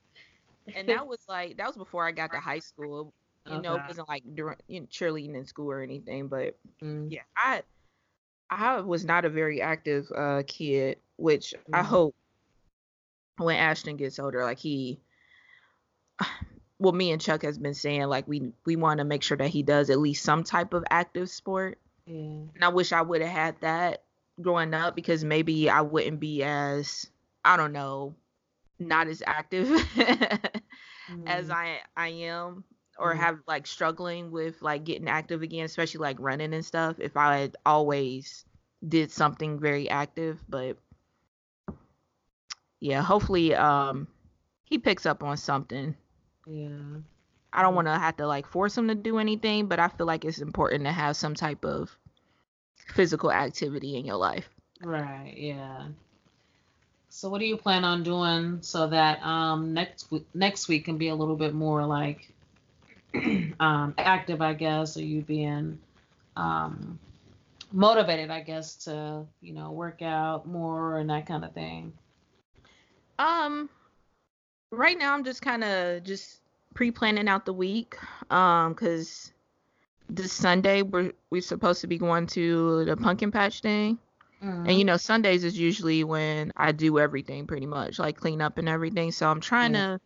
and 0.76 0.88
that 0.90 1.08
was 1.08 1.20
like 1.28 1.58
that 1.58 1.68
was 1.68 1.78
before 1.78 2.08
I 2.08 2.12
got 2.12 2.32
to 2.34 2.40
high 2.40 2.60
school. 2.60 3.14
You 3.48 3.54
okay. 3.54 3.62
know, 3.62 3.76
it 3.76 3.82
wasn't 3.88 4.08
like 4.08 4.24
during 4.36 4.58
you 4.68 4.82
know, 4.82 4.86
cheerleading 4.88 5.36
in 5.36 5.46
school 5.46 5.72
or 5.72 5.82
anything, 5.82 6.28
but 6.28 6.58
mm. 6.84 7.12
yeah, 7.12 7.22
I 7.36 7.64
I 8.52 8.82
was 8.82 9.04
not 9.06 9.26
a 9.26 9.30
very 9.30 9.62
active 9.62 10.12
uh, 10.16 10.44
kid, 10.46 10.98
which 11.16 11.54
mm. 11.70 11.78
I 11.78 11.82
hope 11.82 12.16
when 13.38 13.56
Ashton 13.56 13.98
gets 13.98 14.20
older, 14.20 14.44
like 14.44 14.60
he, 14.60 15.00
well, 16.82 16.94
me 16.94 17.12
and 17.12 17.22
Chuck 17.22 17.44
has 17.44 17.60
been 17.60 17.76
saying 17.76 18.08
like 18.08 18.28
we 18.28 18.54
we 18.66 18.76
want 18.76 18.98
to 18.98 19.04
make 19.04 19.22
sure 19.22 19.38
that 19.38 19.50
he 19.50 19.62
does 19.62 19.92
at 19.92 20.00
least 20.00 20.24
some 20.24 20.44
type 20.44 20.74
of 20.74 20.84
active 20.90 21.30
sport. 21.30 21.78
Yeah. 22.08 22.16
And 22.56 22.64
I 22.64 22.70
wish 22.70 22.92
I 22.92 23.04
would 23.04 23.22
have 23.22 23.30
had 23.30 23.56
that 23.62 24.04
growing 24.42 24.74
up 24.74 24.96
because 24.96 25.24
maybe 25.24 25.70
I 25.70 25.82
wouldn't 25.82 26.20
be 26.20 26.42
as 26.42 27.06
I 27.46 27.56
don't 27.56 27.72
know, 27.72 28.16
not 28.80 29.08
as 29.08 29.22
active 29.28 29.68
mm. 29.68 30.50
as 31.28 31.52
I 31.52 31.82
I 31.96 32.08
am 32.08 32.64
or 32.98 33.12
mm-hmm. 33.12 33.22
have 33.22 33.40
like 33.48 33.68
struggling 33.68 34.32
with 34.32 34.60
like 34.64 34.84
getting 34.84 35.08
active 35.08 35.44
again, 35.44 35.66
especially 35.66 36.00
like 36.00 36.18
running 36.20 36.52
and 36.52 36.66
stuff, 36.66 36.96
if 36.98 37.16
I 37.16 37.38
had 37.38 37.58
always 37.64 38.44
did 38.88 39.12
something 39.12 39.60
very 39.60 39.88
active. 39.88 40.40
But 40.50 40.78
yeah, 42.80 43.04
hopefully 43.04 43.54
um 43.54 44.08
he 44.64 44.80
picks 44.80 45.06
up 45.06 45.22
on 45.22 45.38
something. 45.38 45.96
Yeah. 46.46 47.00
I 47.54 47.62
don't 47.62 47.76
want 47.76 47.88
to 47.88 47.98
have 47.98 48.18
to 48.18 48.28
like 48.28 48.48
force 48.48 48.78
him 48.78 48.88
to 48.88 48.96
do 48.96 49.20
anything, 49.20 49.68
but 49.68 49.80
I 49.80 49.90
feel 49.90 50.08
like 50.08 50.26
it's 50.26 50.40
important 50.40 50.86
to 50.86 50.92
have 50.92 51.18
some 51.18 51.36
type 51.36 51.66
of 51.66 51.96
physical 52.94 53.32
activity 53.32 53.98
in 53.98 54.06
your 54.06 54.16
life. 54.16 54.50
Right, 54.82 55.34
yeah. 55.36 55.88
So 57.10 57.30
what 57.30 57.40
do 57.40 57.46
you 57.46 57.58
plan 57.58 57.84
on 57.84 58.04
doing 58.04 58.60
so 58.62 58.88
that 58.88 59.22
um 59.22 59.74
next 59.74 60.10
week 60.12 60.26
next 60.34 60.70
week 60.70 60.86
can 60.86 60.98
be 60.98 61.10
a 61.10 61.16
little 61.16 61.36
bit 61.36 61.54
more 61.54 61.86
like 61.86 62.32
um, 63.60 63.94
active, 63.98 64.42
I 64.42 64.54
guess, 64.54 64.96
or 64.98 65.04
you 65.04 65.22
being 65.22 65.80
um, 66.36 67.00
motivated, 67.72 68.32
I 68.32 68.42
guess, 68.42 68.76
to 68.86 69.26
you 69.42 69.54
know 69.54 69.72
work 69.72 70.02
out 70.02 70.48
more 70.48 70.98
and 70.98 71.10
that 71.10 71.26
kind 71.26 71.44
of 71.44 71.54
thing? 71.54 71.94
Um, 73.20 73.70
right 74.72 74.98
now 74.98 75.14
I'm 75.14 75.24
just 75.24 75.42
kind 75.42 75.64
of 75.64 76.04
just 76.04 76.40
pre-planning 76.74 77.28
out 77.28 77.46
the 77.46 77.54
week, 77.54 77.98
um, 78.32 78.74
cause 78.74 79.32
this 80.10 80.34
Sunday 80.34 80.82
we're 80.82 81.14
we're 81.30 81.42
supposed 81.42 81.82
to 81.82 81.88
be 81.88 81.98
going 81.98 82.28
to 82.28 82.86
the 82.86 82.98
pumpkin 82.98 83.32
patch 83.32 83.62
thing. 83.62 83.98
Mm-hmm. 84.44 84.70
And 84.70 84.78
you 84.78 84.86
know, 84.86 84.98
Sundays 84.98 85.44
is 85.44 85.58
usually 85.58 86.04
when 86.04 86.52
I 86.58 86.72
do 86.72 87.00
everything 87.00 87.46
pretty 87.46 87.68
much, 87.68 88.00
like 88.00 88.18
clean 88.18 88.42
up 88.42 88.58
and 88.58 88.68
everything. 88.68 89.12
So 89.12 89.30
I'm 89.30 89.40
trying 89.40 89.74
to 89.74 90.00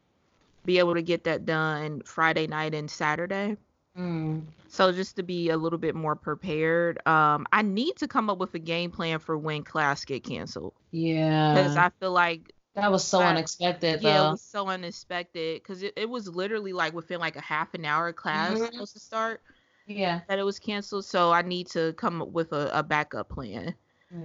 be 0.66 0.80
able 0.80 0.96
to 0.96 1.02
get 1.02 1.24
that 1.24 1.46
done 1.46 2.02
Friday 2.04 2.48
night 2.48 2.76
and 2.76 2.90
Saturday. 2.90 3.56
Mm. 3.98 4.44
So 4.68 4.92
just 4.92 5.16
to 5.16 5.24
be 5.24 5.50
a 5.52 5.58
little 5.58 5.80
bit 5.80 5.96
more 5.96 6.16
prepared, 6.16 7.06
um, 7.08 7.46
I 7.54 7.62
need 7.62 7.96
to 7.98 8.10
come 8.10 8.30
up 8.30 8.40
with 8.40 8.54
a 8.56 8.60
game 8.60 8.92
plan 8.92 9.20
for 9.20 9.38
when 9.38 9.64
class 9.64 10.04
get 10.04 10.26
canceled. 10.26 10.74
Yeah, 10.92 11.54
because 11.54 11.78
I 11.78 11.92
feel 12.02 12.12
like 12.12 12.52
that 12.76 12.92
was 12.92 13.04
so 13.04 13.20
I, 13.20 13.28
unexpected. 13.28 14.02
Yeah, 14.02 14.18
though. 14.18 14.28
it 14.28 14.32
was 14.32 14.42
so 14.42 14.68
unexpected 14.68 15.62
because 15.62 15.82
it, 15.82 15.94
it 15.96 16.10
was 16.10 16.28
literally 16.28 16.74
like 16.74 16.94
within 16.94 17.20
like 17.20 17.36
a 17.36 17.42
half 17.42 17.74
an 17.74 17.86
hour 17.86 18.12
class 18.12 18.54
mm-hmm. 18.54 18.66
supposed 18.66 18.94
to 18.94 19.00
start. 19.00 19.42
Yeah, 19.88 20.22
that 20.28 20.40
it 20.40 20.44
was 20.44 20.60
canceled. 20.60 21.06
So 21.06 21.32
I 21.32 21.42
need 21.42 21.68
to 21.68 21.94
come 21.94 22.22
up 22.22 22.30
with 22.30 22.52
a, 22.52 22.70
a 22.78 22.84
backup 22.84 23.30
plan. 23.30 23.76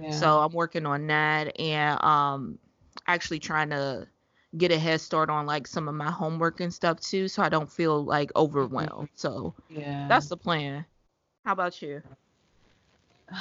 Yeah. 0.01 0.11
So 0.11 0.39
I'm 0.39 0.51
working 0.51 0.85
on 0.85 1.07
that 1.07 1.59
and 1.59 2.03
um 2.03 2.59
actually 3.07 3.39
trying 3.39 3.69
to 3.69 4.07
get 4.57 4.71
a 4.71 4.77
head 4.77 4.99
start 4.99 5.29
on 5.29 5.45
like 5.45 5.65
some 5.65 5.87
of 5.87 5.95
my 5.95 6.11
homework 6.11 6.59
and 6.59 6.73
stuff 6.73 6.99
too, 6.99 7.27
so 7.27 7.41
I 7.41 7.49
don't 7.49 7.71
feel 7.71 8.03
like 8.03 8.31
overwhelmed. 8.35 9.09
So 9.15 9.53
yeah, 9.69 10.07
that's 10.09 10.27
the 10.27 10.37
plan. 10.37 10.85
How 11.45 11.53
about 11.53 11.81
you? 11.81 12.01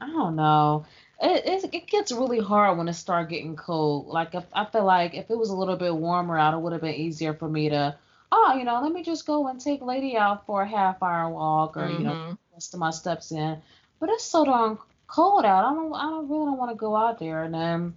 I 0.00 0.06
don't 0.06 0.36
know. 0.36 0.84
It, 1.20 1.64
it, 1.64 1.74
it 1.74 1.86
gets 1.86 2.12
really 2.12 2.40
hard 2.40 2.76
when 2.76 2.88
it 2.88 2.94
start 2.94 3.28
getting 3.28 3.56
cold. 3.56 4.06
Like 4.06 4.34
if 4.34 4.44
I 4.52 4.64
feel 4.66 4.84
like 4.84 5.14
if 5.14 5.30
it 5.30 5.38
was 5.38 5.50
a 5.50 5.56
little 5.56 5.76
bit 5.76 5.94
warmer 5.94 6.38
out, 6.38 6.54
it 6.54 6.60
would 6.60 6.72
have 6.72 6.82
been 6.82 6.94
easier 6.94 7.32
for 7.32 7.48
me 7.48 7.70
to, 7.70 7.96
oh, 8.32 8.54
you 8.56 8.64
know, 8.64 8.80
let 8.82 8.92
me 8.92 9.02
just 9.02 9.26
go 9.26 9.48
and 9.48 9.60
take 9.60 9.80
Lady 9.80 10.16
out 10.16 10.44
for 10.46 10.62
a 10.62 10.68
half 10.68 11.02
hour 11.02 11.30
walk 11.30 11.76
or 11.76 11.82
mm-hmm. 11.82 11.98
you 11.98 12.04
know, 12.04 12.12
mm-hmm. 12.12 12.34
rest 12.54 12.74
of 12.74 12.80
my 12.80 12.90
steps 12.90 13.32
in. 13.32 13.56
But 13.98 14.10
it's 14.10 14.24
so 14.24 14.44
darn 14.44 14.78
cold 15.06 15.44
out. 15.44 15.64
I 15.64 15.74
don't, 15.74 15.94
I 15.94 16.02
don't 16.02 16.28
really 16.28 16.46
don't 16.46 16.58
want 16.58 16.70
to 16.70 16.76
go 16.76 16.94
out 16.94 17.18
there. 17.18 17.44
And 17.44 17.54
then, 17.54 17.94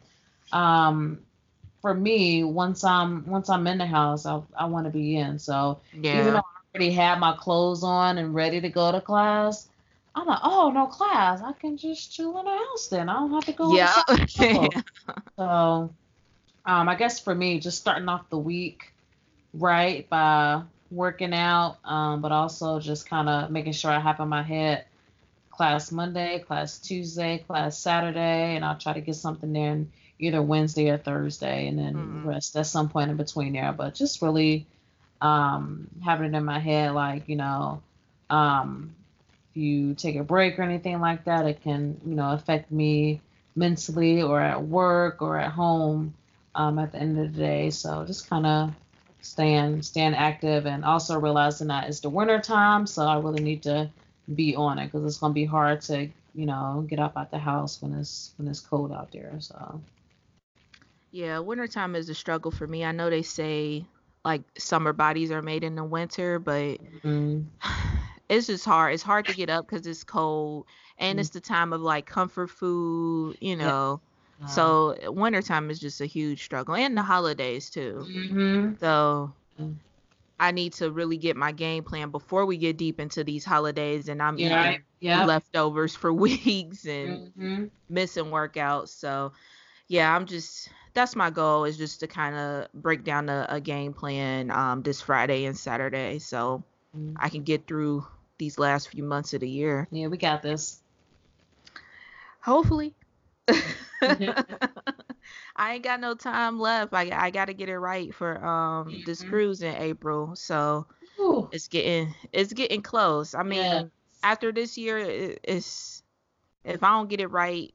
um, 0.53 1.20
for 1.82 1.93
me, 1.93 2.43
once 2.43 2.84
I'm 2.84 3.26
once 3.26 3.49
I'm 3.49 3.67
in 3.67 3.78
the 3.78 3.86
house, 3.86 4.26
I 4.26 4.41
I 4.57 4.65
want 4.65 4.86
to 4.86 4.91
be 4.91 5.17
in. 5.17 5.39
So 5.39 5.80
yeah. 5.93 6.20
even 6.20 6.34
though 6.34 6.39
I 6.39 6.78
already 6.78 6.91
have 6.91 7.20
my 7.20 7.36
clothes 7.38 7.84
on 7.84 8.17
and 8.17 8.34
ready 8.34 8.61
to 8.61 8.70
go 8.70 8.91
to 8.91 9.01
class, 9.01 9.67
I'm 10.16 10.26
like, 10.26 10.39
oh 10.43 10.72
no 10.74 10.88
class, 10.88 11.41
I 11.41 11.53
can 11.53 11.78
just 11.78 12.14
chill 12.14 12.38
in 12.39 12.45
the 12.45 12.51
house 12.51 12.88
then. 12.88 13.10
I 13.10 13.14
don't 13.14 13.32
have 13.32 13.45
to 13.45 13.53
go. 13.53 13.74
Yeah. 13.76 14.03
so, 15.38 15.93
um, 16.66 16.89
I 16.89 16.95
guess 16.95 17.20
for 17.20 17.34
me, 17.34 17.60
just 17.60 17.78
starting 17.78 18.10
off 18.10 18.30
the 18.30 18.38
week 18.38 18.93
right 19.53 20.07
by 20.10 20.64
working 20.91 21.34
out, 21.34 21.78
um, 21.86 22.22
but 22.22 22.32
also 22.32 22.80
just 22.80 23.10
kind 23.10 23.30
of 23.30 23.51
making 23.51 23.74
sure 23.74 23.91
I 23.91 23.99
have 23.99 24.20
in 24.20 24.28
my 24.28 24.43
head 24.43 24.86
class 25.60 25.91
Monday, 25.91 26.39
class 26.39 26.80
Tuesday, 26.80 27.43
class 27.45 27.78
Saturday, 27.78 28.55
and 28.55 28.64
I'll 28.64 28.78
try 28.78 28.93
to 28.93 29.01
get 29.01 29.16
something 29.16 29.53
in 29.55 29.91
either 30.18 30.41
Wednesday 30.41 30.89
or 30.89 30.97
Thursday, 30.97 31.68
and 31.68 31.78
then 31.78 31.93
mm-hmm. 31.95 32.28
rest 32.28 32.55
at 32.55 32.66
some 32.66 32.89
point 32.89 33.12
in 33.12 33.18
between 33.18 33.53
there. 33.53 33.74
But 33.74 33.93
just 33.93 34.22
really 34.22 34.66
um, 35.22 35.88
having 36.03 36.34
it 36.34 36.38
in 36.38 36.45
my 36.45 36.60
head, 36.60 36.93
like 36.93 37.28
you 37.28 37.36
know, 37.36 37.82
um, 38.30 38.95
you 39.53 39.93
take 39.93 40.15
a 40.15 40.23
break 40.23 40.59
or 40.59 40.63
anything 40.63 40.99
like 40.99 41.25
that, 41.25 41.45
it 41.45 41.61
can, 41.61 41.99
you 42.05 42.15
know, 42.15 42.31
affect 42.31 42.71
me 42.71 43.21
mentally 43.55 44.21
or 44.21 44.39
at 44.39 44.63
work 44.63 45.21
or 45.21 45.37
at 45.37 45.51
home 45.51 46.13
um, 46.55 46.79
at 46.79 46.91
the 46.91 46.99
end 46.99 47.19
of 47.19 47.33
the 47.33 47.39
day. 47.39 47.69
So 47.69 48.05
just 48.05 48.29
kind 48.29 48.45
of 48.45 48.73
staying 49.21 49.81
staying 49.81 50.13
active 50.13 50.65
and 50.65 50.85
also 50.85 51.19
realizing 51.19 51.67
that 51.67 51.87
it's 51.89 51.99
the 51.99 52.09
winter 52.09 52.39
time, 52.39 52.87
so 52.87 53.05
I 53.05 53.19
really 53.19 53.43
need 53.43 53.63
to 53.63 53.89
be 54.33 54.55
on 54.55 54.79
it 54.79 54.85
because 54.85 55.05
it's 55.05 55.17
gonna 55.17 55.33
be 55.33 55.45
hard 55.45 55.81
to, 55.81 56.07
you 56.33 56.45
know, 56.45 56.85
get 56.87 56.99
up 56.99 57.17
out 57.17 57.31
the 57.31 57.39
house 57.39 57.81
when 57.81 57.93
it's 57.93 58.33
when 58.37 58.47
it's 58.47 58.59
cold 58.59 58.91
out 58.91 59.11
there. 59.11 59.35
So. 59.39 59.81
Yeah, 61.11 61.39
wintertime 61.39 61.95
is 61.95 62.07
a 62.09 62.15
struggle 62.15 62.51
for 62.51 62.67
me. 62.67 62.85
I 62.85 62.91
know 62.91 63.09
they 63.09 63.23
say 63.23 63.85
like 64.23 64.43
summer 64.57 64.93
bodies 64.93 65.31
are 65.31 65.41
made 65.41 65.63
in 65.63 65.75
the 65.75 65.83
winter, 65.83 66.37
but 66.39 66.77
mm-hmm. 67.03 67.41
it's 68.30 68.47
just 68.47 68.63
hard. 68.63 68.93
It's 68.93 69.03
hard 69.03 69.25
to 69.25 69.34
get 69.34 69.49
up 69.49 69.67
because 69.67 69.86
it's 69.86 70.03
cold, 70.03 70.65
and 70.97 71.13
mm-hmm. 71.13 71.19
it's 71.19 71.30
the 71.30 71.41
time 71.41 71.73
of 71.73 71.82
like 71.82 72.05
comfort 72.05 72.49
food, 72.49 73.38
you 73.41 73.55
know. 73.55 73.99
Yeah. 74.39 74.47
So 74.47 74.95
wintertime 75.11 75.69
is 75.69 75.80
just 75.80 75.99
a 75.99 76.05
huge 76.05 76.43
struggle, 76.43 76.75
and 76.75 76.95
the 76.95 77.01
holidays 77.01 77.69
too. 77.69 78.05
Mm-hmm. 78.07 78.73
So 78.80 79.34
mm. 79.59 79.75
I 80.39 80.51
need 80.51 80.73
to 80.73 80.91
really 80.91 81.17
get 81.17 81.36
my 81.36 81.51
game 81.51 81.84
plan 81.84 82.11
before 82.11 82.45
we 82.45 82.57
get 82.57 82.77
deep 82.77 82.99
into 82.99 83.23
these 83.23 83.43
holidays, 83.43 84.07
and 84.07 84.21
I'm 84.21 84.38
yeah. 84.38 84.69
eating 84.69 84.84
yeah. 84.99 85.25
leftovers 85.25 85.95
for 85.95 86.13
weeks 86.25 86.86
and 86.86 87.34
mm-hmm. 87.34 87.65
missing 87.89 88.25
workouts. 88.25 88.89
So 88.89 89.34
yeah, 89.88 90.15
I'm 90.15 90.27
just 90.27 90.69
that's 90.93 91.15
my 91.15 91.32
goal 91.32 91.65
is 91.65 91.77
just 91.77 91.99
to 92.01 92.07
kind 92.07 92.36
of 92.36 92.67
break 92.73 93.03
down 93.03 93.30
a, 93.30 93.45
a 93.49 93.59
game 93.59 93.93
plan 93.93 94.51
um, 94.51 94.84
this 94.84 95.01
Friday 95.01 95.45
and 95.45 95.57
Saturday, 95.57 96.19
so 96.19 96.63
mm-hmm. 96.95 97.15
I 97.19 97.30
can 97.30 97.41
get 97.41 97.67
through 97.67 98.05
these 98.39 98.57
last 98.57 98.89
few 98.89 99.03
months 99.03 99.35
of 99.35 99.41
the 99.41 99.49
year. 99.49 99.87
Yeah, 99.91 100.07
we 100.07 100.17
got 100.17 100.41
this. 100.41 100.81
Hopefully. 102.41 102.95
I 105.55 105.73
ain't 105.73 105.83
got 105.83 105.99
no 105.99 106.15
time 106.15 106.59
left. 106.59 106.93
I 106.93 107.11
I 107.11 107.29
got 107.29 107.45
to 107.45 107.53
get 107.53 107.69
it 107.69 107.77
right 107.77 108.13
for 108.13 108.37
um 108.43 108.87
mm-hmm. 108.87 109.01
this 109.05 109.21
cruise 109.21 109.61
in 109.61 109.75
April. 109.75 110.35
So 110.35 110.87
Ooh. 111.19 111.49
it's 111.51 111.67
getting 111.67 112.15
it's 112.31 112.53
getting 112.53 112.81
close. 112.81 113.35
I 113.35 113.43
mean, 113.43 113.59
yeah. 113.59 113.83
after 114.23 114.51
this 114.51 114.77
year, 114.77 114.97
it, 114.97 115.39
it's 115.43 116.01
if 116.63 116.83
I 116.83 116.89
don't 116.89 117.09
get 117.09 117.19
it 117.19 117.27
right 117.27 117.73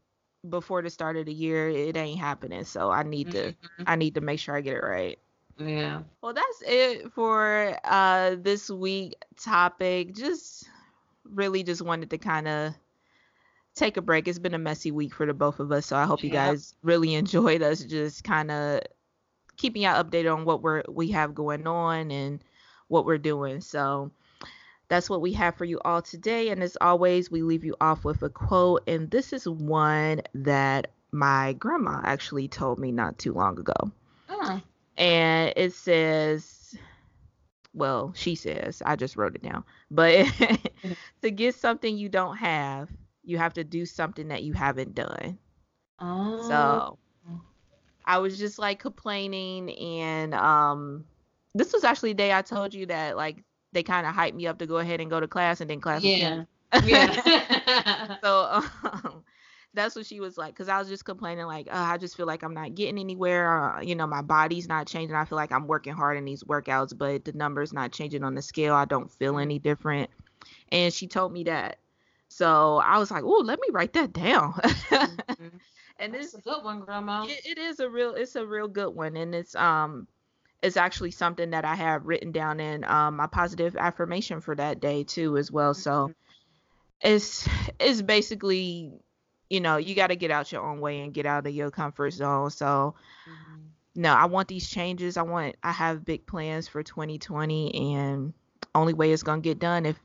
before 0.49 0.83
the 0.83 0.91
start 0.91 1.17
of 1.17 1.27
the 1.27 1.33
year, 1.33 1.69
it 1.69 1.97
ain't 1.97 2.19
happening. 2.19 2.65
So 2.65 2.91
I 2.91 3.03
need 3.03 3.29
mm-hmm. 3.29 3.83
to 3.85 3.91
I 3.91 3.97
need 3.97 4.15
to 4.15 4.21
make 4.21 4.41
sure 4.41 4.57
I 4.57 4.61
get 4.63 4.77
it 4.77 4.83
right. 4.83 5.19
Yeah. 5.59 6.03
Well, 6.21 6.35
that's 6.35 6.63
it 6.67 7.13
for 7.13 7.77
uh 7.85 8.37
this 8.41 8.71
week 8.71 9.17
topic. 9.41 10.15
Just 10.15 10.69
really 11.25 11.63
just 11.63 11.83
wanted 11.83 12.11
to 12.11 12.19
kind 12.19 12.49
of 12.49 12.75
take 13.75 13.97
a 13.97 14.03
break. 14.03 14.29
It's 14.29 14.39
been 14.39 14.55
a 14.55 14.59
messy 14.59 14.91
week 14.91 15.15
for 15.15 15.27
the 15.27 15.35
both 15.35 15.61
of 15.61 15.73
us, 15.73 15.87
so 15.87 15.97
I 15.97 16.05
hope 16.05 16.23
you 16.25 16.31
guys 16.31 16.75
really 16.83 17.15
enjoyed 17.15 17.63
us 17.63 17.85
just 17.85 18.25
kind 18.25 18.51
of 18.51 18.81
keeping 19.57 19.83
y'all 19.83 20.03
updated 20.03 20.35
on 20.35 20.45
what 20.45 20.63
we're 20.63 20.83
we 20.89 21.11
have 21.13 21.35
going 21.35 21.67
on 21.67 22.11
and 22.11 22.41
what 22.89 23.07
we're 23.07 23.19
doing. 23.19 23.61
So 23.61 24.11
that's 24.89 25.09
what 25.09 25.21
we 25.21 25.33
have 25.33 25.57
for 25.57 25.65
you 25.65 25.81
all 25.85 26.03
today. 26.03 26.51
And 26.51 26.63
as 26.63 26.77
always, 26.81 27.31
we 27.31 27.43
leave 27.43 27.65
you 27.65 27.77
off 27.81 28.05
with 28.05 28.23
a 28.23 28.29
quote. 28.29 28.83
And 28.87 29.11
this 29.11 29.33
is 29.33 29.49
one 29.49 30.23
that 30.35 30.91
my 31.11 31.55
grandma 31.55 32.01
actually 32.05 32.49
told 32.49 32.79
me 32.79 32.93
not 32.93 33.19
too 33.19 33.33
long 33.33 33.59
ago. 33.59 33.93
And 34.97 35.53
it 35.57 35.73
says 35.73 36.55
well 37.75 38.13
she 38.15 38.35
says 38.35 38.83
i 38.87 38.97
just 38.97 39.17
wrote 39.17 39.35
it 39.35 39.43
down 39.43 39.65
but 39.91 40.27
to 41.23 41.31
get 41.31 41.55
something 41.55 41.99
you 41.99 42.09
don't 42.09 42.37
have 42.37 42.89
you 43.25 43.37
have 43.37 43.53
to 43.53 43.65
do 43.65 43.85
something 43.85 44.29
that 44.29 44.43
you 44.43 44.53
haven't 44.53 44.95
done. 44.95 45.39
Oh. 45.99 46.49
so 46.49 46.99
i 48.05 48.19
was 48.19 48.39
just 48.39 48.59
like 48.59 48.79
complaining 48.79 49.71
and 49.77 50.35
um 50.35 51.05
this 51.55 51.73
was 51.73 51.85
actually 51.85 52.11
the 52.11 52.17
day 52.19 52.33
i 52.33 52.43
told 52.43 52.75
you 52.75 52.87
that 52.87 53.17
like 53.17 53.43
they 53.73 53.83
kind 53.83 54.07
of 54.07 54.15
hyped 54.15 54.35
me 54.35 54.47
up 54.47 54.59
to 54.59 54.67
go 54.67 54.79
ahead 54.79 55.01
and 55.01 55.11
go 55.11 55.21
to 55.21 55.29
class 55.29 55.61
and 55.61 55.69
then 55.71 55.81
class 55.81 56.03
yeah. 56.05 56.45
yeah. 56.85 58.17
So 58.23 58.63
um, 58.85 59.14
that's 59.75 59.97
what 59.97 60.07
she 60.07 60.21
was 60.21 60.39
like 60.39 60.55
because 60.55 60.69
i 60.69 60.79
was 60.79 60.89
just 60.89 61.05
complaining 61.05 61.47
like 61.47 61.69
oh, 61.71 61.77
i 61.77 61.99
just 61.99 62.17
feel 62.17 62.27
like 62.27 62.43
i'm 62.43 62.55
not 62.55 62.75
getting 62.75 62.99
anywhere 62.99 63.77
uh, 63.77 63.81
you 63.81 63.95
know 63.95 64.07
my 64.07 64.23
body's 64.23 64.69
not 64.69 64.87
changing 64.87 65.15
i 65.15 65.25
feel 65.25 65.37
like 65.37 65.53
i'm 65.53 65.67
working 65.67 65.93
hard 65.93 66.17
in 66.17 66.25
these 66.25 66.43
workouts 66.45 66.97
but 66.97 67.25
the 67.25 67.33
numbers 67.33 67.73
not 67.73 67.93
changing 67.93 68.25
on 68.25 68.35
the 68.35 68.43
scale 68.43 68.75
i 68.75 68.85
don't 68.85 69.11
feel 69.11 69.39
any 69.39 69.59
different 69.59 70.09
and 70.71 70.93
she 70.93 71.07
told 71.07 71.33
me 71.33 71.45
that 71.45 71.79
so 72.29 72.77
i 72.85 72.99
was 72.99 73.11
like 73.11 73.25
oh 73.25 73.43
let 73.45 73.59
me 73.61 73.69
write 73.73 73.93
that 73.93 74.13
down 74.13 74.53
mm-hmm. 74.53 75.57
and 75.99 76.15
it's 76.15 76.35
a 76.35 76.41
good 76.41 76.63
one 76.63 76.81
grandma 76.81 77.25
it, 77.25 77.45
it 77.45 77.59
is 77.59 77.81
a 77.81 77.89
real 77.89 78.15
it's 78.15 78.37
a 78.37 78.47
real 78.47 78.69
good 78.69 78.95
one 78.95 79.17
and 79.17 79.35
it's 79.35 79.55
um 79.57 80.07
it's 80.63 80.77
actually 80.77 81.11
something 81.11 81.51
that 81.51 81.65
i 81.65 81.75
have 81.75 82.07
written 82.07 82.33
down 82.33 82.61
in 82.61 82.85
um 82.85 83.17
my 83.17 83.27
positive 83.27 83.77
affirmation 83.77 84.41
for 84.41 84.55
that 84.55 84.81
day 84.81 85.05
too 85.05 85.37
as 85.37 85.51
well 85.51 85.75
so 85.75 85.91
mm-hmm. 85.91 86.13
it's 87.03 87.49
it's 87.79 88.03
basically 88.03 88.93
you 89.55 89.61
know, 89.61 89.77
you 89.77 89.95
got 89.95 90.09
to 90.09 90.17
get 90.17 90.33
out 90.33 90.51
your 90.51 90.63
own 90.63 90.81
way 90.81 91.01
and 91.01 91.15
get 91.15 91.27
out 91.27 91.47
of 91.47 91.55
your 91.55 91.71
comfort 91.71 92.11
zone. 92.11 92.51
So, 92.51 92.97
mm-hmm. 93.29 93.61
no, 93.95 94.13
I 94.13 94.25
want 94.25 94.49
these 94.49 94.69
changes. 94.69 95.17
I 95.17 95.23
want, 95.23 95.55
I 95.63 95.71
have 95.71 96.05
big 96.05 96.27
plans 96.27 96.67
for 96.67 96.83
2020, 96.83 97.95
and 97.95 98.35
only 98.75 98.95
way 98.95 99.13
it's 99.13 99.23
gonna 99.23 99.41
get 99.41 99.61
done 99.61 99.87
if 99.87 99.97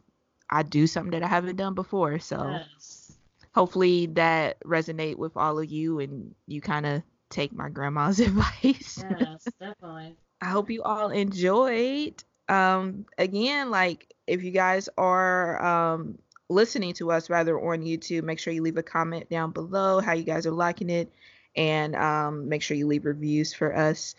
I 0.51 0.61
do 0.61 0.85
something 0.85 1.11
that 1.11 1.23
I 1.23 1.27
haven't 1.27 1.55
done 1.55 1.73
before. 1.73 2.19
So, 2.19 2.47
yes. 2.47 3.11
hopefully 3.55 4.05
that 4.13 4.59
resonate 4.63 5.15
with 5.15 5.35
all 5.35 5.57
of 5.57 5.65
you, 5.65 5.99
and 5.99 6.35
you 6.45 6.61
kind 6.61 6.85
of 6.85 7.01
take 7.31 7.51
my 7.51 7.69
grandma's 7.69 8.19
advice. 8.19 9.03
Yes, 9.19 9.47
definitely. 9.59 10.15
I 10.41 10.45
hope 10.45 10.69
you 10.69 10.83
all 10.83 11.09
enjoyed. 11.09 12.23
Um, 12.47 13.07
again, 13.17 13.71
like 13.71 14.13
if 14.27 14.43
you 14.43 14.51
guys 14.51 14.89
are 14.95 15.91
um 15.91 16.19
listening 16.49 16.93
to 16.93 17.11
us 17.11 17.29
rather 17.29 17.59
on 17.59 17.81
YouTube, 17.81 18.23
make 18.23 18.39
sure 18.39 18.51
you 18.51 18.61
leave 18.61 18.77
a 18.77 18.83
comment 18.83 19.29
down 19.29 19.51
below 19.51 19.99
how 19.99 20.13
you 20.13 20.23
guys 20.23 20.45
are 20.45 20.51
liking 20.51 20.89
it, 20.89 21.11
and 21.55 21.95
um, 21.95 22.49
make 22.49 22.61
sure 22.61 22.75
you 22.75 22.87
leave 22.87 23.05
reviews 23.05 23.53
for 23.53 23.75
us 23.75 24.15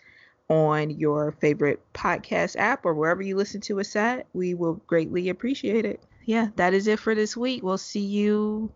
on 0.49 0.89
your 0.89 1.31
favorite 1.39 1.81
podcast 1.93 2.57
app 2.57 2.85
or 2.85 2.93
wherever 2.93 3.21
you 3.21 3.35
listen 3.37 3.61
to 3.61 3.79
us 3.79 3.95
at. 3.95 4.25
We 4.33 4.53
will 4.53 4.75
greatly 4.87 5.29
appreciate 5.29 5.85
it. 5.85 6.01
Yeah, 6.25 6.47
that 6.55 6.73
is 6.73 6.87
it 6.87 6.99
for 6.99 7.15
this 7.15 7.35
week. 7.37 7.63
We'll 7.63 7.77
see 7.77 8.05
you 8.05 8.71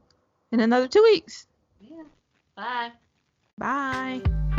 in 0.51 0.60
another 0.60 0.88
two 0.88 1.03
weeks. 1.03 1.47
Yeah. 1.82 2.03
Bye. 2.56 2.91
Bye. 3.58 4.55